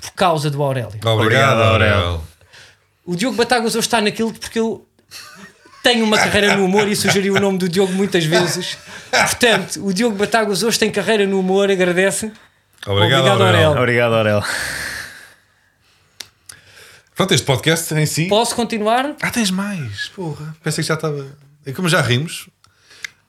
por 0.01 0.11
causa 0.11 0.49
do 0.49 0.61
Aurélio. 0.61 0.89
Obrigado, 0.89 1.21
Obrigado, 1.21 1.61
Aurélio. 1.61 2.21
O 3.07 3.15
Diogo 3.15 3.37
Batagas 3.37 3.73
hoje 3.73 3.87
está 3.87 4.01
naquilo 4.01 4.33
porque 4.33 4.59
eu 4.59 4.85
tenho 5.81 6.03
uma 6.03 6.17
carreira 6.17 6.57
no 6.57 6.65
humor 6.65 6.89
e 6.89 6.95
sugeri 6.95 7.31
o 7.31 7.39
nome 7.39 7.57
do 7.57 7.69
Diogo 7.69 7.93
muitas 7.93 8.25
vezes. 8.25 8.77
Portanto, 9.09 9.85
o 9.85 9.93
Diogo 9.93 10.17
Batagas 10.17 10.61
hoje 10.61 10.77
tem 10.77 10.91
carreira 10.91 11.25
no 11.25 11.39
humor, 11.39 11.71
agradece. 11.71 12.33
Obrigado, 12.85 13.21
Obrigado, 13.21 13.27
Aurélio. 13.29 13.67
Aurélio. 13.67 13.81
Obrigado, 13.81 14.13
Aurel. 14.13 14.43
Pronto, 17.15 17.33
este 17.33 17.45
podcast 17.45 17.93
em 17.93 18.05
si. 18.05 18.27
Posso 18.27 18.53
continuar? 18.53 19.15
Ah, 19.21 19.31
tens 19.31 19.51
mais. 19.51 20.09
Porra. 20.09 20.53
Pensei 20.61 20.83
que 20.83 20.89
já 20.89 20.95
estava. 20.95 21.25
E 21.65 21.71
como 21.71 21.87
já 21.87 22.01
rimos, 22.01 22.49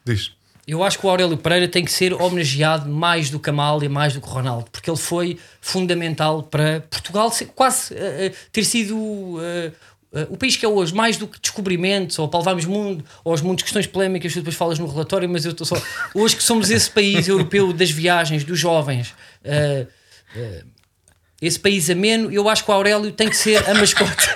diz. 0.04 0.32
Eu 0.68 0.84
acho 0.84 0.98
que 0.98 1.06
o 1.06 1.08
Aurélio 1.08 1.38
Pereira 1.38 1.66
tem 1.66 1.82
que 1.82 1.90
ser 1.90 2.12
homenageado 2.12 2.90
mais 2.90 3.30
do 3.30 3.40
que 3.40 3.48
a 3.48 3.52
Amália, 3.54 3.88
mais 3.88 4.12
do 4.12 4.20
que 4.20 4.28
o 4.28 4.30
Ronaldo, 4.30 4.68
porque 4.70 4.90
ele 4.90 4.98
foi 4.98 5.38
fundamental 5.62 6.42
para 6.42 6.82
Portugal 6.90 7.30
ser, 7.32 7.46
quase 7.46 7.94
eh, 7.94 8.34
ter 8.52 8.64
sido 8.64 9.38
eh, 9.40 9.72
eh, 10.12 10.26
o 10.28 10.36
país 10.36 10.56
que 10.56 10.66
é 10.66 10.68
hoje, 10.68 10.94
mais 10.94 11.16
do 11.16 11.26
que 11.26 11.40
descobrimentos, 11.40 12.18
ou 12.18 12.28
para 12.28 12.40
levarmos 12.40 12.66
mundo, 12.66 13.02
ou 13.24 13.32
as 13.32 13.40
muitas 13.40 13.62
questões 13.62 13.86
polémicas 13.86 14.30
que 14.30 14.38
tu 14.38 14.42
depois 14.42 14.56
falas 14.56 14.78
no 14.78 14.86
relatório, 14.86 15.26
mas 15.26 15.46
eu 15.46 15.52
estou 15.52 15.66
só. 15.66 15.76
Hoje 16.14 16.36
que 16.36 16.42
somos 16.42 16.70
esse 16.70 16.90
país 16.90 17.28
europeu 17.28 17.72
das 17.72 17.90
viagens, 17.90 18.44
dos 18.44 18.58
jovens. 18.58 19.14
eh, 19.44 19.86
eh, 20.36 20.64
esse 21.40 21.58
país 21.58 21.88
ameno, 21.88 22.32
eu 22.32 22.48
acho 22.48 22.64
que 22.64 22.70
o 22.70 22.74
Aurélio 22.74 23.12
tem 23.12 23.28
que 23.28 23.36
ser 23.36 23.56
a 23.70 23.74
mascote. 23.74 24.28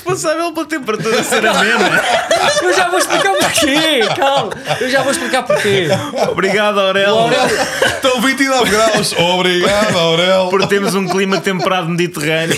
Responsável 0.00 0.52
pela 0.52 0.66
temperatura 0.66 1.22
ser 1.22 1.46
amena. 1.46 2.02
Eu 2.62 2.74
já 2.74 2.88
vou 2.88 2.98
explicar 2.98 3.34
porquê, 3.34 4.00
calma. 4.16 4.52
Eu 4.80 4.90
já 4.90 5.02
vou 5.02 5.12
explicar 5.12 5.42
porquê. 5.42 5.88
Obrigado, 6.30 6.80
Aurel. 6.80 7.18
Aurélio, 7.18 7.56
Estão 7.86 8.20
29 8.20 8.70
graus. 8.70 9.12
Obrigado, 9.12 9.98
Aurélio. 9.98 10.50
Por 10.50 10.66
termos 10.66 10.94
um 10.94 11.06
clima 11.06 11.40
temperado 11.40 11.88
mediterrâneo. 11.88 12.56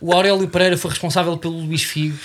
O 0.00 0.12
Aurélio 0.12 0.48
Pereira 0.48 0.76
foi 0.76 0.90
responsável 0.90 1.36
pelo 1.38 1.58
Luís 1.58 1.82
Figo. 1.82 2.18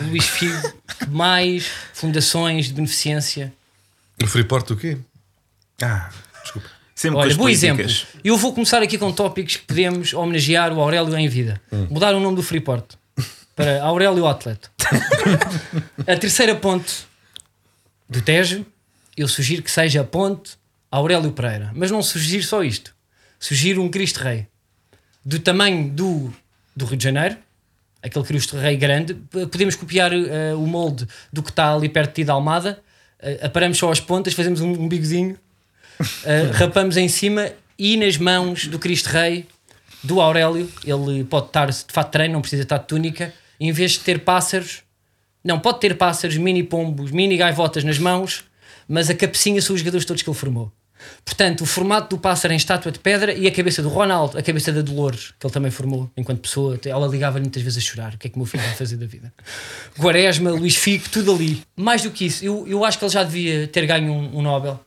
O 0.00 0.04
Luís 0.08 0.26
Figo, 0.26 0.72
mais 1.08 1.66
fundações 1.92 2.66
de 2.66 2.72
beneficência. 2.72 3.52
O 4.22 4.26
Freeport 4.26 4.70
o 4.70 4.76
quê? 4.76 4.96
Ah, 5.82 6.08
desculpa. 6.42 6.68
Sempre 7.04 7.18
Olha, 7.18 7.34
bom 7.34 7.50
exemplo. 7.50 7.84
Eu 8.24 8.38
vou 8.38 8.54
começar 8.54 8.82
aqui 8.82 8.96
com 8.96 9.12
tópicos 9.12 9.56
que 9.56 9.66
podemos 9.66 10.14
homenagear 10.14 10.72
o 10.72 10.80
Aurélio 10.80 11.14
em 11.18 11.28
vida. 11.28 11.60
Mudar 11.90 12.14
o 12.14 12.20
nome 12.20 12.34
do 12.34 12.42
Freeport 12.42 12.94
para 13.54 13.82
Aurélio 13.82 14.26
Atleta. 14.26 14.70
a 16.08 16.16
terceira 16.16 16.54
ponte 16.54 17.04
do 18.08 18.22
Tejo, 18.22 18.64
eu 19.14 19.28
sugiro 19.28 19.62
que 19.62 19.70
seja 19.70 20.00
a 20.00 20.04
ponte 20.04 20.52
Aurélio 20.90 21.30
Pereira. 21.32 21.70
Mas 21.74 21.90
não 21.90 22.02
sugiro 22.02 22.42
só 22.42 22.64
isto. 22.64 22.94
Sugiro 23.38 23.82
um 23.82 23.90
Cristo 23.90 24.20
Rei 24.20 24.46
do 25.22 25.38
tamanho 25.38 25.90
do, 25.90 26.32
do 26.74 26.86
Rio 26.86 26.96
de 26.96 27.04
Janeiro, 27.04 27.36
aquele 28.02 28.24
Cristo 28.24 28.56
Rei 28.56 28.78
grande. 28.78 29.12
Podemos 29.30 29.76
copiar 29.76 30.10
eh, 30.10 30.54
o 30.54 30.66
molde 30.66 31.06
do 31.30 31.42
que 31.42 31.50
está 31.50 31.74
ali 31.74 31.90
perto 31.90 32.08
de 32.08 32.14
ti 32.14 32.24
da 32.24 32.32
Almada. 32.32 32.82
Eh, 33.20 33.40
aparamos 33.42 33.76
só 33.76 33.92
as 33.92 34.00
pontas, 34.00 34.32
fazemos 34.32 34.62
um, 34.62 34.70
um 34.70 34.88
bigodinho, 34.88 35.38
eh, 36.24 36.50
rapamos 36.52 36.96
em 36.96 37.08
cima 37.08 37.50
e 37.78 37.96
nas 37.96 38.16
mãos 38.16 38.66
do 38.66 38.78
Cristo 38.78 39.06
Rei, 39.06 39.46
do 40.02 40.20
Aurélio, 40.20 40.70
ele 40.84 41.24
pode 41.24 41.46
estar 41.46 41.70
de 41.70 41.84
fato 41.88 42.10
treino, 42.10 42.34
não 42.34 42.40
precisa 42.40 42.62
estar 42.62 42.78
de 42.78 42.86
túnica, 42.86 43.32
em 43.58 43.72
vez 43.72 43.92
de 43.92 44.00
ter 44.00 44.20
pássaros, 44.20 44.82
não, 45.42 45.58
pode 45.58 45.80
ter 45.80 45.96
pássaros, 45.96 46.36
mini 46.36 46.62
pombos, 46.62 47.10
mini 47.10 47.36
gaivotas 47.36 47.84
nas 47.84 47.98
mãos, 47.98 48.44
mas 48.88 49.10
a 49.10 49.14
cabecinha 49.14 49.60
são 49.60 49.74
os 49.74 49.80
jogadores 49.80 50.04
todos 50.04 50.22
que 50.22 50.28
ele 50.28 50.36
formou. 50.36 50.72
Portanto, 51.22 51.62
o 51.62 51.66
formato 51.66 52.16
do 52.16 52.20
pássaro 52.20 52.54
em 52.54 52.56
estátua 52.56 52.90
de 52.90 52.98
pedra 52.98 53.34
e 53.34 53.46
a 53.46 53.50
cabeça 53.50 53.82
do 53.82 53.90
Ronaldo, 53.90 54.38
a 54.38 54.42
cabeça 54.42 54.72
da 54.72 54.80
Dolores, 54.80 55.34
que 55.38 55.46
ele 55.46 55.52
também 55.52 55.70
formou 55.70 56.10
enquanto 56.16 56.40
pessoa. 56.40 56.78
Ela 56.86 57.06
ligava-lhe 57.06 57.44
muitas 57.44 57.62
vezes 57.62 57.78
a 57.78 57.80
chorar. 57.86 58.14
O 58.14 58.18
que 58.18 58.26
é 58.26 58.30
que 58.30 58.36
o 58.36 58.38
meu 58.38 58.46
filho 58.46 58.62
vai 58.62 58.74
fazer 58.74 58.96
da 58.96 59.04
vida? 59.04 59.32
Quaresma, 59.98 60.50
Luís 60.50 60.76
Figo, 60.76 61.08
tudo 61.10 61.34
ali. 61.34 61.62
Mais 61.76 62.02
do 62.02 62.10
que 62.10 62.24
isso, 62.24 62.42
eu, 62.42 62.66
eu 62.66 62.84
acho 62.84 62.98
que 62.98 63.04
ele 63.04 63.12
já 63.12 63.22
devia 63.22 63.68
ter 63.68 63.84
ganho 63.86 64.10
um, 64.10 64.38
um 64.38 64.42
Nobel 64.42 64.80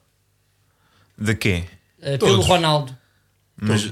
De 1.17 1.35
quê? 1.35 1.63
eh, 2.01 2.17
pelo. 2.17 2.41
Ronaldo. 2.41 2.95
Mas 3.59 3.91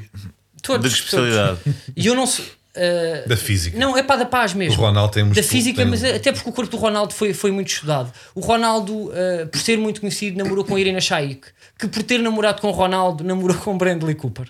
Todos, 0.62 0.92
de 0.94 0.98
que 0.98 1.04
especialidade? 1.06 1.60
E 1.96 2.06
eu 2.08 2.16
não 2.16 2.28
sei. 2.28 2.46
eh, 2.76 3.24
Da 3.28 3.36
física. 3.38 3.78
não, 3.78 3.98
é 3.98 4.04
para 4.04 4.18
da 4.18 4.26
paz 4.26 4.54
mesmo. 4.54 4.80
O 4.80 4.86
Ronaldo 4.86 5.14
tem 5.14 5.28
Da 5.30 5.42
física, 5.44 5.78
tem- 5.82 5.86
mas 5.86 6.04
até 6.04 6.32
porque 6.32 6.50
o 6.50 6.54
corpo 6.54 6.70
do 6.72 6.78
Ronaldo 6.78 7.14
foi, 7.14 7.34
foi 7.34 7.52
muito 7.52 7.70
estudado. 7.70 8.12
O 8.36 8.42
Ronaldo, 8.42 9.12
eh, 9.14 9.46
por 9.46 9.60
ser 9.60 9.78
muito 9.78 10.02
conhecido, 10.02 10.38
namorou 10.38 10.64
com 10.64 10.78
Irina 10.78 11.02
Shayk, 11.02 11.48
que 11.80 11.88
por 11.88 12.04
ter 12.04 12.20
namorado 12.20 12.62
com 12.62 12.68
o 12.68 12.72
Ronaldo, 12.72 13.24
namorou 13.24 13.58
com 13.58 13.78
Bradley 13.78 14.16
Cooper. 14.16 14.48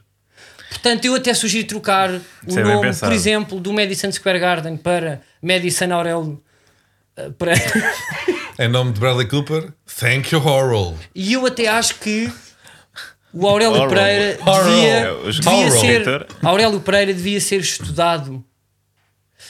Portanto, 0.70 1.06
eu 1.06 1.16
até 1.16 1.34
sugiro 1.34 1.68
trocar 1.68 2.10
o 2.12 2.22
Isso 2.48 2.60
é 2.60 2.64
bem 2.64 2.74
nome, 2.76 2.94
por 2.96 3.12
exemplo, 3.14 3.60
do 3.60 3.72
Madison 3.72 4.12
Square 4.12 4.40
Garden 4.40 4.76
para 4.78 5.22
Madison 5.42 5.92
Aurélio 5.94 6.44
eh, 7.16 7.30
Pereira. 7.38 7.94
Em 8.60 8.68
nome 8.70 8.92
de 8.94 9.00
Bradley 9.00 9.28
Cooper, 9.28 9.72
thank 10.00 10.34
you, 10.34 10.42
Horrell. 10.46 10.96
E 11.14 11.34
eu 11.34 11.46
até 11.46 11.68
acho 11.68 11.96
que 12.00 12.32
o 13.36 13.46
Aurélio 13.48 13.76
Horror. 13.76 13.90
Pereira 13.90 14.40
Horror. 14.42 14.64
devia, 14.64 15.14
devia 15.32 15.52
Horror. 15.52 15.80
ser. 15.80 16.28
Aurélio 16.42 16.80
Pereira 16.80 17.14
devia 17.14 17.40
ser 17.42 17.60
estudado. 17.60 18.44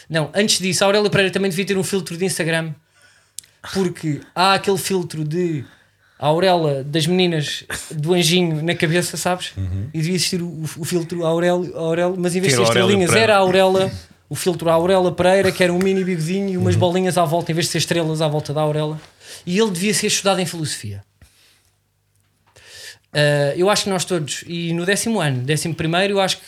Não, 0.09 0.29
antes 0.33 0.59
disso, 0.59 0.83
Aurélio 0.83 1.09
Pereira 1.09 1.31
também 1.31 1.49
devia 1.49 1.65
ter 1.65 1.77
um 1.77 1.83
filtro 1.83 2.17
de 2.17 2.25
Instagram. 2.25 2.73
Porque 3.73 4.21
há 4.35 4.55
aquele 4.55 4.77
filtro 4.77 5.23
de 5.23 5.63
Aurélia 6.19 6.83
das 6.83 7.07
meninas 7.07 7.63
do 7.91 8.13
anjinho 8.13 8.63
na 8.63 8.75
cabeça, 8.75 9.17
sabes? 9.17 9.53
E 9.93 9.97
devia 9.99 10.15
existir 10.15 10.41
o, 10.41 10.63
o 10.77 10.83
filtro 10.85 11.25
Aurélio, 11.25 11.75
Aurélio, 11.77 12.15
mas 12.17 12.35
em 12.35 12.41
vez 12.41 12.53
de 12.53 12.57
ser 12.57 12.63
estrelinhas, 12.63 13.09
Pereira. 13.09 13.33
era 13.33 13.35
a 13.35 13.41
Aurélia, 13.41 13.91
o 14.29 14.35
filtro 14.35 14.69
Aurélia 14.69 15.11
Pereira, 15.11 15.51
que 15.51 15.63
era 15.63 15.73
um 15.73 15.79
mini 15.79 16.03
bigodinho 16.03 16.49
e 16.49 16.57
umas 16.57 16.75
bolinhas 16.75 17.17
à 17.17 17.25
volta, 17.25 17.51
em 17.51 17.55
vez 17.55 17.65
de 17.67 17.71
ser 17.73 17.77
estrelas 17.79 18.21
à 18.21 18.27
volta 18.27 18.53
da 18.53 18.61
Aurélia. 18.61 18.99
E 19.45 19.59
ele 19.59 19.71
devia 19.71 19.93
ser 19.93 20.07
estudado 20.07 20.39
em 20.39 20.45
filosofia. 20.45 21.03
Uh, 23.15 23.55
eu 23.55 23.69
acho 23.69 23.85
que 23.85 23.89
nós 23.89 24.03
todos, 24.03 24.43
e 24.45 24.73
no 24.73 24.85
décimo 24.85 25.21
ano, 25.21 25.41
décimo 25.41 25.73
primeiro, 25.73 26.15
eu 26.15 26.19
acho 26.19 26.37
que 26.37 26.45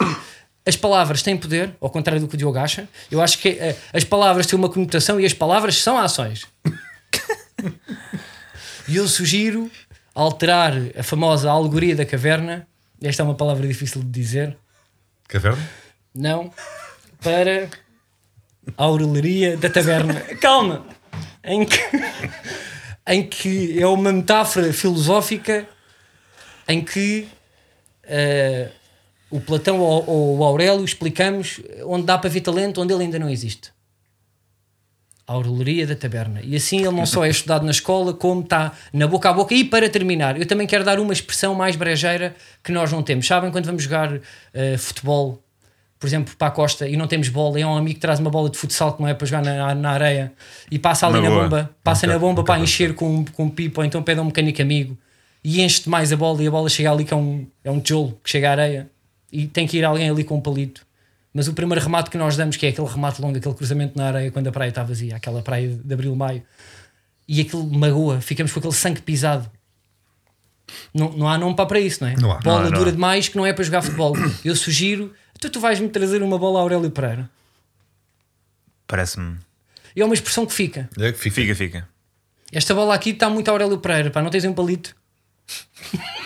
as 0.66 0.76
palavras 0.76 1.22
têm 1.22 1.38
poder, 1.38 1.74
ao 1.80 1.90
contrário 1.90 2.20
do 2.20 2.28
que 2.28 2.36
o 2.36 2.38
Diogo 2.38 2.58
acha. 2.58 2.90
Eu 3.10 3.22
acho 3.22 3.38
que 3.38 3.52
uh, 3.52 3.76
as 3.94 4.04
palavras 4.04 4.46
têm 4.46 4.60
uma 4.60 4.68
conotação 4.68 5.18
e 5.18 5.26
as 5.26 5.34
palavras 5.34 5.82
são 5.82 5.98
ações. 5.98 6.46
E 8.88 8.96
eu 8.96 9.08
sugiro 9.08 9.70
alterar 10.16 10.74
a 10.98 11.04
famosa 11.04 11.50
alegoria 11.50 11.96
da 11.96 12.06
caverna. 12.06 12.66
Esta 13.02 13.22
é 13.22 13.26
uma 13.26 13.36
palavra 13.36 13.68
difícil 13.68 14.02
de 14.02 14.10
dizer. 14.10 14.58
Caverna? 15.28 15.62
Não. 16.16 16.52
Para 17.22 17.70
a 18.78 18.84
aurelaria 18.84 19.58
da 19.58 19.70
taberna. 19.70 20.22
Calma! 20.42 20.86
Em 21.44 21.66
que, 21.66 21.80
em 23.08 23.28
que 23.28 23.82
é 23.82 23.88
uma 23.88 24.12
metáfora 24.14 24.72
filosófica 24.72 25.68
em 26.68 26.82
que 26.84 27.28
eh, 28.04 28.70
o 29.30 29.40
Platão 29.40 29.80
ou, 29.80 30.10
ou 30.10 30.38
o 30.40 30.44
Aurélio 30.44 30.84
explicamos 30.84 31.60
onde 31.86 32.06
dá 32.06 32.18
para 32.18 32.30
ver 32.30 32.42
talento, 32.42 32.82
onde 32.82 32.94
ele 32.94 33.04
ainda 33.04 33.20
não 33.20 33.30
existe. 33.30 33.72
A 35.26 35.34
aurelaria 35.34 35.86
da 35.86 35.96
taberna. 35.96 36.40
E 36.42 36.56
assim 36.56 36.78
ele 36.86 36.92
não 36.96 37.06
só 37.06 37.26
é 37.26 37.30
estudado 37.30 37.66
na 37.66 37.72
escola, 37.72 38.14
como 38.14 38.42
está 38.42 38.72
na 38.94 39.08
boca 39.08 39.30
a 39.30 39.34
boca. 39.34 39.54
E 39.54 39.66
para 39.66 39.90
terminar, 39.90 40.40
eu 40.40 40.46
também 40.46 40.66
quero 40.66 40.86
dar 40.86 41.00
uma 41.02 41.12
expressão 41.12 41.54
mais 41.54 41.76
brejeira 41.76 42.34
que 42.64 42.72
nós 42.72 42.94
não 42.94 43.04
temos. 43.04 43.28
Sabem 43.28 43.52
quando 43.52 43.66
vamos 43.66 43.84
jogar 43.84 44.20
eh, 44.54 44.78
futebol 44.78 45.44
por 46.00 46.06
exemplo, 46.06 46.36
para 46.38 46.50
a 46.50 46.52
costa 46.52 46.88
e 46.88 46.96
não 46.96 47.08
temos 47.08 47.28
bola, 47.28 47.60
e 47.60 47.64
é 47.64 47.66
um 47.68 47.76
amigo 47.76 47.96
que 47.96 48.00
traz 48.02 48.20
uma 48.20 48.30
bola 48.30 48.52
de 48.52 48.58
futsal 48.60 48.94
que 48.94 49.02
não 49.02 49.10
é 49.10 49.16
para 49.16 49.26
jogar 49.26 49.44
na, 49.44 49.74
na 49.74 49.90
areia 49.90 50.32
e 50.70 50.78
passa 50.78 51.08
ali 51.08 51.20
Na 51.20 51.28
na, 51.28 51.30
bomba, 51.42 51.76
passa 51.84 52.06
Nunca- 52.06 52.14
na 52.14 52.20
bomba 52.20 52.42
nunca 52.42 52.54
para 52.54 52.62
encher 52.62 52.94
com, 52.94 53.26
com 53.26 53.46
um 53.46 53.50
pipo, 53.50 53.82
ou 53.82 53.86
então 53.86 54.04
pede 54.04 54.20
a 54.20 54.22
um 54.22 54.28
mecânico 54.28 54.62
amigo 54.62 54.96
e 55.50 55.62
enche-te 55.62 55.88
mais 55.90 56.12
a 56.12 56.18
bola 56.18 56.44
e 56.44 56.48
a 56.48 56.52
bola 56.52 56.68
chega 56.68 56.92
ali 56.92 57.06
que 57.06 57.14
é 57.14 57.16
um, 57.16 57.48
é 57.64 57.72
um 57.72 57.80
tijolo 57.80 58.20
que 58.22 58.30
chega 58.30 58.50
à 58.50 58.52
areia 58.52 58.92
e 59.32 59.48
tem 59.48 59.66
que 59.66 59.78
ir 59.78 59.86
alguém 59.86 60.10
ali 60.10 60.26
com 60.26 60.36
um 60.36 60.42
palito. 60.42 60.86
Mas 61.34 61.48
o 61.48 61.54
primeiro 61.54 61.82
remate 61.82 62.10
que 62.10 62.18
nós 62.18 62.36
damos, 62.36 62.58
que 62.58 62.66
é 62.66 62.70
aquele 62.70 62.86
remate 62.88 63.22
longo, 63.22 63.38
aquele 63.38 63.56
cruzamento 63.56 63.98
na 63.98 64.08
areia 64.08 64.30
quando 64.30 64.48
a 64.48 64.52
praia 64.52 64.68
está 64.68 64.84
vazia, 64.84 65.16
aquela 65.16 65.42
praia 65.42 65.70
de 65.82 65.94
abril-maio, 65.94 66.44
e 67.26 67.40
aquilo 67.40 67.66
magoa, 67.66 68.20
ficamos 68.20 68.52
com 68.52 68.60
aquele 68.60 68.74
sangue 68.74 69.02
pisado. 69.02 69.50
Não, 70.94 71.14
não 71.14 71.30
há 71.30 71.38
nome 71.38 71.56
para, 71.56 71.66
para 71.66 71.80
isso, 71.80 72.04
não 72.04 72.10
é? 72.10 72.16
Não 72.18 72.30
há. 72.30 72.40
Bola 72.40 72.60
Não 72.60 72.68
há, 72.68 72.70
não 72.72 72.78
dura 72.80 72.90
há. 72.90 72.94
demais 72.94 73.30
que 73.30 73.38
não 73.38 73.46
é 73.46 73.54
para 73.54 73.64
jogar 73.64 73.82
futebol. 73.82 74.16
Eu 74.44 74.54
sugiro, 74.54 75.14
tu, 75.40 75.50
tu 75.50 75.62
vais-me 75.62 75.88
trazer 75.88 76.22
uma 76.22 76.38
bola 76.38 76.60
a 76.60 76.62
Aurélio 76.64 76.92
Pereira. 76.92 77.30
Parece-me. 78.86 79.38
E 79.96 80.02
é 80.02 80.06
uma 80.06 80.14
expressão 80.14 80.46
que 80.46 80.52
fica. 80.52 80.90
É 81.00 81.14
que 81.14 81.18
fica. 81.18 81.36
Fica, 81.36 81.56
fica. 81.56 81.90
Esta 82.52 82.74
bola 82.74 82.94
aqui 82.94 83.12
está 83.12 83.30
muito 83.30 83.50
Aurélio 83.50 83.78
Pereira, 83.78 84.10
pá, 84.12 84.22
não 84.22 84.30
tens 84.30 84.44
um 84.44 84.54
palito? 84.54 84.94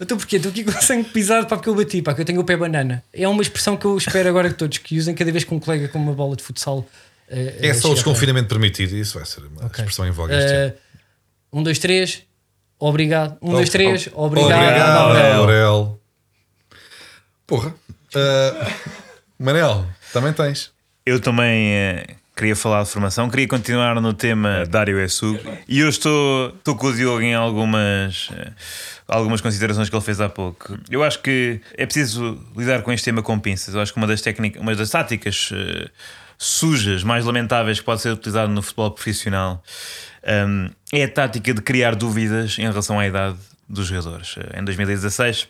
Então 0.00 0.16
porquê? 0.16 0.36
Estou 0.36 0.50
aqui 0.50 0.62
com 0.64 0.70
o 0.70 0.82
sangue 0.82 1.08
pisado 1.10 1.46
pá, 1.46 1.56
porque 1.56 1.68
eu 1.68 1.74
bati, 1.74 2.00
pá, 2.02 2.14
que 2.14 2.20
eu 2.20 2.24
tenho 2.24 2.40
o 2.40 2.44
pé 2.44 2.56
banana. 2.56 3.02
É 3.12 3.26
uma 3.28 3.42
expressão 3.42 3.76
que 3.76 3.84
eu 3.84 3.96
espero 3.98 4.28
agora 4.28 4.48
que 4.48 4.54
todos 4.54 4.78
que 4.78 4.96
usem 4.98 5.14
cada 5.14 5.30
vez 5.32 5.42
que 5.44 5.52
um 5.52 5.58
colega 5.58 5.88
com 5.88 5.98
uma 5.98 6.12
bola 6.12 6.36
de 6.36 6.42
futsal. 6.42 6.86
eh, 7.28 7.58
É 7.60 7.66
eh, 7.68 7.74
só 7.74 7.90
o 7.90 7.94
desconfinamento 7.94 8.48
permitido. 8.48 8.94
Isso 8.96 9.18
vai 9.18 9.26
ser 9.26 9.40
uma 9.40 9.66
Ok. 9.66 9.80
expressão 9.84 10.06
em 10.06 10.10
voga 10.12 10.34
para- 10.34 10.44
este 10.44 10.54
ano. 10.54 10.66
Eh, 10.68 10.74
um, 11.52 11.62
dois, 11.64 11.78
três, 11.80 12.22
obrigado. 12.78 13.36
Um, 13.42 13.50
dois, 13.52 13.68
três, 13.70 14.08
obrigado. 14.12 15.10
Obrigado. 15.10 15.36
Aurel. 15.40 16.00
Porra. 17.46 17.74
Uh, 18.14 18.72
Manel, 19.38 19.86
também 20.12 20.32
tens. 20.32 20.70
Eu 21.04 21.20
também 21.20 21.72
eh, 21.74 22.06
queria 22.38 22.54
falar 22.54 22.84
de 22.84 22.90
formação, 22.90 23.28
queria 23.28 23.48
continuar 23.48 24.00
no 24.00 24.12
tema 24.14 24.64
Dário 24.64 25.00
Essugo 25.00 25.40
e 25.66 25.80
eu 25.80 25.88
estou, 25.88 26.50
estou 26.50 26.76
com 26.76 26.86
o 26.86 26.94
Diogo 26.94 27.20
em 27.20 27.34
algumas, 27.34 28.30
eh, 28.32 28.52
algumas 29.08 29.40
considerações 29.40 29.90
que 29.90 29.96
ele 29.96 30.04
fez 30.04 30.20
há 30.20 30.28
pouco. 30.28 30.78
Eu 30.88 31.02
acho 31.02 31.20
que 31.20 31.60
é 31.76 31.84
preciso 31.84 32.38
lidar 32.56 32.82
com 32.82 32.92
este 32.92 33.06
tema 33.06 33.22
com 33.22 33.40
pinças. 33.40 33.74
Eu 33.74 33.80
acho 33.80 33.92
que 33.92 33.98
uma 33.98 34.06
das 34.06 34.20
técnicas, 34.20 34.62
uma 34.62 34.72
das 34.72 34.88
táticas 34.88 35.50
eh, 35.52 35.90
sujas, 36.38 37.02
mais 37.02 37.24
lamentáveis 37.24 37.80
que 37.80 37.84
pode 37.84 38.02
ser 38.02 38.12
utilizada 38.12 38.46
no 38.46 38.62
futebol 38.62 38.92
profissional 38.92 39.60
ehm, 40.22 40.70
é 40.92 41.02
a 41.02 41.08
tática 41.08 41.52
de 41.52 41.60
criar 41.60 41.96
dúvidas 41.96 42.56
em 42.60 42.68
relação 42.68 43.00
à 43.00 43.06
idade 43.08 43.36
dos 43.68 43.88
jogadores. 43.88 44.36
Eh, 44.38 44.60
Em 44.60 44.64
2016 44.64 45.48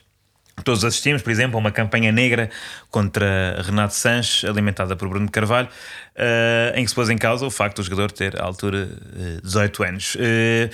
Todos 0.64 0.84
assistimos, 0.84 1.22
por 1.22 1.30
exemplo, 1.30 1.56
a 1.56 1.60
uma 1.60 1.70
campanha 1.70 2.10
negra 2.12 2.50
contra 2.90 3.62
Renato 3.62 3.94
Sanches, 3.94 4.48
alimentada 4.48 4.96
por 4.96 5.08
Bruno 5.08 5.30
Carvalho, 5.30 5.68
eh, 6.16 6.72
em 6.76 6.84
que 6.84 6.88
se 6.88 6.94
pôs 6.94 7.08
em 7.10 7.18
causa 7.18 7.46
o 7.46 7.50
facto 7.50 7.76
do 7.76 7.82
jogador 7.84 8.10
ter, 8.10 8.40
à 8.40 8.44
altura, 8.44 8.88
eh, 9.16 9.40
18 9.42 9.82
anos. 9.84 10.16
Eh, 10.18 10.70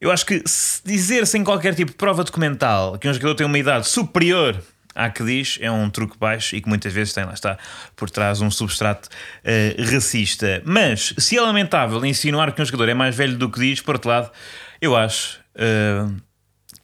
eu 0.00 0.10
acho 0.10 0.24
que 0.24 0.42
se 0.46 0.80
dizer 0.84 1.26
sem 1.26 1.42
qualquer 1.42 1.74
tipo 1.74 1.90
de 1.90 1.96
prova 1.96 2.22
documental 2.22 2.98
que 2.98 3.08
um 3.08 3.12
jogador 3.12 3.34
tem 3.34 3.46
uma 3.46 3.58
idade 3.58 3.88
superior 3.88 4.62
à 4.94 5.10
que 5.10 5.24
diz 5.24 5.58
é 5.60 5.70
um 5.70 5.88
truque 5.88 6.16
baixo 6.18 6.56
e 6.56 6.60
que 6.60 6.68
muitas 6.68 6.92
vezes 6.92 7.12
tem, 7.12 7.24
lá 7.24 7.32
está, 7.32 7.56
por 7.94 8.10
trás 8.10 8.40
um 8.40 8.50
substrato 8.50 9.08
eh, 9.44 9.76
racista. 9.92 10.62
Mas 10.64 11.14
se 11.18 11.36
é 11.36 11.40
lamentável 11.40 12.04
insinuar 12.04 12.52
que 12.52 12.60
um 12.60 12.64
jogador 12.64 12.88
é 12.88 12.94
mais 12.94 13.14
velho 13.14 13.36
do 13.36 13.48
que 13.50 13.60
diz, 13.60 13.80
por 13.80 13.94
outro 13.94 14.10
lado, 14.10 14.30
eu 14.80 14.96
acho. 14.96 15.40
eh, 15.54 16.04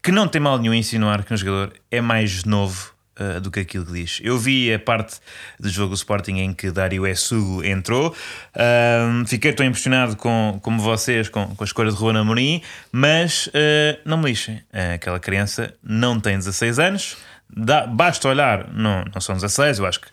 que 0.05 0.13
não 0.13 0.29
tem 0.29 0.39
mal 0.39 0.59
nenhum 0.59 0.75
insinuar 0.75 1.25
que 1.25 1.33
um 1.33 1.37
jogador 1.37 1.73
é 1.91 1.99
mais 1.99 2.45
novo 2.45 2.93
uh, 3.19 3.41
do 3.41 3.51
que 3.51 3.61
aquilo 3.61 3.87
que 3.87 3.93
diz. 3.93 4.21
Eu 4.23 4.39
vi 4.39 4.71
a 4.71 4.79
parte 4.79 5.17
do 5.59 5.71
jogo 5.71 5.89
do 5.89 5.95
Sporting 5.95 6.41
em 6.41 6.53
que 6.53 6.71
Dário 6.71 7.07
Essugo 7.07 7.65
entrou. 7.65 8.15
Um, 8.55 9.25
fiquei 9.27 9.55
tão 9.55 9.65
impressionado 9.65 10.15
com, 10.15 10.59
como 10.61 10.83
vocês 10.83 11.31
com, 11.31 11.57
com 11.57 11.65
a 11.65 11.67
escolha 11.67 11.91
de 11.91 11.97
Ruana 11.97 12.21
Amorim, 12.21 12.61
mas 12.93 13.47
uh, 13.47 13.99
não 14.05 14.19
me 14.19 14.27
lixem. 14.27 14.57
Uh, 14.57 14.95
aquela 14.97 15.19
criança 15.19 15.75
não 15.83 16.21
tem 16.21 16.37
16 16.37 16.79
anos. 16.79 17.17
Dá- 17.49 17.87
basta 17.87 18.29
olhar, 18.29 18.69
não, 18.75 19.07
não 19.13 19.23
são 19.23 19.35
16, 19.35 19.79
eu 19.79 19.87
acho 19.87 20.01
que 20.03 20.09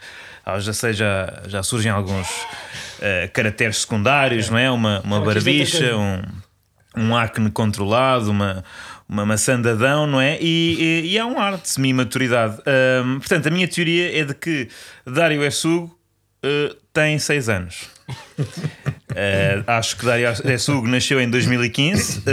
aos 0.45 0.63
16 0.63 0.95
já, 0.95 1.41
já 1.47 1.61
surgem 1.63 1.91
alguns 1.91 2.29
uh, 2.29 3.29
caracteres 3.33 3.79
secundários, 3.79 4.49
não 4.49 4.57
é? 4.57 4.71
Uma, 4.71 5.01
uma 5.01 5.19
barbicha, 5.19 5.97
um, 5.97 6.21
um 6.95 7.15
acne 7.15 7.49
controlado, 7.51 8.31
uma, 8.31 8.63
uma 9.12 9.26
maçã 9.26 9.62
de 9.62 9.70
Adão, 9.70 10.07
não 10.07 10.22
é? 10.22 10.38
E, 10.39 11.03
e, 11.03 11.12
e 11.12 11.20
há 11.20 11.26
um 11.26 11.38
ar 11.38 11.57
de 11.57 11.68
semi-maturidade. 11.68 12.59
Hum, 13.05 13.20
portanto, 13.20 13.47
a 13.47 13.51
minha 13.51 13.68
teoria 13.68 14.18
é 14.18 14.24
de 14.24 14.34
que 14.34 14.70
Dário 15.05 15.43
Essugo 15.43 15.93
uh, 16.45 16.74
tem 16.93 17.20
6 17.20 17.49
anos. 17.49 17.89
Uh, 18.07 19.68
acho 19.68 19.97
que 19.97 20.05
Dário 20.05 20.30
Essugo 20.45 20.88
nasceu 20.88 21.20
em 21.20 21.30
2015. 21.30 22.20
Uh, 22.20 22.24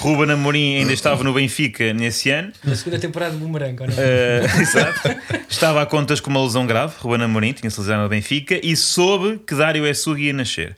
Ruben 0.00 0.32
Amorim 0.32 0.76
ainda 0.76 0.92
estava 0.92 1.24
no 1.24 1.32
Benfica 1.32 1.94
nesse 1.94 2.28
ano. 2.28 2.52
Na 2.62 2.76
segunda 2.76 2.98
temporada 2.98 3.32
do 3.32 3.38
Boomerang, 3.38 3.80
ou 3.80 3.88
não? 3.88 3.94
Uh, 3.94 4.44
exato. 4.60 5.08
Estava 5.48 5.80
a 5.80 5.86
contas 5.86 6.20
com 6.20 6.28
uma 6.28 6.42
lesão 6.42 6.66
grave, 6.66 6.92
Ruben 6.98 7.24
Amorim, 7.24 7.54
tinha-se 7.54 7.80
lesionado 7.80 8.04
no 8.04 8.10
Benfica, 8.10 8.60
e 8.62 8.76
soube 8.76 9.38
que 9.46 9.54
Dário 9.54 9.86
Essugo 9.86 10.18
ia 10.18 10.34
nascer. 10.34 10.76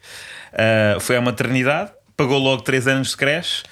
Uh, 0.53 1.01
foi 1.01 1.17
à 1.17 1.21
maternidade, 1.21 1.91
pagou 2.17 2.39
logo 2.39 2.63
3 2.63 2.87
anos 2.87 3.11
de 3.11 3.17
creche 3.17 3.65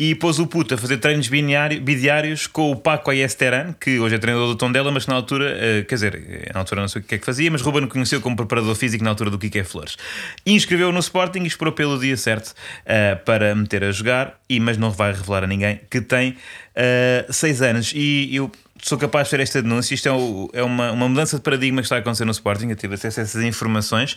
e 0.00 0.14
pôs 0.14 0.38
o 0.38 0.46
puto 0.46 0.72
a 0.72 0.78
fazer 0.78 0.96
treinos 0.96 1.28
bidiário- 1.28 1.78
bidiários 1.78 2.46
com 2.46 2.70
o 2.70 2.76
Paco 2.76 3.10
Ayesteran, 3.10 3.74
que 3.78 4.00
hoje 4.00 4.14
é 4.14 4.18
treinador 4.18 4.48
do 4.48 4.56
Tondela, 4.56 4.90
mas 4.90 5.06
na 5.06 5.14
altura, 5.14 5.54
uh, 5.54 5.84
quer 5.84 5.94
dizer, 5.94 6.50
na 6.54 6.60
altura 6.60 6.80
não 6.80 6.88
sei 6.88 7.02
o 7.02 7.04
que 7.04 7.16
é 7.16 7.18
que 7.18 7.26
fazia, 7.26 7.50
mas 7.50 7.60
Ruben 7.60 7.86
conheceu 7.86 8.18
como 8.18 8.34
preparador 8.34 8.74
físico 8.74 9.04
na 9.04 9.10
altura 9.10 9.28
do 9.28 9.38
Kike 9.38 9.62
Flores. 9.62 9.98
Inscreveu 10.46 10.90
no 10.90 11.00
Sporting 11.00 11.40
e 11.40 11.46
esperou 11.46 11.74
pelo 11.74 11.98
dia 11.98 12.16
certo 12.16 12.48
uh, 12.48 13.22
para 13.26 13.54
meter 13.54 13.84
a 13.84 13.92
jogar, 13.92 14.40
e, 14.48 14.58
mas 14.58 14.78
não 14.78 14.90
vai 14.90 15.12
revelar 15.12 15.44
a 15.44 15.46
ninguém 15.46 15.78
que 15.90 16.00
tem 16.00 16.34
6 17.28 17.60
anos. 17.60 17.92
E 17.94 18.34
eu 18.34 18.50
sou 18.82 18.96
capaz 18.98 19.26
de 19.26 19.30
fazer 19.30 19.42
esta 19.42 19.62
denúncia. 19.62 19.94
Isto 19.94 20.08
é, 20.08 20.12
o- 20.12 20.50
é 20.52 20.62
uma, 20.62 20.92
uma 20.92 21.08
mudança 21.08 21.36
de 21.36 21.42
paradigma 21.42 21.80
que 21.80 21.86
está 21.86 21.96
a 21.96 21.98
acontecer 21.98 22.24
no 22.24 22.30
Sporting. 22.32 22.68
Eu 22.68 22.76
tive 22.76 22.94
acesso 22.94 23.20
a 23.20 23.22
essas 23.22 23.42
informações. 23.44 24.16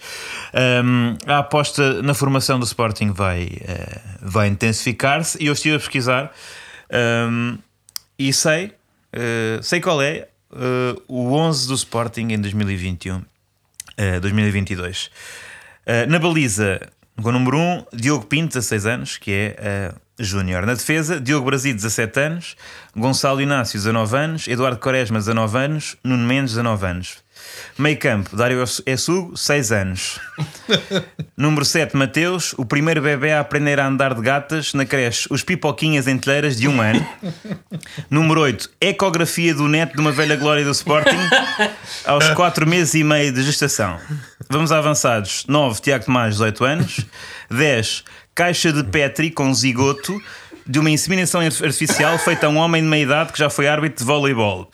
Um, 0.84 1.16
a 1.28 1.40
aposta 1.40 2.02
na 2.02 2.14
formação 2.14 2.60
do 2.60 2.66
Sporting 2.66 3.12
vai, 3.12 3.50
eh, 3.62 4.02
vai 4.22 4.48
intensificar-se 4.48 5.38
e 5.42 5.48
eu 5.48 5.54
estive 5.54 5.76
a 5.76 5.80
pesquisar 5.80 6.32
um, 7.30 7.58
e 8.18 8.32
sei, 8.32 8.72
eh, 9.12 9.60
sei 9.62 9.80
qual 9.82 10.02
é 10.02 10.28
eh, 10.56 10.96
o 11.08 11.32
11 11.34 11.68
do 11.68 11.74
Sporting 11.74 12.28
em 12.32 12.40
2021, 12.40 13.22
eh, 13.98 14.20
2022. 14.20 15.10
Eh, 15.86 16.06
na 16.06 16.20
baliza, 16.20 16.80
com 17.22 17.30
o 17.30 17.32
número 17.32 17.58
1, 17.58 17.86
Diogo 17.94 18.26
Pinto, 18.26 18.54
16 18.54 18.86
anos, 18.86 19.18
que 19.18 19.32
é 19.32 19.56
eh, 19.58 19.94
Júnior. 20.20 20.66
Na 20.66 20.74
defesa, 20.74 21.20
Diogo 21.20 21.46
Brasil, 21.46 21.74
17 21.74 22.20
anos, 22.20 22.56
Gonçalo 22.96 23.42
Inácio, 23.42 23.80
19 23.80 24.16
anos, 24.18 24.48
Eduardo 24.48 24.80
Quaresma, 24.80 25.20
19 25.20 25.58
anos, 25.58 25.98
Nuno 26.04 26.26
Mendes, 26.28 26.52
19 26.52 26.86
anos. 26.86 27.24
Meio 27.78 27.98
campo, 27.98 28.36
Dário 28.36 28.64
Essugo, 28.86 29.36
6 29.36 29.72
anos. 29.72 30.20
Número 31.36 31.66
7, 31.66 31.98
Mateus, 31.98 32.54
o 32.58 32.66
primeiro 32.66 33.02
bebê 33.02 33.32
a 33.32 33.40
aprender 33.40 33.80
a 33.80 33.88
andar 33.88 34.14
de 34.14 34.22
gatas 34.22 34.74
na 34.76 34.86
creche 34.86 35.28
Os 35.32 35.44
Pipoquinhas 35.44 36.08
em 36.08 36.18
Telheiras, 36.18 36.58
de 36.58 36.68
um 36.68 36.80
ano. 36.80 37.06
Número 38.12 38.42
8, 38.42 38.70
ecografia 38.80 39.56
do 39.56 39.68
neto 39.68 39.96
de 39.96 40.02
uma 40.02 40.12
velha 40.12 40.36
glória 40.36 40.64
do 40.64 40.72
Sporting 40.72 41.18
aos 42.06 42.30
4 42.30 42.68
meses 42.68 42.94
e 42.94 43.04
meio 43.04 43.34
de 43.34 43.42
gestação. 43.42 44.00
Vamos 44.50 44.72
avançados. 44.72 45.46
9, 45.48 45.82
Tiago 45.82 46.06
Tomás, 46.06 46.36
18 46.36 46.64
anos. 46.66 47.06
10, 47.50 48.04
caixa 48.36 48.72
de 48.72 48.84
Petri 48.84 49.32
com 49.32 49.52
zigoto 49.54 50.22
de 50.66 50.80
uma 50.80 50.92
inseminação 50.92 51.42
artificial 51.42 52.18
feita 52.20 52.46
a 52.46 52.50
um 52.50 52.58
homem 52.58 52.82
de 52.82 52.88
meia 52.88 53.04
idade 53.04 53.34
que 53.34 53.40
já 53.40 53.50
foi 53.50 53.68
árbitro 53.68 53.98
de 53.98 54.04
voleibol. 54.06 54.72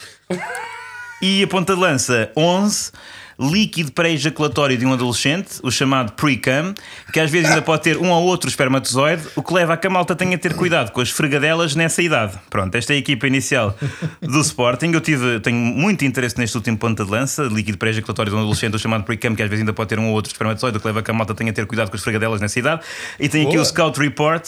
E 1.22 1.44
a 1.44 1.48
ponta 1.48 1.74
de 1.76 1.80
lança 1.82 2.32
11, 2.36 2.92
líquido 3.40 3.92
pré-ejaculatório 3.92 4.78
de 4.78 4.86
um 4.86 4.94
adolescente, 4.94 5.60
o 5.64 5.70
chamado 5.70 6.14
pre-cum, 6.14 6.74
que 7.12 7.20
às 7.20 7.30
vezes 7.30 7.50
ainda 7.50 7.62
pode 7.62 7.84
ter 7.84 7.98
um 7.98 8.10
ou 8.10 8.24
outro 8.24 8.50
espermatozoide, 8.50 9.24
o 9.36 9.44
que 9.44 9.54
leva 9.54 9.74
a 9.74 9.78
que 9.78 9.88
a 9.88 9.90
malta 9.90 10.16
tenha 10.16 10.36
a 10.36 10.40
ter 10.40 10.54
cuidado 10.54 10.92
com 10.92 11.02
as 11.02 11.10
fregadelas 11.10 11.76
nessa 11.76 12.02
idade. 12.02 12.38
Pronto, 12.50 12.74
esta 12.76 12.94
é 12.94 12.96
a 12.96 13.00
equipa 13.00 13.28
inicial 13.28 13.76
do 14.22 14.40
Sporting. 14.42 14.92
Eu 14.94 15.02
tive, 15.02 15.40
tenho 15.42 15.58
muito 15.58 16.06
interesse 16.06 16.38
neste 16.38 16.56
último 16.56 16.78
ponta 16.78 17.04
de 17.04 17.12
lança, 17.12 17.44
líquido 17.44 17.78
pré-ejaculatório 17.78 18.32
de 18.32 18.38
um 18.38 18.40
adolescente, 18.40 18.76
o 18.76 18.80
chamado 18.80 19.04
pre-cum, 19.04 19.36
que 19.36 19.44
às 19.44 19.50
vezes 19.50 19.62
ainda 19.62 19.74
pode 19.74 19.90
ter 19.90 20.00
um 20.00 20.08
ou 20.08 20.14
outro 20.14 20.32
espermatozoide, 20.32 20.78
o 20.78 20.80
que 20.80 20.88
leva 20.88 21.00
a 21.00 21.04
que 21.04 21.12
a 21.12 21.14
malta 21.14 21.34
tenha 21.34 21.52
a 21.52 21.54
ter 21.54 21.66
cuidado 21.66 21.90
com 21.90 21.96
as 21.96 22.04
fregadelas 22.04 22.42
nessa 22.42 22.60
idade. 22.60 22.82
E 23.20 23.28
tem 23.28 23.44
aqui 23.44 23.54
Boa. 23.54 23.64
o 23.64 23.66
Scout 23.66 24.00
Report. 24.00 24.44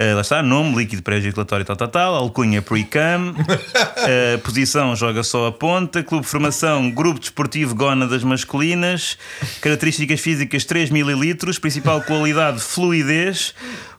Uh, 0.00 0.14
lá 0.14 0.20
está, 0.20 0.40
nome, 0.44 0.76
líquido 0.76 1.02
pré-ejaculatório, 1.02 1.64
tal, 1.66 1.74
tal, 1.74 1.88
tal, 1.88 2.14
alcunha 2.14 2.62
pre-cam, 2.62 3.34
uh, 3.34 4.38
posição 4.44 4.94
joga 4.94 5.24
só 5.24 5.48
a 5.48 5.52
ponta, 5.52 6.04
clube 6.04 6.24
de 6.24 6.30
formação, 6.30 6.88
grupo 6.88 7.18
desportivo 7.18 7.74
gónadas 7.74 8.22
masculinas, 8.22 9.18
características 9.60 10.20
físicas 10.20 10.64
3 10.64 10.90
ml, 10.90 11.34
principal 11.60 12.00
qualidade 12.02 12.60
fluidez, 12.60 13.52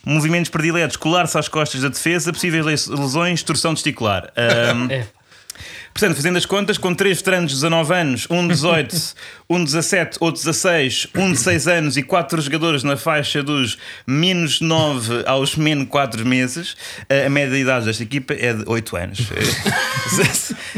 movimentos 0.05 0.49
prediletos, 0.49 0.95
colar-se 0.95 1.37
às 1.37 1.49
costas 1.49 1.81
da 1.81 1.89
defesa, 1.89 2.31
possíveis 2.31 2.65
les- 2.65 2.87
lesões, 2.87 3.43
torção 3.43 3.73
testicular. 3.73 4.31
Um, 4.39 4.89
É. 4.89 5.05
Portanto, 5.93 6.15
fazendo 6.15 6.37
as 6.37 6.45
contas, 6.45 6.77
com 6.77 6.93
três 6.93 7.17
veteranos 7.17 7.51
de 7.51 7.57
19 7.57 7.93
anos, 7.93 8.27
um 8.29 8.43
de 8.43 8.53
18, 8.53 8.95
um 9.49 9.57
de 9.59 9.65
17, 9.65 10.17
outro 10.19 10.41
16, 10.41 11.07
um 11.15 11.31
de 11.31 11.39
6 11.39 11.67
anos 11.67 11.97
e 11.97 12.03
quatro 12.03 12.41
jogadores 12.41 12.83
na 12.83 12.95
faixa 12.95 13.43
dos 13.43 13.77
menos 14.07 14.61
9 14.61 15.23
aos 15.25 15.55
menos 15.55 15.87
4 15.89 16.25
meses, 16.25 16.75
a 17.25 17.29
média 17.29 17.55
de 17.55 17.61
idade 17.61 17.85
desta 17.85 18.03
equipa 18.03 18.33
é 18.33 18.53
de 18.53 18.63
8 18.65 18.95
anos. 18.95 19.19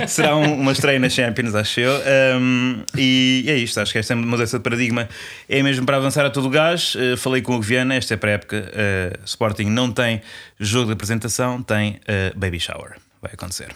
Será 0.07 0.35
uma 0.35 0.71
estreia 0.71 0.99
na 0.99 1.09
Champions, 1.09 1.55
acho 1.55 1.79
eu. 1.79 2.01
Um, 2.39 2.83
e 2.97 3.45
é 3.47 3.55
isto, 3.55 3.79
acho 3.79 3.91
que 3.91 3.99
esta 3.99 4.15
mudança 4.15 4.57
de 4.57 4.63
paradigma 4.63 5.07
é 5.47 5.61
mesmo 5.61 5.85
para 5.85 5.97
avançar 5.97 6.25
a 6.25 6.29
todo 6.29 6.47
o 6.47 6.49
gás. 6.49 6.95
Uh, 6.95 7.17
falei 7.17 7.41
com 7.41 7.55
o 7.55 7.61
Viana, 7.61 7.95
esta 7.95 8.13
é 8.13 8.17
para 8.17 8.31
a 8.31 8.33
época. 8.33 8.71
Uh, 8.71 9.19
Sporting 9.25 9.65
não 9.65 9.91
tem 9.91 10.21
jogo 10.59 10.87
de 10.87 10.93
apresentação, 10.93 11.61
tem 11.61 11.99
uh, 12.07 12.37
baby 12.37 12.59
shower. 12.59 12.95
Vai 13.21 13.31
acontecer. 13.33 13.69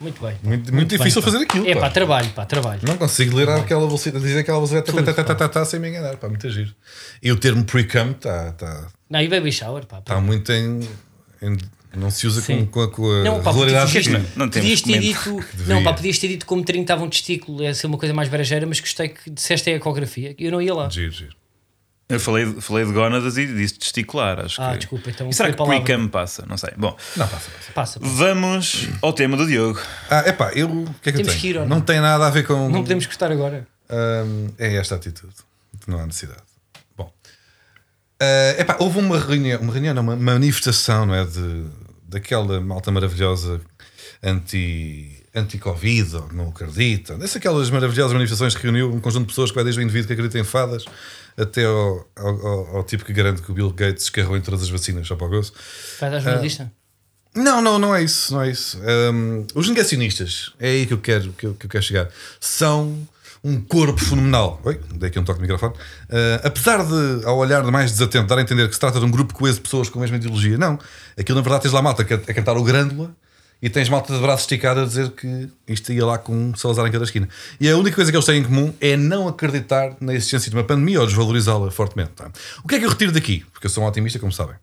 Muito 0.00 0.20
bem. 0.20 0.30
Muito, 0.42 0.48
muito, 0.48 0.74
muito 0.74 0.88
difícil 0.96 1.22
bem, 1.22 1.32
fazer 1.32 1.44
aquilo. 1.44 1.66
É 1.68 1.74
pá. 1.74 1.88
trabalho, 1.90 2.28
pá, 2.30 2.44
trabalho. 2.44 2.80
Não 2.82 2.96
consigo 2.98 3.34
ler 3.36 3.48
aquela 3.48 3.86
velocidade, 3.86 4.22
dizer 4.24 4.40
aquela 4.40 4.58
velocidade 4.58 5.14
tá, 5.14 5.34
tá, 5.34 5.48
tá, 5.48 5.64
sem 5.64 5.80
me 5.80 5.88
enganar, 5.88 6.16
pá, 6.16 6.28
muito 6.28 6.48
giro. 6.50 6.74
E 7.22 7.32
o 7.32 7.36
termo 7.36 7.64
pre-cum 7.64 8.10
está 8.10 8.52
tá, 8.52 8.88
Não, 9.08 9.20
e 9.20 9.28
baby 9.28 9.50
shower, 9.50 9.86
pá. 9.86 10.00
tá 10.00 10.20
muito 10.20 10.52
em, 10.52 10.80
em- 11.42 11.56
Não 11.96 12.10
se 12.10 12.26
usa 12.26 12.42
com, 12.42 12.66
com 12.66 12.82
a, 12.82 12.90
com 12.90 13.10
a 13.10 13.22
Não, 13.24 13.42
pá, 13.42 13.50
regularidade 13.50 13.86
podias, 13.86 14.06
que 14.06 14.12
não- 14.12 14.26
não 14.36 14.50
podias 14.50 14.80
ter 14.82 14.98
dito, 14.98 15.44
não, 15.66 15.82
pá, 15.82 15.94
podias 15.94 16.18
ter 16.18 16.28
dito 16.28 16.44
como 16.44 16.62
30 16.62 16.82
estava 16.82 17.02
um 17.02 17.08
testículo, 17.08 17.62
ia 17.62 17.72
ser 17.72 17.86
uma 17.86 17.96
coisa 17.96 18.12
mais 18.12 18.28
brejeira, 18.28 18.66
mas 18.66 18.80
gostei 18.80 19.08
que 19.08 19.30
disseste 19.30 19.70
a 19.70 19.74
ecografia. 19.76 20.34
Eu 20.38 20.50
não 20.52 20.60
ia 20.60 20.74
lá. 20.74 20.90
Giro, 20.90 21.10
giro. 21.12 21.34
Eu 22.08 22.20
falei, 22.20 22.46
falei 22.60 22.84
de 22.86 22.92
gónadas 22.92 23.36
e 23.36 23.46
disse 23.46 23.74
testicular. 23.80 24.38
Acho 24.38 24.62
Ah, 24.62 24.72
que... 24.72 24.78
desculpa, 24.78 25.10
então 25.10 25.28
E 25.28 25.34
será 25.34 25.50
que 25.50 25.56
palavra. 25.56 25.80
pre-cam 25.82 26.06
passa? 26.06 26.44
Não 26.48 26.56
sei. 26.56 26.70
Bom, 26.76 26.96
Não, 27.16 27.26
passa, 27.26 27.50
passa. 27.50 27.72
Passa, 27.72 28.00
pá. 28.00 28.06
vamos 28.08 28.88
ao 29.02 29.12
tema 29.12 29.36
do 29.36 29.44
Diogo. 29.44 29.80
Ah, 30.08 30.22
epá, 30.28 30.52
eu. 30.54 30.68
O 30.70 30.94
que 31.02 31.08
é 31.08 31.12
que 31.12 31.18
Temos 31.18 31.34
eu 31.34 31.40
que 31.40 31.48
ir, 31.48 31.52
tenho? 31.54 31.66
não 31.66 31.76
não? 31.76 31.80
tem 31.80 32.00
nada 32.00 32.24
a 32.26 32.30
ver 32.30 32.46
com. 32.46 32.68
Não 32.68 32.82
podemos 32.82 33.06
gostar 33.06 33.32
agora. 33.32 33.66
É 34.58 34.76
esta 34.76 34.94
atitude. 34.94 35.34
Não 35.88 35.98
há 35.98 36.06
necessidade. 36.06 36.42
Bom. 36.96 37.12
Ah, 38.20 38.54
epá, 38.56 38.76
houve 38.78 38.98
uma 39.00 39.18
reunião, 39.18 39.60
uma 39.60 39.72
reunião, 39.72 39.92
não, 39.94 40.02
uma 40.02 40.14
manifestação, 40.16 41.06
não 41.06 41.14
é? 41.14 41.24
De, 41.24 41.64
daquela 42.08 42.60
malta 42.60 42.90
maravilhosa 42.92 43.60
anti. 44.22 45.12
Anti-Covid, 45.38 46.16
ou 46.16 46.32
não 46.32 46.48
acredita. 46.48 47.18
Dessas 47.18 47.36
aquelas 47.36 47.68
maravilhosas 47.68 48.14
manifestações 48.14 48.54
que 48.54 48.62
reuniu 48.62 48.90
um 48.90 48.98
conjunto 49.00 49.24
de 49.24 49.28
pessoas 49.32 49.50
que 49.50 49.54
vai 49.54 49.64
desde 49.64 49.78
o 49.78 49.82
indivíduo 49.82 50.06
que 50.06 50.12
acredita 50.14 50.38
em 50.38 50.44
fadas 50.44 50.86
até 51.36 51.64
ao, 51.64 52.08
ao, 52.16 52.76
ao- 52.76 52.84
tipo 52.84 53.04
que 53.04 53.12
garante 53.12 53.42
que 53.42 53.50
o 53.50 53.54
Bill 53.54 53.70
Gates 53.70 54.04
escarrou 54.04 54.36
em 54.36 54.40
todas 54.40 54.62
as 54.62 54.68
vacinas, 54.68 55.06
só 55.06 55.16
para 55.16 55.26
o 55.26 55.30
gozo. 55.30 55.52
Vai 56.00 56.10
dar 56.10 56.20
jornalista? 56.20 56.72
Não, 57.34 57.60
não, 57.60 57.78
não 57.78 57.94
é 57.94 58.02
isso, 58.02 58.32
não 58.32 58.42
é 58.42 58.50
isso. 58.50 58.78
Hum, 59.12 59.46
os 59.54 59.68
negacionistas, 59.68 60.52
é 60.58 60.68
aí 60.70 60.86
que 60.86 60.94
eu 60.94 60.98
quero, 60.98 61.32
que 61.32 61.46
eu, 61.46 61.54
que 61.54 61.66
eu 61.66 61.70
quero 61.70 61.84
chegar, 61.84 62.08
são 62.40 63.06
um 63.44 63.60
corpo 63.60 64.00
fenomenal. 64.02 64.58
Oi, 64.64 64.80
dei 64.94 65.08
aqui 65.10 65.18
um 65.18 65.24
toque 65.24 65.38
de 65.38 65.42
microfone. 65.42 65.74
Uh, 65.74 66.40
apesar 66.42 66.78
de, 66.84 67.24
ao 67.26 67.36
olhar 67.36 67.62
mais 67.64 67.92
desatento, 67.92 68.26
dar 68.26 68.38
a 68.38 68.40
entender 68.42 68.66
que 68.66 68.74
se 68.74 68.80
trata 68.80 68.98
de 68.98 69.04
um 69.04 69.10
grupo 69.10 69.34
coeso 69.34 69.56
de 69.58 69.62
pessoas 69.62 69.88
com 69.90 69.98
a 69.98 70.02
mesma 70.02 70.16
ideologia, 70.16 70.56
não. 70.56 70.78
Aquilo 71.16 71.36
na 71.36 71.42
verdade 71.42 71.62
tens 71.64 71.72
lá 71.72 71.82
malta 71.82 72.02
a, 72.02 72.14
a 72.30 72.34
cantar 72.34 72.56
o 72.56 72.64
Grândola 72.64 73.14
e 73.60 73.70
tens 73.70 73.88
malta 73.88 74.14
de 74.14 74.20
braço 74.20 74.42
esticado 74.42 74.80
a 74.80 74.84
dizer 74.84 75.10
que 75.10 75.48
isto 75.66 75.92
ia 75.92 76.04
lá 76.04 76.18
com 76.18 76.34
um 76.34 76.54
Salazar 76.54 76.86
em 76.86 76.92
cada 76.92 77.04
esquina. 77.04 77.28
E 77.60 77.68
a 77.68 77.76
única 77.76 77.96
coisa 77.96 78.10
que 78.10 78.16
eles 78.16 78.26
têm 78.26 78.40
em 78.40 78.44
comum 78.44 78.72
é 78.80 78.96
não 78.96 79.26
acreditar 79.26 79.96
na 80.00 80.14
existência 80.14 80.50
de 80.50 80.56
uma 80.56 80.64
pandemia 80.64 81.00
ou 81.00 81.06
desvalorizá-la 81.06 81.70
fortemente. 81.70 82.10
tá? 82.10 82.30
O 82.62 82.68
que 82.68 82.74
é 82.74 82.78
que 82.78 82.84
eu 82.84 82.90
retiro 82.90 83.12
daqui? 83.12 83.44
Porque 83.52 83.66
eu 83.66 83.70
sou 83.70 83.82
um 83.82 83.86
otimista, 83.86 84.18
como 84.18 84.30
sabem. 84.30 84.56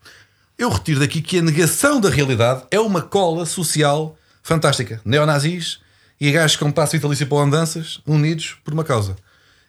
Eu 0.58 0.70
retiro 0.70 1.00
daqui 1.00 1.22
que 1.22 1.40
a 1.40 1.42
negação 1.42 2.00
da 2.00 2.10
realidade 2.10 2.64
é 2.70 2.80
uma 2.80 3.02
cola 3.02 3.46
social 3.46 4.16
fantástica. 4.44 5.02
Neonazis 5.04 5.80
e 6.22 6.32
gajos 6.32 6.56
com 6.56 6.72
passo 6.72 6.94
vitalício 6.94 7.26
para 7.26 7.40
andanças 7.40 8.00
unidos 8.06 8.58
por 8.64 8.74
uma 8.74 8.84
causa. 8.84 9.16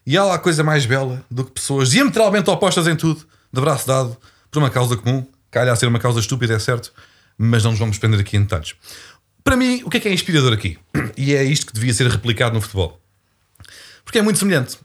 E 0.07 0.19
há 0.19 0.25
lá 0.25 0.39
coisa 0.39 0.63
mais 0.63 0.85
bela 0.85 1.25
do 1.31 1.45
que 1.45 1.53
pessoas 1.53 1.91
diametralmente 1.91 2.51
opostas 2.51 2.87
em 2.87 2.95
tudo, 2.95 3.27
de 3.51 3.61
braço 3.61 3.87
dado, 3.87 4.17
por 4.51 4.59
uma 4.59 4.71
causa 4.71 4.97
comum. 4.97 5.27
Calha 5.51 5.73
a 5.73 5.77
ser 5.77 5.87
uma 5.87 5.99
causa 5.99 6.21
estúpida, 6.21 6.55
é 6.55 6.59
certo, 6.59 6.93
mas 7.39 7.65
não 7.65 7.71
nos 7.71 7.81
vamos 7.81 7.97
prender 7.97 8.21
aqui 8.21 8.37
em 8.37 8.43
detalhes. 8.43 8.75
Para 9.45 9.57
mim, 9.57 9.83
o 9.85 9.91
que 9.91 9.99
é 9.99 10.01
que 10.01 10.09
é 10.09 10.13
inspirador 10.13 10.53
aqui? 10.53 10.79
E 11.17 11.35
é 11.35 11.45
isto 11.45 11.67
que 11.67 11.73
devia 11.73 11.95
ser 11.95 12.11
replicado 12.11 12.55
no 12.55 12.61
futebol. 12.61 12.99
Porque 14.05 14.19
é 14.19 14.23
muito 14.23 14.39
semelhante. 14.39 14.79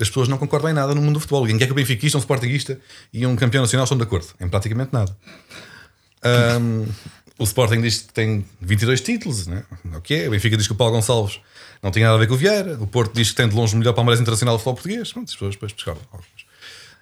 As 0.00 0.08
pessoas 0.08 0.28
não 0.28 0.38
concordam 0.38 0.70
em 0.70 0.72
nada 0.72 0.94
no 0.94 1.02
mundo 1.02 1.14
do 1.14 1.20
futebol. 1.20 1.42
Ninguém 1.42 1.58
quer 1.58 1.66
que 1.66 1.72
o 1.72 1.74
benfiquista, 1.74 2.16
um 2.16 2.20
sportinguista 2.20 2.80
e 3.12 3.26
um 3.26 3.34
campeão 3.34 3.60
nacional 3.60 3.84
estão 3.84 3.98
de 3.98 4.04
acordo. 4.04 4.28
Em 4.40 4.48
praticamente 4.48 4.92
nada. 4.92 5.14
Ahm, 6.22 6.86
o 7.38 7.44
Sporting 7.44 7.80
diz 7.80 7.98
que 7.98 8.12
tem 8.12 8.44
22 8.60 9.00
títulos, 9.00 9.46
né? 9.46 9.64
ok. 9.94 10.28
O 10.28 10.30
Benfica 10.30 10.56
diz 10.56 10.66
que 10.66 10.72
o 10.72 10.76
Paulo 10.76 10.94
Gonçalves 10.94 11.40
não 11.82 11.90
tem 11.90 12.02
nada 12.02 12.14
a 12.14 12.18
ver 12.18 12.28
com 12.28 12.34
o 12.34 12.36
Vieira. 12.36 12.78
O 12.80 12.86
Porto 12.86 13.12
diz 13.14 13.30
que 13.30 13.36
tem 13.36 13.48
de 13.48 13.54
longe 13.54 13.74
o 13.74 13.78
melhor 13.78 13.92
Palmeiras 13.92 14.20
Internacional 14.20 14.54
do 14.54 14.58
futebol 14.58 14.74
português. 14.74 15.12
Pronto, 15.12 15.28
as 15.28 15.34
pessoas 15.34 15.54
depois 15.54 15.72
discordam. 15.72 16.04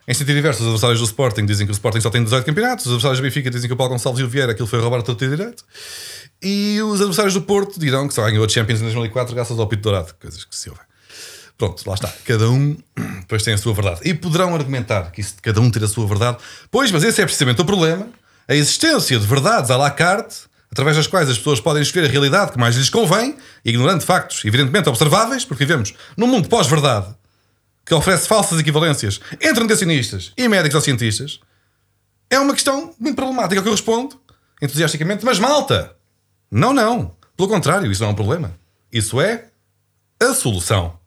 Em 0.08 0.14
sentido 0.14 0.38
inverso, 0.38 0.60
os 0.60 0.66
adversários 0.66 1.00
do 1.00 1.04
Sporting 1.04 1.44
dizem 1.44 1.66
que 1.66 1.72
o 1.72 1.74
Sporting 1.74 2.00
só 2.00 2.10
tem 2.10 2.22
18 2.22 2.44
campeonatos. 2.44 2.86
Os 2.86 2.92
adversários 2.92 3.18
do 3.18 3.22
Benfica 3.22 3.50
dizem 3.50 3.68
que 3.68 3.74
o 3.74 3.76
Paulo 3.76 3.92
Gonçalves 3.92 4.20
e 4.20 4.24
o 4.24 4.28
Vieira 4.28 4.52
aquilo 4.52 4.68
foi 4.68 4.80
roubar 4.80 5.00
o 5.00 5.14
direito. 5.14 5.64
E 6.40 6.80
os 6.82 7.00
adversários 7.00 7.34
do 7.34 7.42
Porto 7.42 7.80
dirão 7.80 8.06
que 8.06 8.14
só 8.14 8.22
ganhou 8.22 8.44
a 8.44 8.48
Champions 8.48 8.80
em 8.80 8.84
2004 8.84 9.34
graças 9.34 9.58
ao 9.58 9.66
Pito 9.66 9.82
Dourado. 9.82 10.14
Coisas 10.20 10.44
que 10.44 10.54
se 10.54 10.70
ouvem. 10.70 10.84
Pronto, 11.58 11.82
lá 11.88 11.94
está. 11.94 12.12
Cada 12.24 12.48
um 12.48 12.76
depois 13.20 13.42
tem 13.42 13.54
a 13.54 13.58
sua 13.58 13.74
verdade. 13.74 14.00
E 14.04 14.14
poderão 14.14 14.54
argumentar 14.54 15.10
que 15.10 15.20
isso 15.20 15.34
de 15.34 15.42
cada 15.42 15.60
um 15.60 15.68
ter 15.70 15.82
a 15.82 15.88
sua 15.88 16.06
verdade. 16.06 16.36
Pois, 16.70 16.92
mas 16.92 17.02
esse 17.02 17.20
é 17.20 17.24
precisamente 17.24 17.60
o 17.60 17.64
problema. 17.64 18.08
A 18.46 18.54
existência 18.54 19.18
de 19.18 19.26
verdades 19.26 19.72
à 19.72 19.76
la 19.76 19.90
carte, 19.90 20.36
através 20.70 20.96
das 20.96 21.08
quais 21.08 21.28
as 21.28 21.36
pessoas 21.36 21.58
podem 21.58 21.82
escolher 21.82 22.06
a 22.06 22.08
realidade 22.08 22.52
que 22.52 22.58
mais 22.58 22.76
lhes 22.76 22.88
convém, 22.88 23.36
ignorando 23.64 24.02
factos 24.02 24.44
evidentemente 24.44 24.88
observáveis, 24.88 25.44
porque 25.44 25.64
vivemos 25.64 25.94
num 26.16 26.28
mundo 26.28 26.48
pós-verdade 26.48 27.08
que 27.86 27.94
oferece 27.94 28.26
falsas 28.26 28.58
equivalências 28.58 29.20
entre 29.40 29.62
negacionistas 29.62 30.32
e 30.36 30.48
médicos 30.48 30.74
ou 30.74 30.80
cientistas, 30.80 31.40
é 32.28 32.38
uma 32.38 32.52
questão 32.52 32.92
muito 32.98 33.14
problemática. 33.14 33.62
Que 33.62 33.68
eu 33.68 33.72
respondo, 33.72 34.20
entusiasticamente, 34.60 35.24
mas 35.24 35.38
malta, 35.38 35.96
não, 36.50 36.74
não. 36.74 37.16
Pelo 37.36 37.48
contrário, 37.48 37.90
isso 37.90 38.02
não 38.02 38.08
é 38.08 38.12
um 38.12 38.16
problema. 38.16 38.58
Isso 38.92 39.20
é 39.20 39.46
a 40.20 40.34
solução. 40.34 40.98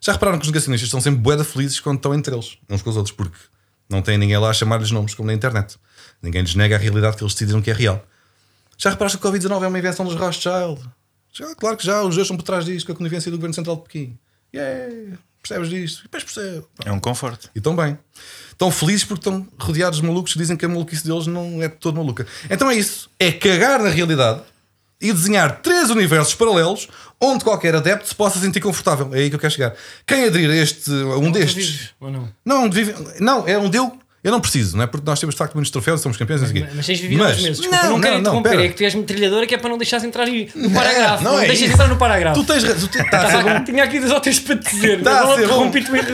Já 0.00 0.12
repararam 0.12 0.38
que 0.38 0.44
os 0.44 0.48
negacionistas 0.48 0.86
estão 0.86 1.00
sempre 1.00 1.20
boeda 1.20 1.44
felizes 1.44 1.80
quando 1.80 1.96
estão 1.96 2.14
entre 2.14 2.34
eles, 2.34 2.56
uns 2.68 2.82
com 2.82 2.90
os 2.90 2.96
outros, 2.96 3.14
porque 3.14 3.36
não 3.88 4.00
tem 4.00 4.16
ninguém 4.16 4.38
lá 4.38 4.50
a 4.50 4.54
chamar-lhes 4.54 4.90
nomes, 4.92 5.14
como 5.14 5.26
na 5.26 5.34
internet. 5.34 5.76
Ninguém 6.22 6.42
lhes 6.42 6.54
nega 6.54 6.76
a 6.76 6.78
realidade 6.78 7.16
que 7.16 7.24
eles 7.24 7.34
decidiram 7.34 7.60
que 7.60 7.70
é 7.70 7.74
real. 7.74 8.04
Já 8.78 8.90
reparaste 8.90 9.18
que 9.18 9.26
o 9.26 9.30
Covid-19 9.30 9.64
é 9.64 9.66
uma 9.66 9.78
invenção 9.78 10.06
dos 10.06 10.14
Rothschild? 10.14 10.80
Já, 11.32 11.54
claro 11.54 11.76
que 11.76 11.84
já, 11.84 12.02
os 12.02 12.14
dois 12.14 12.26
estão 12.26 12.36
por 12.36 12.44
trás 12.44 12.64
disto, 12.64 12.86
com 12.86 12.92
a 12.92 12.96
conivência 12.96 13.30
do 13.30 13.36
Governo 13.36 13.54
Central 13.54 13.76
de 13.76 13.82
Pequim. 13.82 14.18
Yeah, 14.54 15.18
percebes 15.42 15.68
disto? 15.68 16.00
E 16.00 16.02
depois 16.04 16.24
percebe. 16.24 16.64
É 16.84 16.92
um 16.92 17.00
conforto. 17.00 17.50
E 17.54 17.58
estão 17.58 17.74
bem. 17.74 17.98
Estão 18.50 18.70
felizes 18.70 19.04
porque 19.04 19.20
estão 19.28 19.46
rodeados 19.58 20.00
de 20.00 20.06
malucos 20.06 20.32
que 20.32 20.38
dizem 20.38 20.56
que 20.56 20.64
a 20.64 20.68
maluquice 20.68 21.06
deles 21.06 21.26
não 21.26 21.62
é 21.62 21.68
de 21.68 21.76
todo 21.76 21.96
maluca. 21.96 22.26
Então 22.50 22.70
é 22.70 22.74
isso. 22.74 23.10
É 23.18 23.32
cagar 23.32 23.82
na 23.82 23.88
realidade 23.88 24.42
e 25.00 25.12
desenhar 25.12 25.62
três 25.62 25.88
universos 25.88 26.34
paralelos 26.34 26.88
onde 27.18 27.42
qualquer 27.44 27.74
adepto 27.74 28.06
se 28.08 28.14
possa 28.14 28.38
sentir 28.38 28.60
confortável. 28.60 29.10
É 29.14 29.18
aí 29.18 29.30
que 29.30 29.36
eu 29.36 29.40
quero 29.40 29.52
chegar. 29.52 29.74
Quem 30.06 30.24
aderir 30.26 30.50
a 30.50 30.56
este, 30.56 30.90
a 30.90 31.16
um 31.16 31.32
Tu 31.32 31.38
destes. 31.38 31.66
vives, 31.66 31.90
ou 32.00 32.10
não? 32.10 32.28
Não, 32.44 32.64
onde 32.64 32.82
vive, 32.84 32.94
não, 33.20 33.46
é 33.48 33.56
onde 33.58 33.76
eu. 33.78 33.98
Eu 34.22 34.30
não 34.32 34.38
preciso, 34.40 34.76
não 34.76 34.84
é? 34.84 34.86
Porque 34.86 35.08
nós 35.08 35.18
temos 35.18 35.34
de 35.34 35.38
facto 35.38 35.54
muitos 35.54 35.70
troféus, 35.70 36.02
somos 36.02 36.18
campeões. 36.18 36.42
não 36.42 36.48
sei. 36.48 36.60
Mas, 36.62 36.74
mas 36.76 36.86
tens 36.86 37.00
vivido 37.00 37.24
uns 37.24 37.40
meses. 37.40 37.58
Desculpa, 37.58 37.86
não, 37.86 38.00
quero 38.02 38.18
interromper. 38.18 38.50
pera. 38.50 38.64
é 38.64 38.68
que 38.68 38.74
tu 38.74 38.84
és 38.84 38.94
metralhadora 38.94 39.46
que 39.46 39.54
é 39.54 39.58
para 39.58 39.70
não 39.70 39.78
deixares 39.78 40.04
entrar 40.04 40.26
no 40.26 40.70
parágrafo. 40.70 41.24
não 41.24 41.32
Não, 41.32 41.38
é 41.40 41.46
deixas 41.46 41.62
isso. 41.64 41.72
entrar 41.72 41.88
no 41.88 41.96
parágrafo. 41.96 42.38
Tu 42.38 42.46
tens. 42.52 42.62
ra- 42.64 42.74
Tu 42.74 42.86
te, 42.88 43.10
tá 43.10 43.30
ser 43.30 43.42
bom. 43.42 43.64
Tinha 43.64 43.84
aqui 43.84 43.98
dois 43.98 44.12
ou 44.12 44.20
três 44.20 44.38
para 44.40 44.56
te 44.56 44.70
dizer. 44.74 44.98
Está 44.98 45.20
a 45.22 45.36
ser 45.36 45.48
bom. 45.48 45.70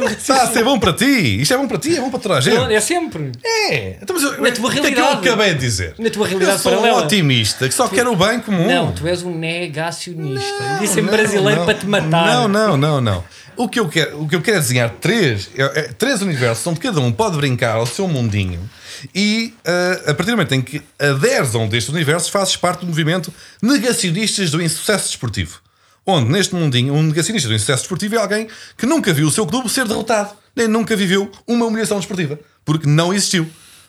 Está 0.07 0.43
a 0.43 0.47
ser 0.47 0.63
bom 0.65 0.79
para 0.79 0.93
ti. 0.93 1.41
Isto 1.43 1.55
é 1.55 1.57
bom 1.57 1.67
para 1.67 1.79
ti, 1.79 1.97
é 1.97 2.01
bom 2.01 2.11
para 2.11 2.21
toda 2.21 2.35
a 2.37 2.41
gente. 2.41 2.73
É 2.73 2.81
sempre. 2.81 3.33
É. 3.45 3.97
Então, 4.01 4.15
mas 4.15 4.23
eu, 4.23 4.41
Na 4.41 4.53
tua 4.53 4.69
o 4.69 4.73
que 4.73 4.79
é 4.79 4.83
que 4.83 4.87
eu 4.89 4.95
realidade. 4.95 5.29
acabei 5.29 5.55
de 5.55 5.61
dizer? 5.61 5.95
Na 5.99 6.09
tua 6.11 6.29
realidade 6.29 6.59
eu 6.59 6.63
sou 6.63 6.73
paralela. 6.73 7.01
um 7.01 7.05
otimista 7.05 7.69
que 7.69 7.75
só 7.75 7.89
quer 7.89 8.07
o 8.07 8.15
bem 8.15 8.39
comum. 8.39 8.69
Não, 8.69 8.93
tu 8.93 9.05
és 9.09 9.25
um 9.25 9.37
negacionista. 9.37 10.79
Disse 10.81 11.01
em 11.01 11.03
Não, 11.03 11.11
brasileiro 11.11 11.59
não. 11.61 11.65
para 11.67 11.75
te 11.75 11.87
matar. 11.87 12.27
Não, 12.27 12.49
não, 12.49 12.77
não, 12.77 13.01
não. 13.01 13.25
O 13.57 13.69
que 13.69 13.81
eu 13.81 13.89
quero, 13.89 14.21
o 14.23 14.29
que 14.29 14.35
eu 14.37 14.43
quero 14.43 14.59
é 14.59 14.61
desenhar 14.61 14.91
três, 15.01 15.49
é- 15.57 15.63
é 15.81 15.83
três 15.85 16.21
universos 16.23 16.67
onde 16.67 16.79
cada 16.81 17.01
um 17.01 17.11
pode 17.11 17.37
brincar 17.37 17.77
ao 17.77 17.87
seu 17.87 18.07
mundinho 18.07 18.69
e 19.15 19.55
ah, 19.65 20.11
a 20.11 20.15
partir 20.15 20.31
do 20.33 20.37
momento 20.37 20.55
em 20.55 20.61
que 20.63 20.83
aderes 20.99 21.55
a 21.55 21.59
um 21.59 21.69
destes 21.69 21.93
universos, 21.93 22.29
fazes 22.29 22.57
parte 22.57 22.81
do 22.81 22.87
movimento 22.87 23.33
negacionistas 23.63 24.51
do 24.51 24.61
insucesso 24.63 25.09
desportivo. 25.09 25.61
Onde, 26.07 26.31
neste 26.31 26.55
mundinho, 26.55 26.95
um 26.95 27.03
negacionista 27.03 27.49
do 27.49 27.55
insucesso 27.55 27.83
desportivo 27.83 28.15
é 28.15 28.19
alguém 28.19 28.47
que 28.77 28.87
nunca 28.87 29.13
viu 29.13 29.27
o 29.27 29.31
seu 29.31 29.45
clube 29.47 29.69
ser 29.69 29.89
derrotado, 29.89 30.31
nem 30.55 30.69
nunca 30.69 30.95
viveu 30.95 31.31
uma 31.47 31.67
humilhação 31.67 31.99
desportiva, 31.99 32.39
porque 32.65 32.87
não 32.87 33.13
existiu. 33.13 33.49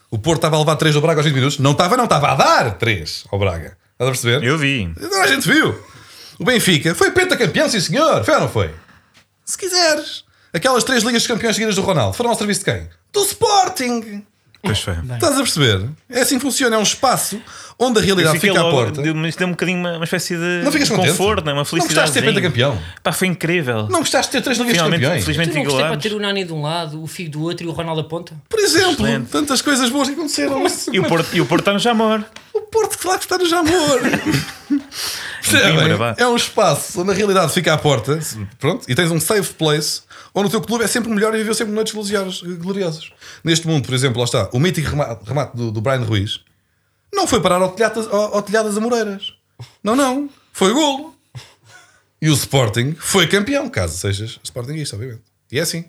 O 0.09 0.17
Porto 0.17 0.37
estava 0.39 0.55
a 0.55 0.59
levar 0.59 0.77
3 0.77 0.95
ao 0.95 1.01
Braga 1.01 1.19
aos 1.19 1.25
20 1.25 1.35
minutos, 1.35 1.59
não 1.59 1.73
estava, 1.73 1.95
não 1.95 2.05
estava 2.05 2.29
a 2.31 2.35
dar 2.35 2.71
3 2.77 3.25
ao 3.31 3.37
Braga. 3.37 3.77
Estás 3.93 4.07
a 4.09 4.11
perceber? 4.11 4.43
Eu 4.47 4.57
vi. 4.57 4.91
A 5.21 5.27
gente 5.27 5.47
viu. 5.47 5.75
O 6.39 6.45
Benfica 6.45 6.95
foi 6.95 7.11
pentacampeão, 7.11 7.69
sim 7.69 7.79
senhor. 7.79 8.23
Foi 8.23 8.33
ou 8.35 8.41
não 8.41 8.49
foi? 8.49 8.71
Se 9.47 9.57
quiseres. 9.57 10.25
Aquelas 10.51 10.83
três 10.83 11.03
ligas 11.03 11.21
de 11.21 11.27
campeões 11.29 11.55
seguidas 11.55 11.75
do 11.75 11.81
Ronaldo 11.81 12.15
foram 12.17 12.31
ao 12.31 12.35
serviço 12.35 12.59
de 12.59 12.65
quem? 12.65 12.89
Do 13.13 13.21
Sporting. 13.21 14.27
Pois 14.67 14.79
foi. 14.79 14.93
Estás 15.15 15.33
a 15.33 15.37
perceber? 15.37 15.89
É 16.09 16.21
assim 16.21 16.35
que 16.37 16.41
funciona. 16.41 16.75
É 16.75 16.79
um 16.79 16.83
espaço 16.83 17.41
onde 17.79 17.99
a 17.99 18.01
realidade 18.01 18.39
fica 18.39 18.59
à 18.59 18.63
porta. 18.71 19.01
deu-me- 19.01 19.27
Isto 19.29 19.39
deu 19.39 19.47
um 19.47 19.51
bocadinho 19.51 19.79
uma, 19.79 19.95
uma 19.97 20.03
espécie 20.03 20.35
de 20.35 20.61
Não 20.63 20.71
ficas 20.71 20.89
contente? 20.89 21.09
conforto, 21.09 21.43
não 21.45 21.51
é? 21.51 21.53
uma 21.53 21.59
Não 21.61 21.65
felicidade. 21.65 21.95
gostaste 21.95 22.13
de 22.13 22.19
ser 22.19 22.33
pentacampeão? 22.33 22.79
Pá, 23.03 23.11
foi 23.11 23.27
incrível. 23.27 23.87
Não 23.89 23.99
gostaste 23.99 24.31
de 24.31 24.37
ter 24.37 24.43
três 24.43 24.57
ligas 24.57 24.73
de 24.73 24.77
Finalmente, 24.79 25.01
campeões? 25.01 25.23
felizmente 25.25 25.51
tu 25.51 25.55
não 25.57 25.63
gostei 25.63 25.85
para 25.85 25.97
ter 25.97 26.13
o 26.13 26.19
Nani 26.19 26.43
de 26.43 26.53
um 26.53 26.61
lado, 26.61 27.01
o 27.03 27.07
Figo 27.07 27.31
do 27.31 27.41
outro 27.43 27.65
e 27.65 27.69
o 27.69 27.71
Ronaldo 27.71 28.01
da 28.03 28.07
ponta? 28.09 28.33
Por 28.49 28.59
exemplo, 28.59 28.91
Excelente. 29.05 29.29
tantas 29.29 29.61
coisas 29.61 29.89
boas 29.89 30.07
que 30.07 30.13
aconteceram. 30.15 30.63
E 30.91 30.99
o 30.99 31.03
Porto, 31.03 31.27
e 31.35 31.41
o 31.41 31.45
Porto 31.45 31.61
está 31.61 31.73
no 31.73 31.79
Jamor. 31.79 32.23
O 32.53 32.61
Porto, 32.61 32.97
claro 32.97 33.19
que 33.19 33.25
está 33.25 33.37
no 33.37 33.45
Jamor. 33.47 33.99
Vá. 35.97 36.13
É 36.17 36.27
um 36.27 36.35
espaço 36.35 36.99
onde 37.01 37.11
a 37.11 37.13
realidade 37.13 37.53
fica 37.53 37.73
à 37.73 37.77
porta 37.77 38.19
pronto, 38.59 38.85
e 38.89 38.93
tens 38.95 39.09
um 39.11 39.19
safe 39.19 39.53
place 39.53 40.01
onde 40.37 40.47
o 40.47 40.51
teu 40.51 40.61
clube 40.61 40.83
é 40.83 40.87
sempre 40.87 41.09
melhor 41.09 41.33
e 41.33 41.39
viveu 41.39 41.53
sempre 41.53 41.73
noites 41.73 41.93
gloriosas. 42.59 43.11
Neste 43.43 43.67
mundo, 43.67 43.85
por 43.85 43.95
exemplo, 43.95 44.19
lá 44.19 44.25
está, 44.25 44.49
o 44.53 44.59
mítico 44.59 44.89
remate 45.25 45.57
do, 45.57 45.71
do 45.71 45.81
Brian 45.81 46.03
Ruiz 46.03 46.41
não 47.11 47.25
foi 47.25 47.41
parar 47.41 47.61
ao 47.61 47.71
telhado, 47.71 48.07
ao, 48.11 48.35
ao 48.35 48.41
telhado 48.43 48.67
das 48.67 48.77
Amoreiras. 48.77 49.33
Não, 49.83 49.95
não. 49.95 50.29
Foi 50.53 50.71
golo. 50.73 51.15
E 52.21 52.29
o 52.29 52.33
Sporting 52.33 52.95
foi 52.99 53.27
campeão, 53.27 53.69
caso 53.69 53.97
sejas 53.97 54.39
Sportingista, 54.43 54.95
obviamente. 54.95 55.23
E 55.51 55.57
é 55.59 55.61
assim. 55.61 55.85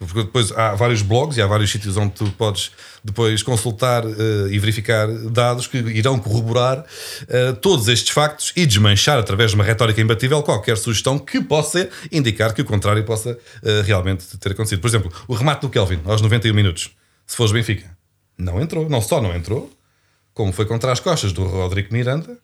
Porque 0.00 0.22
depois 0.22 0.50
há 0.52 0.74
vários 0.74 1.02
blogs 1.02 1.36
e 1.36 1.42
há 1.42 1.46
vários 1.46 1.70
sítios 1.70 1.94
onde 1.98 2.14
tu 2.14 2.30
podes 2.32 2.72
depois 3.04 3.42
consultar 3.42 4.02
eh, 4.06 4.48
e 4.50 4.58
verificar 4.58 5.06
dados 5.30 5.66
que 5.66 5.76
irão 5.76 6.18
corroborar 6.18 6.86
eh, 7.28 7.52
todos 7.60 7.86
estes 7.86 8.08
factos 8.08 8.50
e 8.56 8.64
desmanchar 8.64 9.18
através 9.18 9.50
de 9.50 9.56
uma 9.56 9.64
retórica 9.64 10.00
imbatível 10.00 10.42
qualquer 10.42 10.78
sugestão 10.78 11.18
que 11.18 11.38
possa 11.42 11.86
indicar 12.10 12.54
que 12.54 12.62
o 12.62 12.64
contrário 12.64 13.04
possa 13.04 13.38
eh, 13.62 13.82
realmente 13.84 14.38
ter 14.38 14.52
acontecido. 14.52 14.80
Por 14.80 14.88
exemplo, 14.88 15.12
o 15.28 15.34
remate 15.34 15.60
do 15.60 15.68
Kelvin 15.68 16.00
aos 16.06 16.22
91 16.22 16.54
minutos, 16.54 16.96
se 17.26 17.36
fores 17.36 17.52
Benfica, 17.52 17.94
não 18.38 18.58
entrou. 18.58 18.88
Não 18.88 19.02
só 19.02 19.20
não 19.20 19.36
entrou, 19.36 19.70
como 20.32 20.50
foi 20.50 20.64
contra 20.64 20.92
as 20.92 21.00
costas 21.00 21.30
do 21.30 21.44
Rodrigo 21.44 21.92
Miranda, 21.92 22.38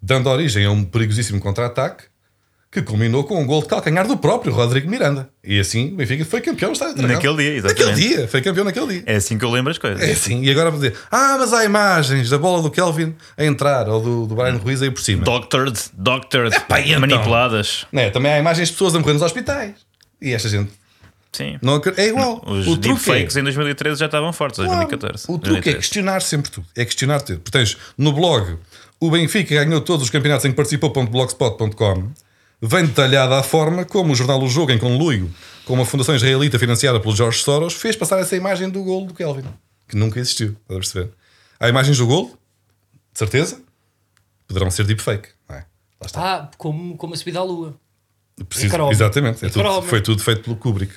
dando 0.00 0.30
origem 0.30 0.64
a 0.64 0.70
um 0.70 0.82
perigosíssimo 0.82 1.40
contra-ataque 1.40 2.04
que 2.70 2.82
culminou 2.82 3.24
com 3.24 3.40
um 3.40 3.46
gol 3.46 3.62
de 3.62 3.68
calcanhar 3.68 4.06
do 4.06 4.16
próprio 4.16 4.52
Rodrigo 4.52 4.90
Miranda. 4.90 5.28
E 5.42 5.58
assim 5.58 5.92
o 5.92 5.96
Benfica 5.96 6.24
foi 6.24 6.40
campeão 6.40 6.72
Dragão. 6.72 7.06
Naquele 7.06 7.36
dia, 7.36 7.54
exatamente. 7.54 7.86
Naquele 7.86 8.08
dia, 8.08 8.28
foi 8.28 8.42
campeão 8.42 8.64
naquele 8.64 8.86
dia. 8.86 9.02
É 9.06 9.16
assim 9.16 9.38
que 9.38 9.44
eu 9.44 9.50
lembro 9.50 9.70
as 9.70 9.78
coisas. 9.78 10.02
É 10.02 10.12
assim, 10.12 10.42
e 10.42 10.50
agora 10.50 10.70
vou 10.70 10.78
dizer: 10.80 10.94
Ah, 11.10 11.36
mas 11.38 11.52
há 11.52 11.64
imagens 11.64 12.28
da 12.28 12.36
bola 12.38 12.60
do 12.62 12.70
Kelvin 12.70 13.14
a 13.36 13.44
entrar 13.44 13.88
ou 13.88 14.00
do, 14.00 14.26
do 14.26 14.34
Brian 14.34 14.56
Ruiz 14.56 14.82
aí 14.82 14.90
por 14.90 15.00
cima. 15.00 15.24
Doctored, 15.24 15.78
doctored, 15.94 16.54
Epá, 16.54 16.80
então? 16.80 17.00
manipuladas. 17.00 17.86
Né, 17.92 18.10
também 18.10 18.32
há 18.32 18.38
imagens 18.38 18.68
de 18.68 18.74
pessoas 18.74 18.94
a 18.94 18.98
morrer 18.98 19.14
nos 19.14 19.22
hospitais. 19.22 19.74
E 20.20 20.32
esta 20.34 20.48
gente 20.48 20.70
Sim. 21.32 21.58
não 21.62 21.80
é 21.96 22.06
igual. 22.08 22.42
Os 22.46 22.66
o 22.66 22.76
truque 22.76 22.88
é, 23.10 23.14
deepfakes 23.14 23.36
em 23.36 23.42
2013 23.42 24.00
já 24.00 24.06
estavam 24.06 24.32
fortes, 24.32 24.58
Claro. 24.58 24.86
2014. 24.88 25.24
O 25.28 25.38
truque 25.38 25.46
é 25.70 25.72
2013. 25.72 25.76
questionar 25.78 26.20
sempre 26.22 26.50
tudo. 26.50 26.66
É 26.76 26.84
questionar 26.84 27.20
tudo. 27.20 27.40
Portanto, 27.40 27.76
no 27.96 28.12
blog, 28.12 28.56
o 28.98 29.10
Benfica 29.10 29.54
ganhou 29.64 29.80
todos 29.80 30.04
os 30.04 30.10
campeonatos 30.10 30.44
em 30.46 30.50
que 30.50 30.56
participou.blogspot.com. 30.56 32.10
Vem 32.60 32.86
detalhada 32.86 33.38
a 33.38 33.42
forma 33.42 33.84
como 33.84 34.12
o 34.12 34.16
jornal 34.16 34.42
O 34.42 34.48
Jogo, 34.48 34.72
em 34.72 34.78
conluio 34.78 35.30
com 35.64 35.74
uma 35.74 35.84
fundação 35.84 36.14
israelita 36.14 36.58
financiada 36.58 36.98
pelo 37.00 37.14
George 37.14 37.42
Soros, 37.42 37.74
fez 37.74 37.96
passar 37.96 38.18
essa 38.20 38.34
imagem 38.36 38.70
do 38.70 38.82
gol 38.82 39.04
do 39.06 39.12
Kelvin, 39.12 39.44
que 39.88 39.96
nunca 39.96 40.18
existiu. 40.20 40.50
Estás 40.62 40.76
a 40.76 40.80
perceber? 40.80 41.10
Há 41.60 41.68
imagens 41.68 41.98
do 41.98 42.06
gol, 42.06 42.28
de 43.12 43.18
certeza, 43.18 43.60
poderão 44.46 44.70
ser 44.70 44.84
deepfake. 44.84 45.28
Não 45.48 45.56
é? 45.56 45.58
Lá 46.00 46.06
está. 46.06 46.34
Ah, 46.34 46.50
como, 46.56 46.96
como 46.96 47.14
a 47.14 47.16
subida 47.16 47.40
à 47.40 47.42
lua. 47.42 47.74
Preciso- 48.48 48.68
exatamente. 48.92 49.44
É 49.44 49.48
tudo- 49.48 49.58
foi 49.82 50.00
tudo 50.00 50.22
feito 50.22 50.42
pelo 50.42 50.56
Kubrick. 50.56 50.94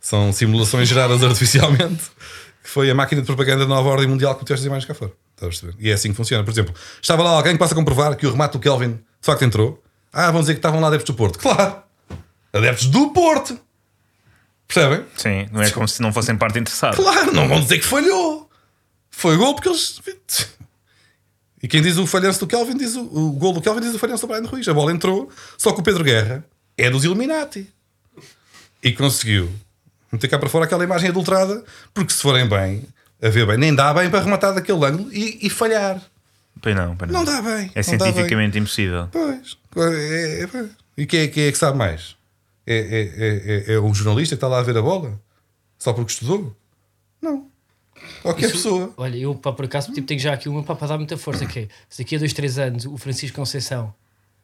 São 0.00 0.32
simulações 0.32 0.88
geradas 0.88 1.22
artificialmente. 1.24 2.02
Que 2.62 2.68
foi 2.68 2.90
a 2.90 2.94
máquina 2.94 3.20
de 3.22 3.26
propaganda 3.26 3.64
da 3.66 3.74
nova 3.74 3.88
ordem 3.88 4.06
mundial 4.06 4.34
que 4.34 4.42
meteu 4.42 4.54
estas 4.54 4.66
imagens 4.66 4.84
cá 4.86 4.94
fora. 4.94 5.12
Estás 5.34 5.46
a 5.46 5.46
perceber? 5.62 5.74
E 5.84 5.90
é 5.90 5.94
assim 5.94 6.10
que 6.10 6.16
funciona. 6.16 6.44
Por 6.44 6.50
exemplo, 6.52 6.72
estava 7.00 7.22
lá 7.22 7.30
alguém 7.30 7.52
que 7.54 7.58
possa 7.58 7.74
comprovar 7.74 8.14
que 8.16 8.24
o 8.26 8.30
remate 8.30 8.52
do 8.52 8.60
Kelvin 8.60 8.92
de 8.92 9.00
facto 9.22 9.42
entrou. 9.44 9.82
Ah, 10.12 10.30
vão 10.30 10.40
dizer 10.42 10.54
que 10.54 10.58
estavam 10.58 10.80
lá 10.80 10.88
adeptos 10.88 11.14
do 11.14 11.16
Porto. 11.16 11.38
Claro! 11.38 11.82
Adeptos 12.52 12.86
do 12.86 13.10
Porto! 13.10 13.58
Percebem? 14.68 15.04
Sim, 15.16 15.48
não 15.52 15.62
é 15.62 15.70
como 15.70 15.86
se 15.88 16.00
não 16.00 16.12
fossem 16.12 16.36
parte 16.36 16.58
interessada. 16.58 16.96
Claro, 16.96 17.32
não 17.32 17.48
vão 17.48 17.60
dizer 17.60 17.78
que 17.78 17.84
falhou. 17.84 18.48
Foi 19.10 19.36
gol 19.36 19.54
porque 19.54 19.68
eles. 19.68 20.00
E 21.62 21.68
quem 21.68 21.80
diz 21.80 21.96
o 21.96 22.06
falhanço 22.06 22.40
do 22.40 22.46
Kelvin 22.46 22.76
diz 22.76 22.96
o, 22.96 23.02
o 23.02 23.32
gol 23.32 23.52
do 23.52 23.60
Kelvin 23.60 23.80
diz 23.80 23.94
o 23.94 23.98
falhanço 23.98 24.26
do 24.26 24.32
Brian 24.32 24.48
Ruiz. 24.48 24.66
A 24.66 24.74
bola 24.74 24.90
entrou, 24.92 25.30
só 25.56 25.72
que 25.72 25.80
o 25.80 25.82
Pedro 25.82 26.02
Guerra 26.02 26.44
é 26.76 26.90
dos 26.90 27.04
Illuminati. 27.04 27.72
E 28.82 28.92
conseguiu 28.92 29.52
meter 30.10 30.28
cá 30.28 30.38
para 30.38 30.48
fora 30.48 30.64
aquela 30.64 30.84
imagem 30.84 31.10
adulterada, 31.10 31.64
porque 31.94 32.12
se 32.12 32.20
forem 32.20 32.48
bem, 32.48 32.84
a 33.22 33.28
ver 33.28 33.46
bem, 33.46 33.56
nem 33.56 33.74
dá 33.74 33.94
bem 33.94 34.10
para 34.10 34.20
rematar 34.20 34.54
daquele 34.54 34.84
ângulo 34.84 35.12
e, 35.12 35.46
e 35.46 35.50
falhar. 35.50 36.02
Pois 36.60 36.76
não, 36.76 36.96
pois 36.96 37.10
não. 37.10 37.20
Não 37.20 37.24
dá 37.24 37.42
bem. 37.42 37.52
É 37.52 37.56
dá 37.66 37.72
bem. 37.74 37.82
cientificamente 37.82 38.58
impossível. 38.58 39.08
Pois. 39.10 39.56
É, 39.76 40.42
é, 40.42 40.44
é, 40.44 40.68
e 40.96 41.06
quem 41.06 41.20
é, 41.20 41.28
quem 41.28 41.44
é 41.44 41.52
que 41.52 41.58
sabe 41.58 41.78
mais? 41.78 42.16
É, 42.66 42.76
é, 42.76 43.00
é, 43.00 43.72
é, 43.72 43.74
é 43.74 43.80
um 43.80 43.92
jornalista 43.92 44.36
que 44.36 44.38
está 44.38 44.48
lá 44.48 44.60
a 44.60 44.62
ver 44.62 44.76
a 44.76 44.82
bola? 44.82 45.20
Só 45.78 45.92
porque 45.92 46.12
estudou? 46.12 46.54
Não. 47.20 47.46
Qualquer 48.22 48.50
pessoa. 48.50 48.92
Olha, 48.96 49.16
eu 49.16 49.34
pá, 49.34 49.52
por 49.52 49.64
acaso 49.64 49.92
tipo, 49.92 50.06
tenho 50.06 50.20
já 50.20 50.32
aqui 50.32 50.48
uma 50.48 50.62
pá, 50.62 50.74
para 50.74 50.88
dar 50.88 50.98
muita 50.98 51.16
força. 51.16 51.46
Que 51.46 51.60
é, 51.60 51.68
se 51.88 52.02
daqui 52.02 52.16
a 52.16 52.18
dois, 52.18 52.32
três 52.32 52.58
anos 52.58 52.86
o 52.86 52.96
Francisco 52.96 53.36
Conceição 53.36 53.92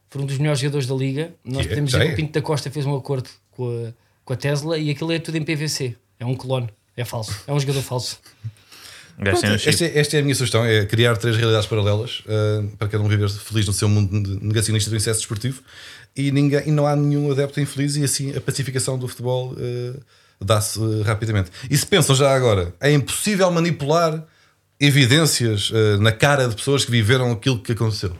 for 0.09 0.21
um 0.23 0.27
dos 0.27 0.39
melhores 0.39 0.61
jogadores 0.61 0.87
da 0.87 0.95
liga, 0.95 1.35
nós 1.45 1.63
Que 1.63 1.69
podemos 1.69 1.91
dizer 1.91 2.07
que 2.07 2.13
o 2.13 2.17
Pinto 2.17 2.33
da 2.33 2.43
Costa 2.43 2.71
fez 2.71 2.87
um 2.87 2.97
acordo 2.97 3.29
com 3.51 3.69
a, 3.69 3.93
com 4.25 4.33
a 4.33 4.37
Tesla 4.37 4.79
e 4.79 4.91
aquilo 4.91 5.13
é 5.13 5.19
tudo 5.19 5.37
em 5.37 5.43
PVC. 5.43 5.97
É 6.19 6.27
um 6.27 6.35
clone. 6.35 6.69
É 6.97 7.05
falso. 7.05 7.33
É 7.47 7.53
um 7.53 7.61
jogador 7.61 7.83
falso. 7.83 8.21
O 8.45 8.49
gajo 8.49 8.49
tem 8.49 9.08
um 9.08 9.08
Pronto, 9.19 9.45
esta, 9.47 9.85
é, 9.85 9.99
esta 9.99 10.16
é 10.16 10.21
a 10.21 10.23
minha 10.23 10.35
sugestão: 10.35 10.64
é 10.64 10.85
criar 10.87 11.16
três 11.16 11.37
realidades 11.37 11.66
paralelas 11.66 12.21
uh, 12.21 12.69
para 12.77 12.89
cada 12.89 13.03
um 13.03 13.09
viver 13.09 13.29
feliz 13.29 13.66
no 13.66 13.73
seu 13.73 13.89
mundo 13.89 14.39
negacionista 14.41 14.89
do 14.89 14.97
incesto 14.97 15.19
desportivo 15.19 15.61
e, 16.16 16.31
ninguém, 16.31 16.62
e 16.69 16.71
não 16.71 16.87
há 16.87 16.95
nenhum 16.95 17.31
adepto 17.31 17.61
infeliz, 17.61 17.97
e 17.97 18.05
assim 18.05 18.35
a 18.37 18.41
pacificação 18.41 18.97
do 18.97 19.09
futebol 19.09 19.53
uh, 19.55 20.01
dá-se 20.41 20.79
uh, 20.79 21.03
rapidamente. 21.03 21.51
E 21.69 21.77
se 21.77 21.85
pensam 21.85 22.14
já 22.14 22.33
agora, 22.33 22.73
é 22.81 22.93
impossível 22.93 23.51
manipular 23.51 24.25
evidências 24.81 25.73
na 25.99 26.12
cara 26.12 26.47
de 26.47 26.55
pessoas 26.55 26.85
que 26.85 26.91
viveram 26.93 27.33
aquilo 27.33 27.61
que 27.61 27.73
aconteceu. 27.73 28.16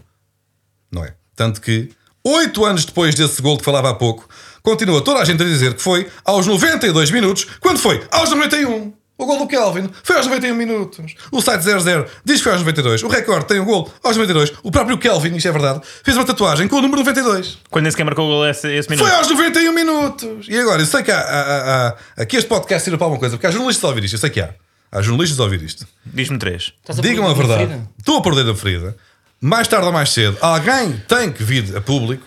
Não 0.91 1.05
é? 1.05 1.15
Tanto 1.37 1.61
que, 1.61 1.91
oito 2.25 2.65
anos 2.65 2.85
depois 2.85 3.15
desse 3.15 3.41
gol 3.41 3.57
que 3.57 3.65
falava 3.65 3.91
há 3.91 3.95
pouco, 3.95 4.29
continua 4.61 5.01
toda 5.01 5.21
a 5.21 5.25
gente 5.25 5.41
a 5.41 5.47
dizer 5.47 5.75
que 5.75 5.81
foi 5.81 6.11
aos 6.25 6.49
92 6.49 7.13
minutos, 7.13 7.47
quando 7.61 7.79
foi 7.79 8.05
aos 8.11 8.31
91. 8.31 8.93
O 9.19 9.27
gol 9.27 9.37
do 9.37 9.49
Kelvin 9.49 9.91
foi 10.05 10.17
aos 10.17 10.27
91 10.27 10.55
minutos. 10.55 11.15
O 11.33 11.43
site 11.43 11.65
00 11.65 12.07
diz 12.25 12.37
que 12.37 12.45
foi 12.45 12.53
aos 12.53 12.61
92. 12.61 13.03
O 13.03 13.09
recorde 13.09 13.47
tem 13.47 13.59
o 13.59 13.65
gol 13.65 13.93
aos 14.05 14.17
92. 14.17 14.53
O 14.63 14.71
próprio 14.71 14.97
Kelvin, 14.97 15.35
isto 15.35 15.49
é 15.49 15.51
verdade, 15.53 15.81
fez 16.05 16.17
uma 16.17 16.25
tatuagem 16.25 16.69
com 16.69 16.77
o 16.77 16.81
número 16.81 17.01
92. 17.01 17.59
Quando 17.69 17.83
nem 17.83 17.91
sequer 17.91 18.05
marcou 18.05 18.27
o 18.27 18.29
gol 18.29 18.47
esse, 18.47 18.73
esse 18.73 18.89
minuto. 18.89 19.09
Foi 19.09 19.17
aos 19.17 19.29
91 19.29 19.73
minutos. 19.73 20.47
E 20.49 20.57
agora, 20.57 20.81
eu 20.81 20.87
sei 20.87 21.03
que 21.03 21.11
há, 21.11 21.19
há, 21.19 21.41
há, 21.41 21.89
há 21.89 22.23
aqui 22.23 22.37
este 22.37 22.49
podcast 22.49 22.85
tira 22.85 22.97
para 22.97 23.07
alguma 23.07 23.19
coisa, 23.19 23.37
porque 23.37 23.49
há 23.49 23.51
jornalistas 23.51 23.85
a 23.85 23.89
ouvir 23.89 24.05
isto. 24.05 24.15
Eu 24.15 24.21
sei 24.21 24.31
que 24.31 24.41
há. 24.41 24.55
Há 24.93 25.03
jornalistas 25.03 25.41
a 25.41 25.43
ouvir 25.43 25.63
isto. 25.63 25.85
Diz-me 26.07 26.39
três. 26.39 26.73
Digam 27.03 27.29
a 27.29 27.35
verdade. 27.35 27.67
ferida? 27.67 27.89
Estou 27.99 28.19
a 28.19 28.23
perder 28.23 28.45
da 28.45 28.55
ferida. 28.55 28.97
Mais 29.41 29.67
tarde 29.67 29.87
ou 29.87 29.93
mais 29.93 30.11
cedo, 30.11 30.39
alguém 30.41 30.93
tem 31.09 31.33
que 31.33 31.43
vir 31.43 31.77
a 31.77 31.81
público 31.81 32.25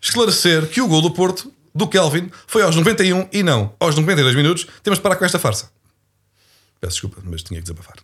esclarecer 0.00 0.66
que 0.68 0.80
o 0.80 0.86
gol 0.86 1.02
do 1.02 1.10
Porto, 1.10 1.52
do 1.74 1.88
Kelvin, 1.88 2.30
foi 2.46 2.62
aos 2.62 2.74
91 2.76 3.28
e 3.32 3.42
não 3.42 3.72
aos 3.80 3.96
92 3.96 4.34
minutos. 4.36 4.66
Temos 4.82 4.98
de 4.98 5.02
parar 5.02 5.16
com 5.16 5.24
esta 5.24 5.38
farsa. 5.38 5.70
Peço 6.80 6.92
desculpa, 6.94 7.20
mas 7.24 7.42
tinha 7.42 7.60
que 7.60 7.64
desabafar. 7.68 7.96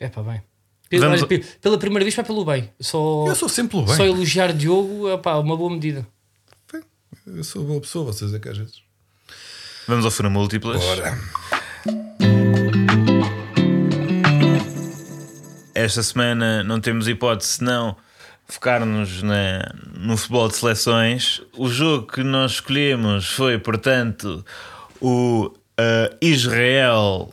É 0.00 0.08
pá, 0.08 0.22
bem. 0.22 0.42
Pela, 0.88 1.06
Vamos- 1.06 1.20
olha, 1.22 1.28
pe- 1.28 1.44
pela 1.60 1.78
primeira 1.78 2.04
vez, 2.04 2.14
vai 2.14 2.24
pelo 2.24 2.44
bem. 2.44 2.70
Só, 2.80 3.26
Eu 3.26 3.34
sou 3.34 3.48
sempre 3.48 3.72
pelo 3.72 3.86
bem. 3.86 3.96
só 3.96 4.04
elogiar 4.04 4.52
Diogo 4.52 5.08
é 5.08 5.18
pá, 5.18 5.36
uma 5.36 5.56
boa 5.56 5.70
medida. 5.70 6.06
Eu 7.26 7.42
sou 7.42 7.64
boa 7.64 7.80
pessoa, 7.80 8.04
vocês 8.12 8.32
é 8.32 8.38
que 8.38 8.48
às 8.48 8.56
vezes. 8.56 8.82
Vamos 9.88 10.04
ao 10.04 10.10
Fura 10.10 10.30
Múltiplas. 10.30 10.82
Ora. 10.82 11.18
Esta 15.74 16.02
semana 16.02 16.62
não 16.64 16.80
temos 16.80 17.06
hipótese 17.06 17.50
senão 17.50 17.96
focar-nos 18.48 19.22
na- 19.22 19.72
no 19.94 20.16
futebol 20.16 20.48
de 20.48 20.56
seleções. 20.56 21.42
O 21.56 21.68
jogo 21.68 22.06
que 22.06 22.22
nós 22.22 22.52
escolhemos 22.52 23.26
foi, 23.28 23.58
portanto, 23.58 24.44
o 25.00 25.52
uh, 25.80 26.16
Israel 26.20 27.32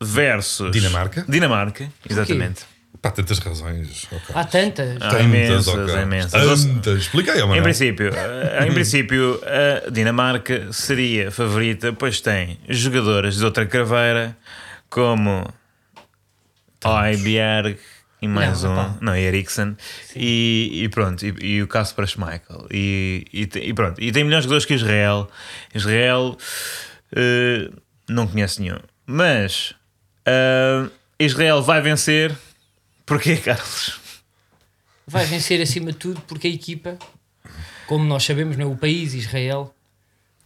versus 0.00 0.72
Dinamarca? 0.72 1.24
Dinamarca, 1.28 1.88
exatamente. 2.08 2.64
Pá, 3.00 3.10
tantas 3.10 3.40
razões. 3.40 4.06
Há 4.32 4.44
tantas. 4.44 4.96
Há 5.02 5.08
Tantas, 5.08 5.20
imensas, 5.24 5.66
ok. 5.66 6.02
imensas. 6.02 6.64
Tantas. 6.64 6.98
Expliquei, 7.00 7.40
Em 7.40 7.62
princípio, 7.62 8.10
eh, 8.14 8.64
em 8.68 8.72
princípio, 8.72 9.40
a 9.44 9.90
Dinamarca 9.90 10.72
seria 10.72 11.32
favorita, 11.32 11.92
pois 11.92 12.20
tem 12.20 12.60
jogadoras 12.68 13.36
de 13.38 13.44
outra 13.44 13.66
craveira, 13.66 14.36
como 14.88 15.52
Oibjerg 16.84 17.76
e 18.20 18.28
mais 18.28 18.62
Não, 18.62 18.72
um, 18.72 18.76
pá. 18.76 18.94
não, 19.00 19.16
Eriksen, 19.16 19.76
e, 20.14 20.82
e 20.84 20.88
pronto, 20.88 21.26
e, 21.26 21.34
e 21.56 21.62
o 21.62 21.66
Kasper 21.66 22.06
Schmeichel. 22.06 22.68
E, 22.70 23.26
e, 23.32 23.48
e 23.68 23.74
pronto, 23.74 24.00
e 24.00 24.12
tem 24.12 24.22
melhores 24.22 24.44
jogadores 24.44 24.64
que 24.64 24.74
Israel. 24.74 25.28
Israel 25.74 26.38
eh, 27.14 27.70
não 28.08 28.26
conhece 28.26 28.60
nenhum, 28.60 28.78
mas 29.06 29.74
Uh, 30.22 30.90
Israel 31.18 31.62
vai 31.62 31.80
vencer. 31.80 32.36
Porquê, 33.04 33.36
Carlos? 33.36 34.00
Vai 35.06 35.26
vencer 35.26 35.60
acima 35.60 35.92
de 35.92 35.98
tudo 35.98 36.20
porque 36.22 36.46
a 36.46 36.50
equipa, 36.50 36.96
como 37.86 38.04
nós 38.04 38.24
sabemos, 38.24 38.56
não 38.56 38.70
é? 38.70 38.72
o 38.72 38.76
país, 38.76 39.14
Israel, 39.14 39.74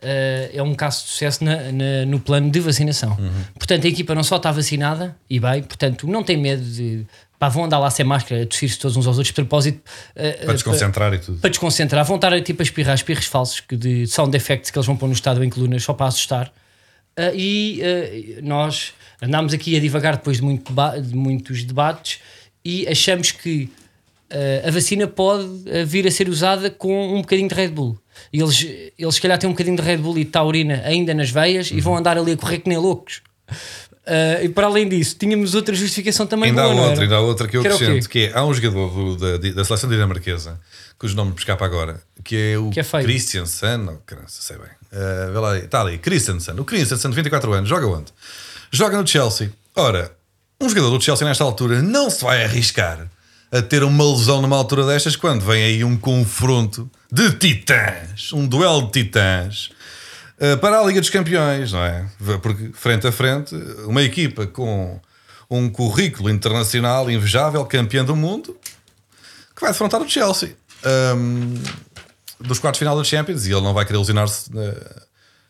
uh, 0.02 0.50
é 0.52 0.62
um 0.62 0.74
caso 0.74 1.04
de 1.04 1.10
sucesso 1.10 1.44
na, 1.44 1.70
na, 1.70 2.06
no 2.06 2.18
plano 2.18 2.50
de 2.50 2.60
vacinação. 2.60 3.10
Uhum. 3.18 3.44
Portanto, 3.54 3.84
a 3.84 3.88
equipa 3.88 4.14
não 4.14 4.22
só 4.22 4.36
está 4.36 4.50
vacinada 4.50 5.16
e 5.28 5.38
bem, 5.38 5.62
portanto, 5.62 6.06
não 6.06 6.22
tem 6.22 6.36
medo 6.36 6.64
de. 6.64 7.06
Pá, 7.38 7.48
vão 7.48 7.64
andar 7.64 7.78
lá 7.78 7.90
sem 7.90 8.04
máscara, 8.04 8.42
a 8.42 8.46
tossir-se 8.46 8.78
todos 8.78 8.96
uns 8.96 9.06
aos 9.06 9.16
outros 9.18 9.28
de 9.28 9.34
propósito. 9.34 9.78
uh, 10.16 10.44
Para 10.46 10.54
desconcentrar 10.54 11.12
e 11.14 11.18
tudo. 11.18 11.38
para 11.38 11.50
desconcentrar, 11.50 12.04
vão 12.04 12.16
estar 12.16 12.40
tipo 12.42 12.62
a 12.62 12.64
espirrar 12.64 12.94
espirros 12.94 13.26
falsos 13.26 13.60
que 13.60 13.76
de 13.76 14.06
sound 14.06 14.34
effects 14.36 14.70
que 14.70 14.78
eles 14.78 14.86
vão 14.86 14.96
pôr 14.96 15.06
no 15.06 15.12
estado 15.12 15.44
em 15.44 15.50
colunas 15.50 15.82
só 15.82 15.92
para 15.92 16.06
assustar. 16.06 16.52
Ah, 17.16 17.32
e 17.34 17.80
ah, 17.82 18.40
nós 18.42 18.92
andámos 19.22 19.52
aqui 19.52 19.76
a 19.76 19.80
divagar 19.80 20.16
depois 20.16 20.38
de, 20.38 20.42
muito 20.44 20.70
deba- 20.72 20.98
de 21.00 21.14
muitos 21.14 21.62
debates 21.64 22.20
e 22.64 22.86
achamos 22.88 23.30
que 23.32 23.70
a 24.66 24.70
vacina 24.72 25.06
pode 25.06 25.46
vir 25.86 26.04
a 26.06 26.10
ser 26.10 26.28
usada 26.28 26.68
com 26.68 27.14
um 27.14 27.20
bocadinho 27.20 27.48
de 27.48 27.54
Red 27.54 27.68
Bull. 27.68 27.96
E 28.32 28.40
eles, 28.40 28.66
eles 28.98 29.14
se 29.14 29.20
calhar 29.20 29.38
têm 29.38 29.48
um 29.48 29.52
bocadinho 29.52 29.76
de 29.76 29.82
Red 29.82 29.98
Bull 29.98 30.18
e 30.18 30.24
de 30.24 30.30
taurina 30.32 30.82
ainda 30.84 31.14
nas 31.14 31.30
veias 31.30 31.70
e 31.70 31.80
vão 31.80 31.96
andar 31.96 32.18
ali 32.18 32.32
a 32.32 32.36
correr 32.36 32.58
que 32.58 32.68
nem 32.68 32.76
loucos. 32.76 33.22
Ah, 34.06 34.42
e 34.42 34.48
para 34.48 34.66
além 34.66 34.88
disso, 34.88 35.16
tínhamos 35.18 35.54
outra 35.54 35.74
justificação 35.74 36.26
também 36.26 36.50
Ainda 36.50 36.62
há 36.62 36.64
boa, 36.66 36.76
não 36.76 36.88
outra, 36.88 37.02
ainda 37.02 37.14
há 37.16 37.20
outra 37.20 37.48
que 37.48 37.56
eu 37.56 37.60
acrescento, 37.60 38.08
que 38.08 38.26
é, 38.26 38.32
há 38.38 38.44
um 38.44 38.54
jogador 38.54 38.88
do- 39.16 39.16
da, 39.38 39.50
da 39.52 39.64
seleção 39.64 39.90
dinamarquesa, 39.90 40.60
cujo 40.98 41.16
nome 41.16 41.32
me 41.32 41.36
escapa 41.36 41.64
agora, 41.64 42.00
que 42.22 42.36
é 42.36 42.58
o 42.58 42.70
Que 42.70 42.80
é. 42.80 42.84
Christiansen, 42.84 43.78
não, 43.78 43.94
não 43.94 44.28
sei 44.28 44.56
bem. 44.56 44.66
Uh, 44.92 45.32
vê 45.32 45.38
lá 45.38 45.52
aí, 45.52 45.64
está 45.64 45.80
ali, 45.80 45.98
Christiansen. 45.98 46.54
O 46.58 46.64
Christiansen, 46.64 47.10
de 47.10 47.16
24 47.16 47.52
anos, 47.52 47.68
joga 47.68 47.86
onde? 47.86 48.12
Joga 48.70 48.96
no 49.00 49.06
Chelsea. 49.06 49.50
Ora, 49.74 50.12
um 50.60 50.68
jogador 50.68 50.90
do 50.96 51.02
Chelsea 51.04 51.26
nesta 51.26 51.42
altura 51.44 51.82
não 51.82 52.08
se 52.08 52.22
vai 52.22 52.44
arriscar 52.44 53.08
a 53.52 53.60
ter 53.62 53.82
uma 53.82 54.04
lesão 54.12 54.40
numa 54.40 54.56
altura 54.56 54.86
destas 54.86 55.16
quando 55.16 55.44
vem 55.44 55.62
aí 55.64 55.84
um 55.84 55.96
confronto 55.96 56.90
de 57.12 57.30
titãs, 57.32 58.32
um 58.32 58.46
duelo 58.46 58.86
de 58.86 59.02
titãs. 59.02 59.70
Uh, 60.38 60.58
para 60.58 60.80
a 60.80 60.84
Liga 60.84 61.00
dos 61.00 61.10
Campeões, 61.10 61.72
não 61.72 61.84
é? 61.84 62.06
Porque 62.42 62.70
frente 62.74 63.06
a 63.06 63.12
frente, 63.12 63.54
uma 63.86 64.02
equipa 64.02 64.46
com 64.46 65.00
um 65.50 65.68
currículo 65.68 66.28
internacional 66.28 67.10
invejável, 67.10 67.64
campeã 67.64 68.04
do 68.04 68.14
mundo, 68.14 68.56
que 69.54 69.60
vai 69.60 69.70
defrontar 69.70 70.02
o 70.02 70.08
Chelsea 70.08 70.56
um, 71.16 71.54
dos 72.40 72.58
quartos 72.58 72.78
de 72.78 72.84
final 72.84 72.96
da 72.96 73.04
Champions 73.04 73.46
e 73.46 73.52
ele 73.52 73.60
não 73.60 73.72
vai 73.72 73.84
querer 73.84 73.98
lesionar-se 73.98 74.50
uh, 74.50 75.02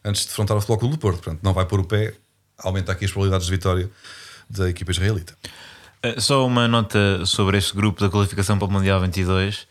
antes 0.05 0.23
de 0.23 0.29
defrontar 0.29 0.57
o 0.57 0.61
Futebol 0.61 0.79
Clube 0.79 0.97
do 0.97 0.99
Porto, 0.99 1.17
portanto, 1.23 1.41
não 1.43 1.53
vai 1.53 1.65
pôr 1.67 1.81
o 1.81 1.85
pé, 1.85 2.15
aumenta 2.59 2.93
aqui 2.93 3.05
as 3.05 3.11
probabilidades 3.11 3.47
de 3.47 3.53
vitória 3.53 3.91
da 4.49 4.69
equipa 4.69 4.91
israelita. 4.91 5.35
Uh, 6.05 6.21
Só 6.21 6.47
uma 6.47 6.69
nota 6.69 7.25
sobre 7.27 7.59
este 7.59 7.75
grupo 7.75 8.01
da 8.01 8.09
qualificação 8.09 8.59
para 8.59 8.69
o 8.69 8.71
Mundial 8.71 9.01
22. 9.01 9.63
Uh, 9.63 9.67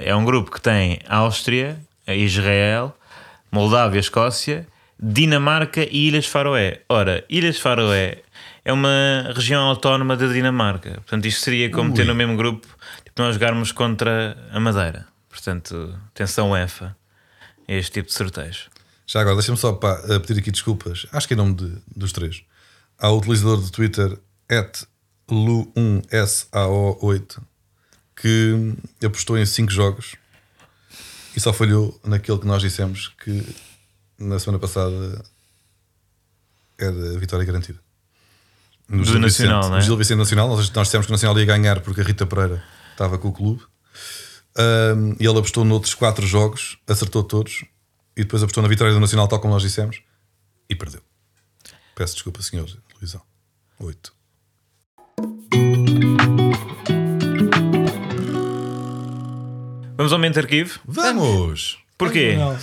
é 0.00 0.14
um 0.16 0.24
grupo 0.24 0.50
que 0.50 0.60
tem 0.60 1.00
Áustria, 1.08 1.78
Israel, 2.06 2.96
Moldávia, 3.50 4.00
Escócia, 4.00 4.66
Dinamarca 5.00 5.82
e 5.84 6.08
Ilhas 6.08 6.26
Faroé. 6.26 6.82
Ora, 6.88 7.24
Ilhas 7.28 7.58
Faroé 7.58 8.22
é 8.64 8.72
uma 8.72 9.30
região 9.34 9.62
autónoma 9.62 10.16
da 10.16 10.26
Dinamarca. 10.26 10.92
Portanto, 10.94 11.26
isto 11.26 11.40
seria 11.42 11.70
como 11.70 11.90
Ui. 11.90 11.96
ter 11.96 12.04
no 12.04 12.14
mesmo 12.14 12.36
grupo 12.36 12.66
tipo, 13.04 13.22
nós 13.22 13.34
jogarmos 13.34 13.72
contra 13.72 14.36
a 14.52 14.60
Madeira. 14.60 15.06
Portanto, 15.28 15.94
atenção 16.14 16.56
EFA 16.56 16.96
a 17.68 17.72
este 17.72 17.92
tipo 17.92 18.08
de 18.08 18.14
sorteios. 18.14 18.68
Já 19.06 19.20
agora, 19.20 19.36
deixa-me 19.36 19.56
só 19.56 19.72
pá, 19.72 19.92
a 20.14 20.20
pedir 20.20 20.40
aqui 20.40 20.50
desculpas, 20.50 21.06
acho 21.12 21.28
que 21.28 21.34
em 21.34 21.36
nome 21.36 21.54
de- 21.54 21.78
dos 21.96 22.12
três, 22.12 22.42
ao 22.98 23.16
utilizador 23.18 23.58
do 23.60 23.70
Twitter, 23.70 24.18
lu1sao8, 25.30 27.40
que 28.16 28.74
apostou 29.04 29.38
em 29.38 29.46
5 29.46 29.70
jogos 29.70 30.16
e 31.38 31.40
só 31.40 31.52
falhou 31.52 31.96
naquele 32.04 32.36
que 32.36 32.46
nós 32.48 32.60
dissemos 32.60 33.14
que 33.22 33.46
na 34.18 34.40
semana 34.40 34.58
passada 34.58 35.24
era 36.76 37.14
a 37.14 37.16
vitória 37.16 37.46
garantida. 37.46 37.78
No 38.88 39.04
Do 39.04 39.04
Gil 39.04 39.20
Nacional, 39.20 39.60
Vicente, 39.60 39.70
não 39.70 39.76
é? 39.76 39.80
no 39.80 39.86
Gil 39.86 39.96
Vicente 39.96 40.18
Nacional, 40.18 40.48
nós, 40.48 40.68
nós 40.72 40.88
dissemos 40.88 41.06
que 41.06 41.12
o 41.12 41.14
Nacional 41.14 41.38
ia 41.38 41.44
ganhar 41.44 41.80
porque 41.80 42.00
a 42.00 42.04
Rita 42.04 42.26
Pereira 42.26 42.60
estava 42.90 43.16
com 43.18 43.28
o 43.28 43.32
clube. 43.32 43.62
Um, 44.58 45.12
e 45.20 45.28
ele 45.28 45.38
apostou 45.38 45.64
noutros 45.64 45.94
quatro 45.94 46.26
jogos, 46.26 46.76
acertou 46.88 47.22
todos 47.22 47.64
e 48.16 48.24
depois 48.24 48.42
apostou 48.42 48.60
na 48.60 48.68
vitória 48.68 48.92
do 48.92 48.98
Nacional, 48.98 49.28
tal 49.28 49.38
como 49.38 49.54
nós 49.54 49.62
dissemos, 49.62 50.02
e 50.68 50.74
perdeu. 50.74 51.00
Peço 51.94 52.14
desculpa, 52.14 52.42
senhor 52.42 52.68
Luizão. 53.00 53.22
Oito. 53.78 54.12
Vamos 59.98 60.12
ao 60.12 60.18
mente 60.20 60.38
arquivo? 60.38 60.78
Vamos! 60.86 61.76
Porquê? 61.98 62.36
Não. 62.36 62.56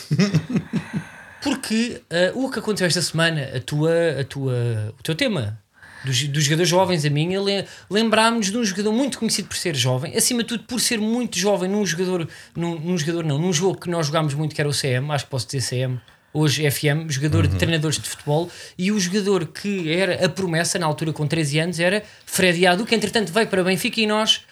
Porque 1.43 2.01
ah, 2.09 2.31
o 2.33 2.49
que 2.49 2.59
aconteceu 2.59 2.87
esta 2.87 3.01
semana, 3.01 3.51
a 3.53 3.59
tua, 3.59 4.21
a 4.21 4.23
tua, 4.23 4.95
o 4.97 5.03
teu 5.03 5.13
tema 5.13 5.61
dos, 6.05 6.29
dos 6.29 6.45
jogadores 6.45 6.69
jovens, 6.69 7.03
a 7.03 7.09
minha, 7.09 7.41
le, 7.41 7.65
lembrámos-nos 7.89 8.51
de 8.51 8.57
um 8.57 8.63
jogador 8.63 8.93
muito 8.93 9.19
conhecido 9.19 9.49
por 9.49 9.57
ser 9.57 9.75
jovem, 9.75 10.15
acima 10.15 10.43
de 10.43 10.47
tudo 10.47 10.63
por 10.63 10.79
ser 10.79 10.97
muito 10.97 11.37
jovem 11.37 11.69
num 11.69 11.85
jogador, 11.85 12.25
num, 12.55 12.79
num 12.79 12.97
jogador 12.97 13.25
não, 13.25 13.37
num 13.37 13.51
jogo 13.51 13.81
que 13.81 13.89
nós 13.89 14.07
jogámos 14.07 14.33
muito, 14.33 14.55
que 14.55 14.61
era 14.61 14.69
o 14.69 14.73
CM, 14.73 15.11
acho 15.11 15.25
que 15.25 15.31
posso 15.31 15.45
dizer 15.45 15.61
CM, 15.61 15.99
hoje 16.33 16.71
FM, 16.71 17.09
jogador 17.09 17.47
de 17.47 17.57
treinadores 17.57 17.99
de 17.99 18.07
futebol, 18.07 18.49
e 18.77 18.93
o 18.93 18.99
jogador 18.99 19.45
que 19.47 19.91
era 19.91 20.25
a 20.25 20.29
promessa 20.29 20.79
na 20.79 20.85
altura 20.85 21.11
com 21.11 21.27
13 21.27 21.59
anos 21.59 21.79
era 21.81 22.01
Freddy 22.25 22.65
Adu, 22.65 22.85
que 22.85 22.95
entretanto 22.95 23.33
veio 23.33 23.47
para 23.47 23.61
Benfica 23.61 23.99
e 23.99 24.07
nós 24.07 24.45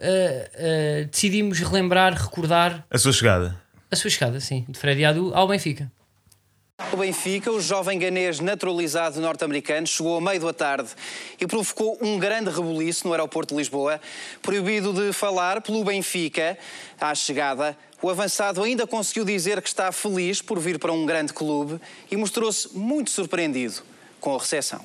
ah, 0.00 0.50
ah, 0.54 1.04
decidimos 1.10 1.58
relembrar, 1.58 2.14
recordar 2.14 2.86
A 2.90 2.98
sua 2.98 3.12
chegada. 3.12 3.60
a 3.90 3.96
sua 3.96 4.10
chegada, 4.10 4.40
sim, 4.40 4.64
de 4.68 4.78
Freddy 4.78 5.04
Adu 5.04 5.32
ao 5.34 5.46
Benfica. 5.46 5.90
O 6.92 6.96
Benfica, 6.96 7.52
o 7.52 7.60
jovem 7.60 7.98
ganês 7.98 8.40
naturalizado 8.40 9.20
norte-americano, 9.20 9.86
chegou 9.86 10.14
ao 10.14 10.20
meio 10.20 10.40
da 10.40 10.52
tarde 10.52 10.88
e 11.38 11.46
provocou 11.46 11.98
um 12.00 12.18
grande 12.18 12.48
rebuliço 12.48 13.06
no 13.06 13.12
aeroporto 13.12 13.54
de 13.54 13.58
Lisboa. 13.58 14.00
Proibido 14.40 14.94
de 14.94 15.12
falar 15.12 15.60
pelo 15.60 15.84
Benfica 15.84 16.56
à 16.98 17.14
chegada, 17.14 17.76
o 18.00 18.08
avançado 18.08 18.62
ainda 18.62 18.86
conseguiu 18.86 19.26
dizer 19.26 19.60
que 19.60 19.68
está 19.68 19.92
feliz 19.92 20.40
por 20.40 20.58
vir 20.58 20.78
para 20.78 20.90
um 20.90 21.04
grande 21.04 21.34
clube 21.34 21.78
e 22.10 22.16
mostrou-se 22.16 22.74
muito 22.74 23.10
surpreendido 23.10 23.82
com 24.20 24.34
a 24.34 24.38
recepção. 24.38 24.80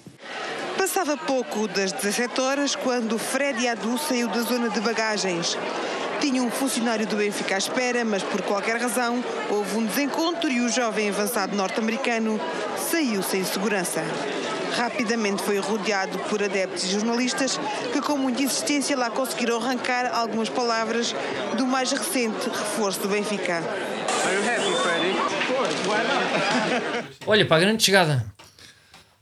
Passava 0.78 1.18
pouco 1.18 1.68
das 1.68 1.92
17 1.92 2.42
horas 2.42 2.76
quando 2.76 3.18
Freddy 3.18 3.68
Adu 3.68 3.98
saiu 3.98 4.28
da 4.28 4.42
zona 4.42 4.70
de 4.70 4.80
bagagens. 4.80 5.58
Tinha 6.22 6.42
um 6.42 6.50
funcionário 6.50 7.06
do 7.06 7.18
Benfica 7.18 7.56
à 7.56 7.58
espera, 7.58 8.06
mas 8.06 8.24
por 8.24 8.42
qualquer 8.42 8.78
razão 8.78 9.24
houve 9.50 9.78
um 9.78 9.86
desencontro 9.86 10.50
e 10.50 10.62
o 10.62 10.70
jovem 10.70 11.10
avançado 11.10 11.56
norte-americano 11.56 12.40
saiu 12.90 13.22
sem 13.22 13.44
segurança. 13.44 14.04
Rapidamente 14.76 15.42
foi 15.44 15.58
rodeado 15.58 16.18
por 16.30 16.44
adeptos 16.44 16.84
e 16.84 16.90
jornalistas 16.90 17.60
que, 17.94 18.02
com 18.02 18.18
muita 18.18 18.44
insistência, 18.44 18.98
lá 18.98 19.10
conseguiram 19.10 19.58
arrancar 19.58 20.14
algumas 20.14 20.50
palavras 20.50 21.16
do 21.58 21.66
mais 21.66 21.92
recente 21.92 22.50
reforço 22.50 23.00
do 23.02 23.08
Benfica. 23.08 23.64
Olha, 27.26 27.46
para 27.46 27.58
a 27.58 27.60
grande 27.60 27.84
chegada. 27.84 28.35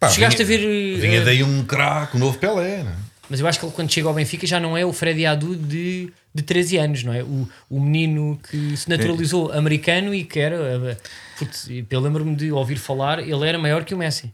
Pá, 0.06 0.10
Chegaste 0.10 0.43
vinha- 0.43 0.58
a 0.58 0.62
ver. 0.68 0.99
Vinha 0.99 1.20
eh, 1.20 1.26
daí 1.26 1.43
um 1.43 1.64
craque, 1.64 2.16
um 2.18 2.20
novo 2.20 2.38
Pelé, 2.38 2.84
não 2.84 2.91
é? 2.91 2.95
Mas 3.30 3.39
eu 3.39 3.47
acho 3.47 3.60
que 3.60 3.66
ele, 3.66 3.74
quando 3.74 3.91
chega 3.91 4.08
ao 4.08 4.14
Benfica, 4.14 4.45
já 4.45 4.60
não 4.60 4.78
é 4.78 4.86
o 4.86 4.91
Freddy 4.93 5.26
Adu 5.26 5.56
de, 5.56 6.12
de 6.36 6.43
13 6.43 6.78
anos, 6.78 7.04
não 7.04 7.14
é? 7.14 7.24
O, 7.24 7.47
o 7.70 7.80
menino 7.80 8.39
que 8.49 8.76
se 8.78 8.88
naturalizou 8.89 9.51
americano 9.51 10.14
e 10.14 10.24
que 10.24 10.39
era. 10.39 10.56
eh, 10.56 10.97
putz, 11.39 11.68
eu 11.89 11.99
lembro-me 11.99 12.36
de 12.36 12.51
ouvir 12.51 12.76
falar, 12.78 13.20
ele 13.20 13.47
era 13.47 13.58
maior 13.58 13.84
que 13.86 13.95
o 13.95 13.97
Messi. 13.97 14.32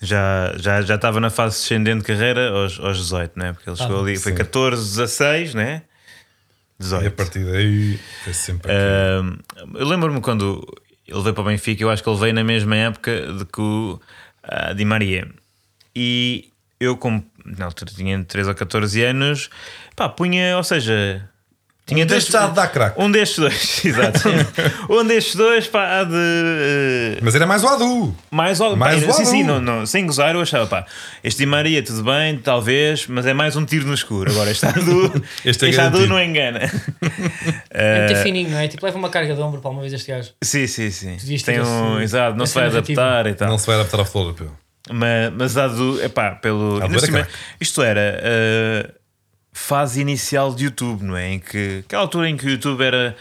Já, 0.00 0.52
já, 0.58 0.82
já 0.82 0.96
estava 0.96 1.18
na 1.20 1.30
fase 1.30 1.56
descendente 1.58 2.00
de 2.00 2.04
carreira 2.04 2.50
aos, 2.50 2.78
aos 2.78 2.98
18, 2.98 3.38
né? 3.38 3.52
Porque 3.54 3.70
ele 3.70 3.76
chegou 3.76 4.02
ali, 4.02 4.16
foi 4.18 4.32
sim. 4.32 4.38
14, 4.38 4.82
16, 4.96 5.54
né? 5.54 5.82
E 6.78 6.82
18. 6.82 7.06
a 7.06 7.10
partir 7.10 7.44
daí 7.44 7.98
foi 8.22 8.34
sempre 8.34 8.70
aqui. 8.70 8.80
Ahm, 8.80 9.38
eu 9.78 9.86
lembro-me 9.88 10.20
quando 10.20 10.66
ele 11.06 11.22
veio 11.22 11.34
para 11.34 11.42
o 11.42 11.46
Benfica, 11.46 11.82
eu 11.82 11.88
acho 11.90 12.02
que 12.02 12.08
ele 12.10 12.18
veio 12.18 12.34
na 12.34 12.44
mesma 12.44 12.76
época 12.76 13.32
de 13.32 13.44
que 13.46 13.60
o 13.60 13.98
ah, 14.48 14.72
Di 14.72 14.84
Maria. 14.84 15.28
E 15.94 16.50
eu, 16.80 16.96
como 16.96 17.24
na 17.44 17.66
altura 17.66 17.90
tinha 17.92 18.22
13 18.24 18.48
ou 18.50 18.54
14 18.54 19.02
anos, 19.04 19.50
pá, 19.94 20.08
punha, 20.08 20.56
ou 20.56 20.64
seja, 20.64 21.28
tinha 21.86 22.04
Um 22.04 22.06
destes 22.06 22.34
há 22.34 22.46
de 22.46 22.54
dar 22.54 22.68
craque. 22.68 23.00
Um 23.02 23.10
destes 23.10 23.38
dois, 23.38 23.84
exato. 23.84 24.20
um 24.88 25.04
destes 25.04 25.34
dois, 25.36 25.66
pá, 25.66 26.00
há 26.00 26.04
de. 26.04 26.14
eh, 26.14 27.18
Mas 27.20 27.34
era 27.34 27.46
mais 27.46 27.62
o 27.62 27.68
Adu. 27.68 28.16
mais 28.30 28.58
ou 28.60 28.74
Mais 28.74 29.04
pá, 29.04 29.10
o 29.10 29.12
sim, 29.12 29.22
Adu. 29.22 29.30
sim, 29.30 29.42
não, 29.44 29.60
não, 29.60 29.84
sem 29.86 30.06
gozar, 30.06 30.34
eu 30.34 30.40
achava, 30.40 30.66
pá, 30.66 30.86
este 31.22 31.38
Di 31.40 31.46
Maria, 31.46 31.82
tudo 31.82 32.02
bem, 32.02 32.38
talvez, 32.38 33.06
mas 33.06 33.26
é 33.26 33.34
mais 33.34 33.54
um 33.56 33.64
tiro 33.66 33.86
no 33.86 33.92
escuro. 33.94 34.30
Agora, 34.30 34.50
este 34.50 34.64
Adu, 34.66 35.22
Este 35.44 35.66
é 35.66 35.68
este 35.68 35.80
Adu 35.80 36.06
não 36.06 36.20
engana. 36.20 36.60
É 37.70 38.04
Eh, 38.04 38.06
muito 38.06 38.22
fininho, 38.22 38.50
não 38.50 38.58
é? 38.58 38.68
Tipo, 38.68 38.86
leva 38.86 38.96
uma 38.98 39.10
carga 39.10 39.34
de 39.34 39.40
ombro 39.40 39.60
para 39.60 39.70
uma 39.70 39.80
vez 39.80 39.92
este 39.92 40.10
gajo. 40.10 40.30
Sim, 40.42 40.66
sim, 40.66 40.90
sim. 40.90 41.16
Tem 41.44 41.60
um, 41.60 41.96
esse- 41.96 42.04
exato, 42.04 42.36
não 42.36 42.46
se 42.46 42.54
vai 42.54 42.66
adaptar 42.66 43.26
e 43.26 43.34
tal. 43.34 43.48
Não 43.48 43.58
se 43.58 43.66
vai 43.66 43.76
adaptar 43.76 43.98
ao 43.98 44.04
futebol 44.04 44.28
europeu. 44.28 44.52
Mas, 44.90 45.32
mas 45.36 45.56
há 45.56 45.66
do. 45.68 46.02
Epá, 46.02 46.30
pelo. 46.32 46.74
Ainda 46.82 46.96
era 46.96 46.98
cima, 47.06 47.28
isto 47.60 47.82
era 47.82 48.20
a 48.22 48.94
fase 49.54 50.00
inicial 50.00 50.54
de 50.54 50.64
YouTube, 50.64 51.02
não 51.02 51.16
é? 51.16 51.32
Em 51.32 51.38
que. 51.38 51.82
Aquela 51.86 52.02
altura 52.02 52.28
em 52.28 52.36
que 52.36 52.44
o 52.44 52.50
YouTube 52.50 52.82
era 52.82 53.16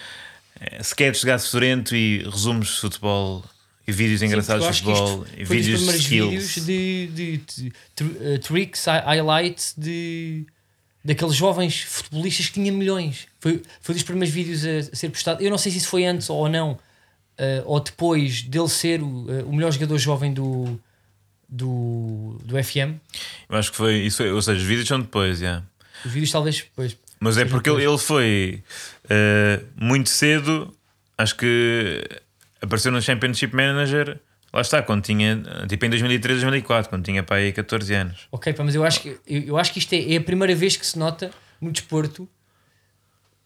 eh, 0.59 0.77
sketches 0.81 1.21
de 1.21 1.27
gato 1.27 1.45
fedorento 1.45 1.95
e 1.95 2.23
resumos 2.23 2.67
de 2.75 2.79
futebol 2.81 3.45
e 3.87 3.91
vídeos 3.91 4.21
engraçados 4.21 4.65
eu 4.65 4.71
de 4.71 4.77
futebol 4.81 5.25
e 5.37 5.43
vídeos 5.45 5.79
de 5.85 5.95
skills. 5.97 6.29
vídeos 6.55 6.65
de, 6.65 7.07
de, 7.07 7.37
de 7.57 7.73
eh, 8.33 8.37
tricks, 8.39 8.85
hi- 8.87 9.03
highlights 9.05 9.73
de 9.77 10.45
daqueles 11.05 11.35
jovens 11.35 11.81
futebolistas 11.81 12.47
que 12.47 12.53
tinham 12.53 12.75
milhões. 12.75 13.27
Foi, 13.39 13.61
foi 13.81 13.93
dos 13.93 14.03
primeiros 14.03 14.33
vídeos 14.33 14.65
a, 14.65 14.91
a 14.91 14.95
ser 14.95 15.09
postado. 15.09 15.43
Eu 15.43 15.49
não 15.51 15.57
sei 15.57 15.71
se 15.71 15.77
isso 15.79 15.89
foi 15.89 16.05
antes 16.05 16.29
ou 16.29 16.47
não, 16.49 16.79
eh, 17.37 17.61
ou 17.65 17.79
depois 17.79 18.41
dele 18.43 18.69
ser 18.69 19.01
o, 19.03 19.25
eh, 19.29 19.43
o 19.43 19.51
melhor 19.53 19.71
jogador 19.71 19.97
jovem 19.97 20.33
do, 20.33 20.79
do, 21.49 22.37
do 22.45 22.63
FM. 22.63 22.95
Eu 23.49 23.57
acho 23.57 23.71
que 23.71 23.77
foi 23.77 23.97
isso. 23.97 24.17
Foi, 24.17 24.31
ou 24.31 24.41
seja, 24.41 24.57
os 24.61 24.65
vídeos 24.65 24.87
são 24.87 24.99
depois, 25.01 25.39
já. 25.39 25.61
Os 26.05 26.11
vídeos 26.11 26.31
talvez 26.31 26.57
depois. 26.57 26.97
Mas 27.19 27.37
é 27.37 27.45
porque 27.45 27.69
ele, 27.69 27.97
foi 27.97 28.63
eh, 29.09 29.61
muito 29.75 30.09
cedo, 30.09 30.75
acho 31.17 31.35
que 31.37 32.03
apareceu 32.61 32.91
no 32.91 33.01
Championship 33.01 33.55
Manager. 33.55 34.19
Lá 34.51 34.61
está, 34.61 34.81
quando 34.83 35.03
tinha, 35.03 35.41
tipo 35.67 35.85
em 35.85 35.89
2003, 35.89 36.41
2004, 36.41 36.89
quando 36.89 37.03
tinha 37.03 37.23
para 37.23 37.37
aí 37.37 37.51
14 37.51 37.93
anos. 37.93 38.27
Ok, 38.31 38.53
pá, 38.53 38.63
mas 38.63 38.75
eu 38.75 38.83
acho 38.83 39.01
que, 39.01 39.17
eu, 39.25 39.41
eu 39.41 39.57
acho 39.57 39.71
que 39.73 39.79
isto 39.79 39.93
é, 39.93 40.13
é 40.13 40.17
a 40.17 40.21
primeira 40.21 40.53
vez 40.53 40.75
que 40.75 40.85
se 40.85 40.99
nota 40.99 41.31
no 41.59 41.71
desporto. 41.71 42.27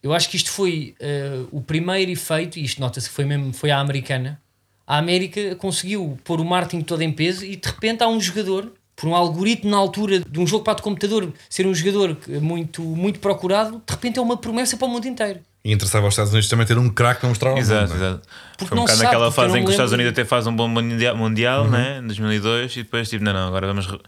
Eu 0.02 0.12
acho 0.12 0.28
que 0.28 0.36
isto 0.36 0.50
foi 0.50 0.94
eh, 1.00 1.44
o 1.50 1.62
primeiro 1.62 2.10
efeito, 2.10 2.58
e 2.58 2.64
isto 2.64 2.80
nota-se 2.80 3.08
que 3.08 3.14
foi 3.14 3.24
mesmo 3.24 3.52
foi 3.52 3.70
à 3.70 3.78
americana. 3.78 4.40
A 4.86 4.98
América 4.98 5.54
conseguiu 5.56 6.18
pôr 6.24 6.40
o 6.40 6.44
marketing 6.44 6.82
todo 6.82 7.02
em 7.02 7.12
peso 7.12 7.44
e 7.44 7.56
de 7.56 7.68
repente 7.68 8.02
há 8.02 8.08
um 8.08 8.20
jogador, 8.20 8.72
por 9.00 9.08
um 9.08 9.14
algoritmo 9.14 9.70
na 9.70 9.76
altura 9.76 10.20
de 10.20 10.40
um 10.40 10.46
jogo 10.46 10.64
para 10.64 10.78
o 10.78 10.82
computador 10.82 11.32
ser 11.48 11.66
um 11.66 11.74
jogador 11.74 12.16
que- 12.16 12.32
muito, 12.38 12.82
muito 12.82 13.20
procurado, 13.20 13.80
de 13.86 13.92
repente 13.92 14.18
é 14.18 14.22
uma 14.22 14.36
promessa 14.36 14.76
para 14.76 14.86
o 14.86 14.90
mundo 14.90 15.06
inteiro. 15.06 15.40
E 15.64 15.72
interessava 15.72 16.06
aos 16.06 16.14
Estados 16.14 16.32
Unidos 16.32 16.48
também 16.48 16.66
ter 16.66 16.76
um 16.78 16.88
craque 16.88 17.20
para 17.20 17.28
mostrar 17.28 17.50
ao 17.50 17.58
Exato, 17.58 17.92
mundo. 17.92 17.98
não 17.98 18.04
é? 18.06 18.08
exato. 18.10 18.28
Porque 18.56 18.66
Foi 18.68 18.76
um 18.76 18.80
não 18.80 18.84
bocado 18.86 19.02
naquela 19.04 19.30
fase 19.32 19.48
não 19.50 19.56
em 19.56 19.60
que 19.60 19.64
me 19.64 19.68
os 19.68 19.70
Estados 19.74 19.92
lembro- 19.92 20.04
Unidos 20.06 20.18
até 20.20 20.28
fazem 20.28 20.52
um 20.52 20.56
bom 20.56 20.68
mundial, 20.68 21.16
mundial 21.16 21.64
Uhum. 21.64 21.70
né? 21.70 21.98
em 21.98 22.06
2002, 22.06 22.72
e 22.76 22.82
depois 22.82 23.08
tipo, 23.08 23.24
não, 23.24 23.32
não, 23.32 23.48
agora 23.48 23.66
vamos 23.66 23.86
re- 23.86 24.00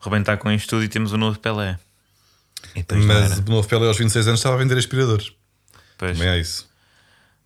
rebentar 0.00 0.36
com 0.38 0.50
isto 0.50 0.68
tudo 0.68 0.84
e 0.84 0.88
temos 0.88 1.12
o 1.12 1.16
novo 1.16 1.38
Pelé. 1.38 1.78
Não 2.74 2.98
Mas 3.06 3.38
o 3.38 3.42
novo 3.50 3.68
Pelé 3.68 3.86
aos 3.86 3.96
26 3.98 4.26
anos 4.26 4.40
estava 4.40 4.56
a 4.56 4.58
vender 4.58 4.76
aspiradores. 4.76 5.32
Pois, 5.96 6.18
Também 6.18 6.32
é 6.32 6.38
isso. 6.40 6.68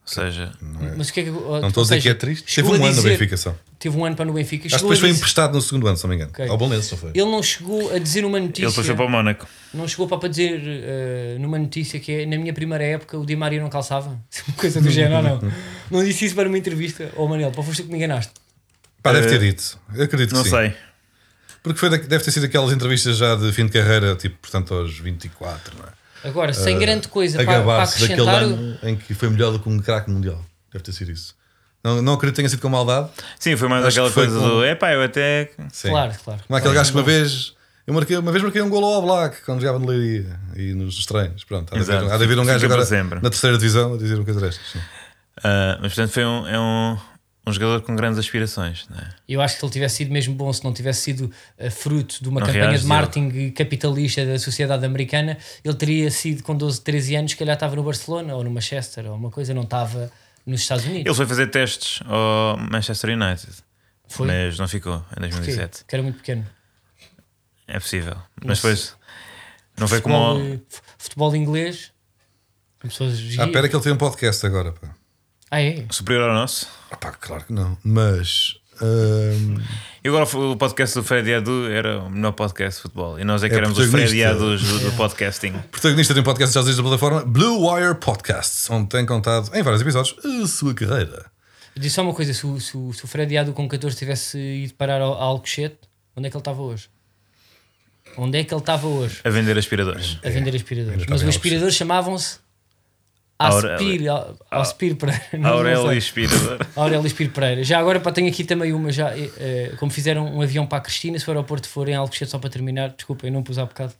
ou 0.03 0.09
seja, 0.13 0.53
Mas 0.97 1.11
o 1.11 1.13
que 1.13 1.21
é 1.21 1.25
que. 1.25 1.31
Não 1.31 1.69
estou 1.69 1.83
a 1.83 1.85
dizer 1.85 2.01
que 2.01 2.09
é 2.09 2.15
triste. 2.15 2.55
Teve 2.55 2.69
um 2.69 2.75
ano 2.75 2.87
no 2.87 2.91
dizer- 2.95 3.11
Benfica 3.11 3.37
só. 3.37 3.55
Acho 3.79 3.83
Teve 3.91 3.97
um 3.97 4.05
ano 4.05 4.17
para 4.17 4.25
no 4.25 4.33
Benfica. 4.33 4.65
que 4.65 4.69
chegou 4.71 4.81
depois 4.87 4.99
foi 4.99 5.09
dizer- 5.11 5.21
emprestado 5.21 5.55
no 5.55 5.63
segundo 5.63 5.87
ano, 5.87 5.97
se 5.97 6.03
não 6.03 6.09
me 6.11 6.17
engano. 6.17 6.33
Ok. 6.33 6.49
Ao 6.49 6.59
Bolonense, 6.59 6.91
não 6.91 6.99
foi? 6.99 7.11
Ele 7.11 7.31
não 7.31 7.41
chegou 7.43 7.95
a 7.95 7.99
dizer 8.01 8.25
uma 8.25 8.41
notícia. 8.41 8.63
ele 8.65 8.71
depois 8.71 8.87
foi 8.89 8.97
para 8.97 9.05
o 9.05 9.09
Mónaco. 9.09 9.47
Não 9.73 9.87
chegou 9.87 10.09
para 10.09 10.29
dizer 10.29 10.61
eh, 10.65 11.37
numa 11.39 11.59
notícia 11.61 12.01
que 12.01 12.11
é 12.11 12.27
na 12.27 12.37
minha 12.39 12.53
primeira 12.53 12.83
época 12.83 13.17
o 13.17 13.25
Di 13.25 13.37
Maria 13.37 13.61
não 13.63 13.71
calçava. 13.71 14.09
Uma 14.49 14.57
coisa 14.57 14.81
do 14.81 14.91
género, 14.91 15.23
não, 15.23 15.41
não. 15.41 15.53
Não 16.01 16.05
disse 16.05 16.25
isso 16.25 16.35
para 16.35 16.49
uma 16.49 16.59
entrevista. 16.59 17.11
Ô 17.17 17.29
Manel, 17.29 17.51
pá, 17.53 17.63
foste 17.63 17.85
que 17.85 17.89
me 17.89 17.97
enganaste. 17.97 18.33
Pá, 19.03 19.13
deve 19.13 19.29
ter 19.29 19.37
Eh, 19.37 19.39
dito. 19.39 19.79
Eu 19.95 20.03
acredito 20.05 20.31
que 20.31 20.35
Não 20.35 20.43
sim. 20.45 20.51
sei. 20.51 20.73
Porque 21.63 21.79
foi 21.79 21.89
deve 21.91 22.19
ter 22.25 22.31
sido 22.33 22.47
aquelas 22.47 22.73
entrevistas 22.73 23.17
já 23.17 23.37
de 23.37 23.53
fim 23.53 23.67
de 23.67 23.73
carreira, 23.73 24.17
tipo, 24.17 24.37
portanto, 24.43 24.75
aos 24.75 24.99
24, 24.99 25.77
não 25.79 25.85
é? 25.85 26.29
Agora, 26.29 26.53
sem 26.53 26.77
grande 26.79 27.07
coisa 27.09 27.37
para, 27.39 27.47
para 27.47 27.59
gabar-se 27.61 28.01
daquele 28.01 28.29
acrescentar. 28.29 28.43
ano 28.43 28.79
em 28.83 28.97
que 28.97 29.15
foi 29.15 29.31
melhor 29.31 29.53
do 29.53 29.61
que 29.61 29.69
um 29.69 29.79
craque 29.79 30.11
mundial. 30.11 30.45
Deve 30.73 30.83
ter 30.85 30.93
sido 30.93 31.13
isso. 31.13 31.35
Não, 31.97 32.03
não 32.03 32.13
acredito 32.15 32.37
que 32.37 32.43
tenha 32.43 32.49
sido 32.49 32.61
com 32.61 32.69
maldade. 32.69 33.09
Sim, 33.39 33.57
foi 33.57 33.69
mais 33.69 33.85
Acho 33.85 33.97
aquela 33.97 34.09
que 34.09 34.15
foi 34.15 34.25
coisa 34.27 34.41
com- 34.41 34.49
do 34.49 34.65
epá, 34.65 34.93
eu 34.93 35.03
até. 35.03 35.51
Sim. 35.73 35.89
Claro, 35.91 36.13
claro. 36.25 36.41
Como 36.47 36.57
é 36.57 36.61
aquele 36.61 36.75
gajo 36.75 36.91
que 36.93 36.97
uma 36.99 37.03
vez. 37.05 37.55
Eu 37.87 37.95
marquei, 37.95 38.17
uma 38.19 38.31
vez 38.31 38.45
marquei 38.45 38.61
um 38.61 38.69
golo 38.69 38.87
ao 38.87 39.01
Black 39.03 39.41
quando 39.47 39.61
jogava 39.61 39.79
no 39.79 39.87
Leiria 39.87 40.39
e 40.55 40.75
nos 40.75 41.07
treinos. 41.07 41.43
Pronto, 41.45 41.73
há 41.73 41.77
de 41.79 41.83
haver, 41.83 41.95
Exato. 41.97 42.13
há 42.13 42.19
de 42.19 42.25
haver 42.25 42.39
um 42.39 42.45
gajo 42.45 42.67
agora 42.67 42.85
sempre. 42.85 43.15
na 43.23 43.31
terceira 43.31 43.57
divisão 43.57 43.95
a 43.95 43.97
dizer 43.97 44.17
uma 44.17 44.25
coisa 44.25 44.41
destas. 44.41 44.83
Ah, 45.43 45.79
mas 45.81 45.95
portanto 45.95 46.13
foi 46.13 46.25
um, 46.25 46.47
é 46.47 46.59
um, 46.61 46.99
um 47.47 47.53
jogador 47.53 47.81
com 47.81 47.97
grandes 47.97 48.19
aspirações. 48.19 48.87
Não 48.91 48.99
é? 48.99 49.09
Eu 49.27 49.41
acho 49.41 49.55
que 49.55 49.61
se 49.61 49.65
ele 49.67 49.73
tivesse 49.73 49.97
sido 49.97 50.13
mesmo 50.13 50.35
bom, 50.35 50.53
se 50.53 50.63
não 50.63 50.73
tivesse 50.75 51.01
sido 51.01 51.31
eh, 51.57 51.71
fruto 51.71 52.23
de 52.23 52.29
uma 52.29 52.41
Não 52.41 52.47
campanha 52.47 52.67
reage, 52.69 52.83
de 52.83 52.89
marketing 52.89 53.51
capitalista 53.53 54.27
da 54.27 54.39
sociedade 54.39 54.85
americana, 54.85 55.39
ele 55.65 55.75
teria 55.75 56.11
sido 56.11 56.43
com 56.43 56.55
12, 56.55 56.83
13 56.83 57.17
anos, 57.17 57.31
se 57.31 57.37
calhar 57.39 57.55
estava 57.55 57.75
no 57.75 57.83
Barcelona 57.83 58.35
ou 58.35 58.45
no 58.45 58.51
Manchester 58.51 59.07
ou 59.07 59.15
uma 59.17 59.31
coisa, 59.31 59.55
não 59.55 59.63
estava 59.63 60.11
nos 60.49 60.61
Estados 60.63 60.85
Unidos. 60.85 61.07
Ele 61.07 61.15
foi 61.15 61.27
fazer 61.27 61.47
testes 61.49 62.01
ao 62.07 62.57
Manchester 62.57 63.11
United, 63.11 63.53
Foi? 64.09 64.27
mas 64.27 64.59
não 64.59 64.67
ficou 64.69 64.97
em 64.97 65.01
Porquê? 65.01 65.29
2007. 65.29 65.85
Que 65.87 65.95
era 65.95 66.03
muito 66.03 66.17
pequeno. 66.17 66.47
É 67.67 67.79
possível. 67.79 68.17
Mas 68.45 68.59
depois 68.59 68.97
não 69.79 69.87
foi 69.87 70.01
como. 70.01 70.61
futebol, 70.97 71.35
inglês. 71.37 71.93
As 72.83 72.91
pessoas 72.91 73.15
Ah, 73.15 73.17
giam. 73.17 73.53
pera 73.53 73.69
que 73.69 73.75
ele 73.77 73.83
tem 73.83 73.93
um 73.93 73.97
podcast 73.97 74.45
agora. 74.47 74.73
Pá. 74.73 74.95
Ah, 75.51 75.61
é? 75.61 75.87
superior 75.91 76.29
ao 76.31 76.35
nosso. 76.35 76.69
Ah, 76.91 76.97
pá, 76.97 77.13
claro 77.13 77.45
que 77.45 77.53
não. 77.53 77.77
Mas. 77.85 78.58
Hum, 78.83 79.57
E 80.05 80.09
agora 80.09 80.25
o 80.25 80.57
podcast 80.57 80.95
do 80.95 81.03
Fred 81.03 81.29
e 81.29 81.35
Adu 81.35 81.69
era 81.71 82.01
o 82.01 82.11
melhor 82.11 82.33
podcast 82.33 82.79
de 82.79 82.83
futebol. 82.83 83.19
E 83.19 83.25
nós 83.25 83.43
é 83.43 83.49
que 83.49 83.55
É 83.55 83.59
éramos 83.59 83.79
os 83.79 83.91
Fred 83.91 84.17
e. 84.17 84.25
Adus 84.25 84.63
do, 84.63 84.79
do 84.81 84.93
podcasting. 84.93 85.53
protagonista 85.71 86.15
de 86.15 86.21
um 86.21 86.23
podcast 86.23 86.55
já 86.55 86.63
da 86.63 86.83
plataforma 86.83 87.25
Blue 87.25 87.71
Wire 87.71 87.95
Podcasts, 87.97 88.69
onde 88.71 88.89
tem 88.89 89.05
contado 89.05 89.51
em 89.55 89.63
vários 89.63 89.83
episódios 89.83 90.17
a 90.25 90.47
sua 90.47 90.75
carreira. 90.75 91.27
Diz 91.77 91.93
só 91.93 92.03
uma 92.03 92.15
coisa: 92.15 92.33
se 92.35 92.47
o, 92.47 92.61
se 92.61 92.77
o, 92.77 92.93
se 92.93 93.05
o 93.05 93.09
Fred 93.09 93.33
Iado 93.33 93.53
com 93.53 93.69
14 93.69 93.97
tivesse 93.97 94.39
ido 94.39 94.75
parar 94.75 95.01
ao, 95.01 95.13
ao 95.15 95.31
Alcochete, 95.31 95.79
onde 96.17 96.27
é 96.29 96.31
que 96.31 96.37
ele 96.37 96.41
estava 96.41 96.63
hoje? 96.63 96.89
Onde 98.17 98.39
é 98.39 98.45
que 98.45 98.53
ele 98.53 98.61
estava 98.61 98.87
hoje? 98.87 99.21
A 99.23 99.31
vender 99.31 99.57
aspiradores. 99.59 100.19
A 100.25 100.31
vender 100.31 100.55
aspiradores. 100.57 101.01
Ainda 101.01 101.11
Mas 101.11 101.23
os 101.23 101.29
aspiradores 101.29 101.75
chamavam-se 101.75 102.39
Aurélio. 103.47 104.13
Aspir, 104.13 104.41
Aspir 104.51 104.97
Pereira. 104.97 105.49
Aurélio. 105.49 105.91
Aspirador. 105.91 106.67
Aurélio 106.75 107.07
Espírito 107.07 107.35
Pereira. 107.35 107.63
Já 107.63 107.79
agora 107.79 108.01
pá, 108.01 108.11
tenho 108.11 108.29
aqui 108.29 108.43
também 108.43 108.73
uma, 108.73 108.91
já, 108.91 109.17
eh, 109.17 109.31
eh, 109.39 109.73
como 109.79 109.93
fizeram 109.93 110.27
um 110.27 110.43
avião 110.43 110.67
para 110.67 110.79
a 110.79 110.81
Cristina, 110.81 111.19
se 111.19 111.29
o 111.29 111.31
aeroporto 111.31 111.69
for 111.69 111.89
em 111.89 111.95
Alcochete, 111.95 112.31
só 112.33 112.39
para 112.39 112.51
terminar, 112.51 112.89
desculpa, 112.91 113.27
eu 113.27 113.33
não 113.33 113.43
pus 113.45 113.57
há 113.59 113.65
bocado, 113.65 113.95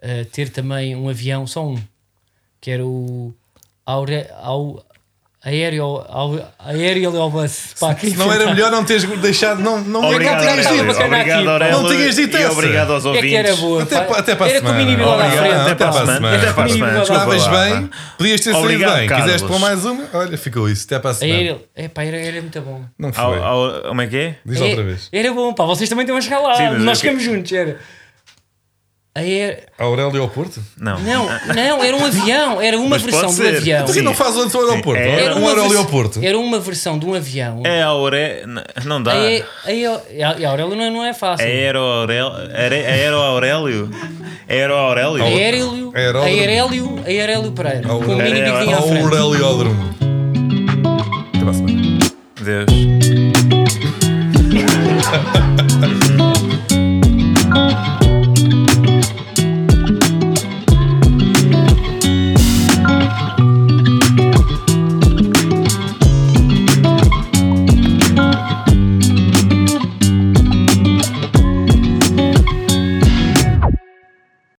eh, 0.00 0.24
ter 0.24 0.48
também 0.48 0.96
um 0.96 1.08
avião, 1.08 1.46
só 1.46 1.64
um, 1.64 1.80
que 2.60 2.70
era 2.70 2.84
o 2.84 3.32
Aure, 3.86 4.26
au, 4.40 4.84
Aéreo, 5.44 6.02
Aéreo 6.58 7.14
ao 7.20 7.28
bus. 7.30 7.74
Pá, 7.78 7.94
que 7.94 8.10
Se 8.10 8.16
não 8.16 8.26
era 8.26 8.36
inventar. 8.36 8.54
melhor 8.54 8.70
não 8.72 8.82
teres 8.82 9.04
deixado. 9.04 9.60
Não, 9.60 9.78
não, 9.80 10.02
Obrigado, 10.04 10.36
não 10.36 10.40
tinhas 10.40 10.66
Aurélio. 10.66 10.92
dito. 10.94 11.04
Obrigado. 11.04 11.48
Aurélio. 11.50 11.78
Não 11.82 11.88
tinhas 11.90 12.16
dito 12.16 12.36
essa. 12.38 12.52
obrigado 12.52 12.92
aos 12.94 13.04
É 13.04 13.08
ouvintes. 13.08 13.30
que 13.30 13.36
era 13.36 13.56
boa. 13.56 13.82
Até 13.82 14.00
pá. 14.00 14.18
até 14.18 14.34
para 14.34 14.46
a 14.46 14.48
era 14.48 14.60
com 14.62 14.66
o 14.66 14.70
semana. 14.70 14.84
mini 14.90 14.96
frente. 15.36 15.54
até 15.60 15.74
para 15.74 15.88
a 15.88 15.92
semana. 15.92 16.36
Até 16.36 16.52
para 16.54 16.64
a 16.64 16.68
semana. 16.68 17.02
Estavas 17.02 17.46
bem, 17.48 17.86
pá. 17.88 17.96
podias 18.16 18.40
ter 18.40 18.52
saído 18.52 18.68
bem. 18.68 19.06
Carlos. 19.06 19.24
Quiseste 19.26 19.46
pôr 19.48 19.58
mais 19.60 19.84
uma, 19.84 20.04
olha, 20.14 20.38
ficou 20.38 20.68
isso. 20.70 20.86
Até 20.86 20.98
para 20.98 21.10
a 21.10 21.14
semana. 21.14 21.38
Aéreo, 21.38 21.60
é 21.76 21.88
pá, 21.88 22.04
era, 22.04 22.16
era 22.16 22.40
muito 22.40 22.60
bom. 22.62 22.80
Não 22.98 23.12
foi. 23.12 23.22
Ao- 23.22 23.44
ao- 23.44 23.82
Como 23.88 24.00
é 24.00 24.06
que 24.06 24.16
é? 24.16 24.36
Diz 24.46 24.60
É, 24.60 24.64
outra 24.64 24.82
vez. 24.82 25.08
Era 25.12 25.32
bom, 25.34 25.52
pá, 25.52 25.64
vocês 25.66 25.90
também 25.90 26.04
estão 26.04 26.16
a 26.16 26.20
chegar 26.22 26.38
lá. 26.40 26.54
Sim, 26.56 26.70
Nós 26.78 27.00
ficamos 27.00 27.22
juntos, 27.22 27.52
era. 27.52 27.78
Aer... 29.16 29.68
É- 29.78 29.82
a 29.82 29.84
aeroporto? 29.84 30.18
ao 30.18 30.28
Porto? 30.28 30.60
Não. 30.76 30.98
Não, 30.98 31.26
não, 31.54 31.84
era 31.84 31.96
um 31.96 32.04
avião, 32.04 32.60
era 32.60 32.76
uma 32.76 32.88
Mas 32.88 33.02
versão 33.02 33.32
do 33.32 33.46
avião. 33.46 33.86
Então, 33.88 34.02
não 34.02 34.12
faz 34.12 34.36
antes 34.36 34.52
o 34.56 34.58
aeroporto? 34.58 35.00
Era, 35.00 35.22
era 35.22 35.36
um 35.36 35.46
aeroporto. 35.46 36.20
Era 36.20 36.36
uma 36.36 36.58
versão 36.58 36.98
de 36.98 37.06
um 37.06 37.14
avião. 37.14 37.62
É 37.64 37.80
a 37.80 37.86
Aurélia. 37.86 38.44
Não 38.84 39.00
dá. 39.00 39.14
É, 39.14 39.44
é, 39.66 39.86
a, 39.86 40.30
a, 40.30 40.52
a, 40.52 40.56
não 40.74 40.82
é, 40.82 40.90
não 40.90 41.04
é 41.04 41.14
fácil. 41.14 41.46
Aero 41.46 41.78
Aurélio. 41.78 42.32
Aero 44.48 44.74
Aurélio. 44.74 45.22
Aérélio. 45.22 45.92
Aérélio. 45.94 47.00
Aérélio 47.06 47.52
Pereira. 47.52 47.88
Com 47.88 47.94
um 47.98 48.16
mini 48.16 48.42
biquinho. 48.42 48.76
Aurélio 48.76 49.46
Aldrum. 49.46 49.76
Até 51.36 51.44
a. 51.44 51.64
Deus. 52.42 52.66